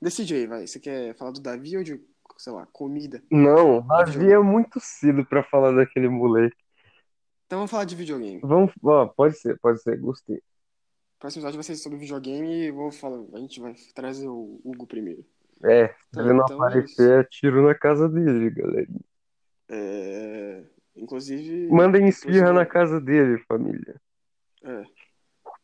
Decide 0.00 0.34
aí, 0.34 0.46
vai. 0.46 0.66
Você 0.66 0.80
quer 0.80 1.14
falar 1.16 1.30
do 1.30 1.40
Davi 1.40 1.76
ou 1.76 1.82
de, 1.82 2.00
sei 2.38 2.52
lá, 2.52 2.66
comida? 2.72 3.22
Não, 3.30 3.86
Davi 3.86 4.32
é 4.32 4.38
muito 4.38 4.80
cedo 4.80 5.24
pra 5.24 5.42
falar 5.42 5.72
daquele 5.72 6.08
moleque. 6.08 6.56
Então 7.46 7.58
vamos 7.58 7.70
falar 7.70 7.84
de 7.84 7.96
videogame. 7.96 8.40
Vamos, 8.42 8.72
ó, 8.82 9.06
pode 9.06 9.36
ser, 9.38 9.58
pode 9.58 9.82
ser, 9.82 9.98
gostei. 9.98 10.36
O 10.36 11.20
próximo 11.20 11.40
episódio 11.40 11.56
vai 11.58 11.64
ser 11.64 11.76
sobre 11.76 11.98
videogame 11.98 12.66
e 12.66 12.70
vou 12.70 12.90
falar. 12.90 13.22
A 13.34 13.38
gente 13.38 13.60
vai 13.60 13.74
trazer 13.94 14.28
o 14.28 14.60
Hugo 14.64 14.86
primeiro. 14.86 15.24
É, 15.62 15.88
se 15.88 15.94
Tá, 16.12 16.20
ele 16.22 16.32
não 16.32 16.44
então 16.44 16.64
é 16.64 16.68
aparecer, 16.68 17.20
é 17.20 17.24
tiro 17.24 17.66
na 17.66 17.74
casa 17.74 18.08
dele, 18.08 18.50
galera. 18.50 18.88
É, 19.68 20.64
inclusive, 20.96 21.68
Mandem 21.68 22.08
esfirra 22.08 22.52
na 22.52 22.64
casa 22.64 23.00
dele, 23.00 23.38
família. 23.46 24.00
É. 24.64 24.84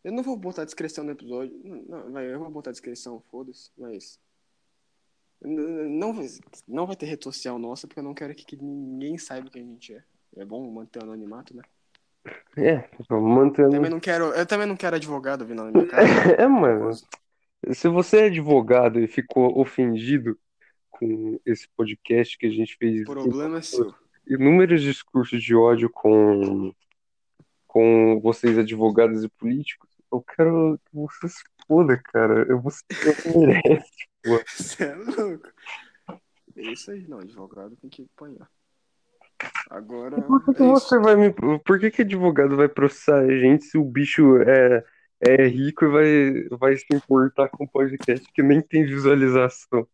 Eu 0.05 0.13
não 0.13 0.23
vou 0.23 0.37
botar 0.37 0.63
a 0.63 0.67
descrição 0.67 1.05
no 1.05 1.13
episódio. 1.13 1.59
Não, 1.65 2.11
não, 2.11 2.21
eu 2.21 2.39
vou 2.39 2.51
botar 2.51 2.71
a 2.71 2.73
descrição, 2.73 3.23
foda-se, 3.31 3.71
mas. 3.79 4.21
Não 5.41 6.13
vai, 6.13 6.27
não 6.67 6.87
vai 6.87 6.97
ter 6.97 7.07
rede 7.07 7.25
social 7.25 7.59
nossa, 7.59 7.87
porque 7.87 8.01
eu 8.01 8.05
não 8.05 8.15
quero 8.15 8.35
que, 8.35 8.45
que 8.45 8.57
ninguém 8.57 9.19
saiba 9.19 9.51
quem 9.51 9.63
a 9.63 9.67
gente 9.67 9.95
é. 9.95 10.03
É 10.37 10.45
bom 10.45 10.69
manter 10.71 11.01
o 11.01 11.05
anonimato, 11.05 11.55
né? 11.55 11.63
É, 12.57 12.89
vamos 13.09 13.35
mantendo. 13.35 13.71
Também 13.71 13.91
não 13.91 14.01
quero, 14.01 14.27
eu 14.27 14.47
também 14.47 14.67
não 14.67 14.77
quero 14.77 14.97
advogado 14.97 15.47
vindo 15.47 15.65
na 15.65 15.71
minha 15.71 15.87
casa. 15.87 16.03
É, 16.43 16.47
mano, 16.47 16.91
se 17.73 17.89
você 17.89 18.23
é 18.23 18.25
advogado 18.27 18.99
e 18.99 19.07
ficou 19.07 19.59
ofendido 19.59 20.39
com 20.91 21.39
esse 21.45 21.69
podcast 21.77 22.37
que 22.39 22.47
a 22.47 22.51
gente 22.51 22.77
fez 22.77 23.03
O 23.03 23.05
problema 23.05 23.59
é 23.59 23.63
seu. 23.63 23.95
inúmeros 24.27 24.83
discursos 24.83 25.43
de 25.43 25.55
ódio 25.55 25.91
com, 25.91 26.73
com 27.67 28.21
vocês, 28.21 28.59
advogados 28.59 29.23
e 29.23 29.29
políticos. 29.29 29.89
Eu 30.11 30.23
quero 30.23 30.81
que 30.87 30.97
você 30.97 31.29
se 31.29 31.43
foda, 31.67 32.01
cara. 32.13 32.47
Eu, 32.49 32.61
você 32.61 32.83
merece. 33.37 34.07
Você 34.47 34.85
é 34.85 34.95
louco. 34.95 35.49
É 36.57 36.63
isso 36.73 36.91
aí, 36.91 37.07
não. 37.07 37.19
Advogado 37.19 37.77
tem 37.77 37.91
que 37.91 38.09
apanhar. 38.15 38.49
Agora. 39.71 40.21
Por 40.23 40.45
que, 40.45 40.55
que 40.55 40.63
é 40.63 40.67
você 40.67 40.97
isso. 40.97 41.03
vai 41.03 41.17
me. 41.17 41.33
Por 41.33 41.79
que, 41.79 41.91
que 41.91 42.03
advogado 42.03 42.57
vai 42.57 42.69
processar 42.69 43.21
a 43.21 43.39
gente 43.39 43.65
se 43.65 43.77
o 43.77 43.85
bicho 43.85 44.39
é, 44.43 44.85
é 45.21 45.47
rico 45.47 45.85
e 45.85 45.89
vai, 45.89 46.59
vai 46.59 46.77
se 46.77 46.87
importar 46.93 47.49
com 47.49 47.67
podcast 47.67 48.27
que 48.33 48.43
nem 48.43 48.63
tem 48.63 48.85
visualização? 48.87 49.87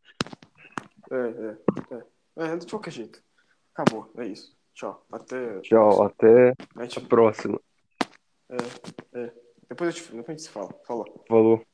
É, 1.11 1.17
é, 1.17 1.95
é. 1.97 2.53
É, 2.53 2.57
de 2.57 2.67
qualquer 2.67 2.93
jeito. 2.93 3.23
Acabou. 3.75 4.11
É 4.17 4.27
isso. 4.27 4.57
Tchau. 4.75 5.05
Até. 5.11 5.61
Tchau, 5.61 6.03
até 6.05 6.55
A 6.77 6.83
gente- 6.85 6.99
a 6.99 7.03
próxima. 7.03 7.61
É, 8.49 9.19
é. 9.19 9.33
Depois, 9.69 9.97
eu 9.97 10.03
te, 10.03 10.09
depois 10.13 10.29
a 10.29 10.33
gente 10.33 10.43
se 10.43 10.51
fala. 10.51 10.73
Falou. 10.87 11.25
Falou. 11.29 11.67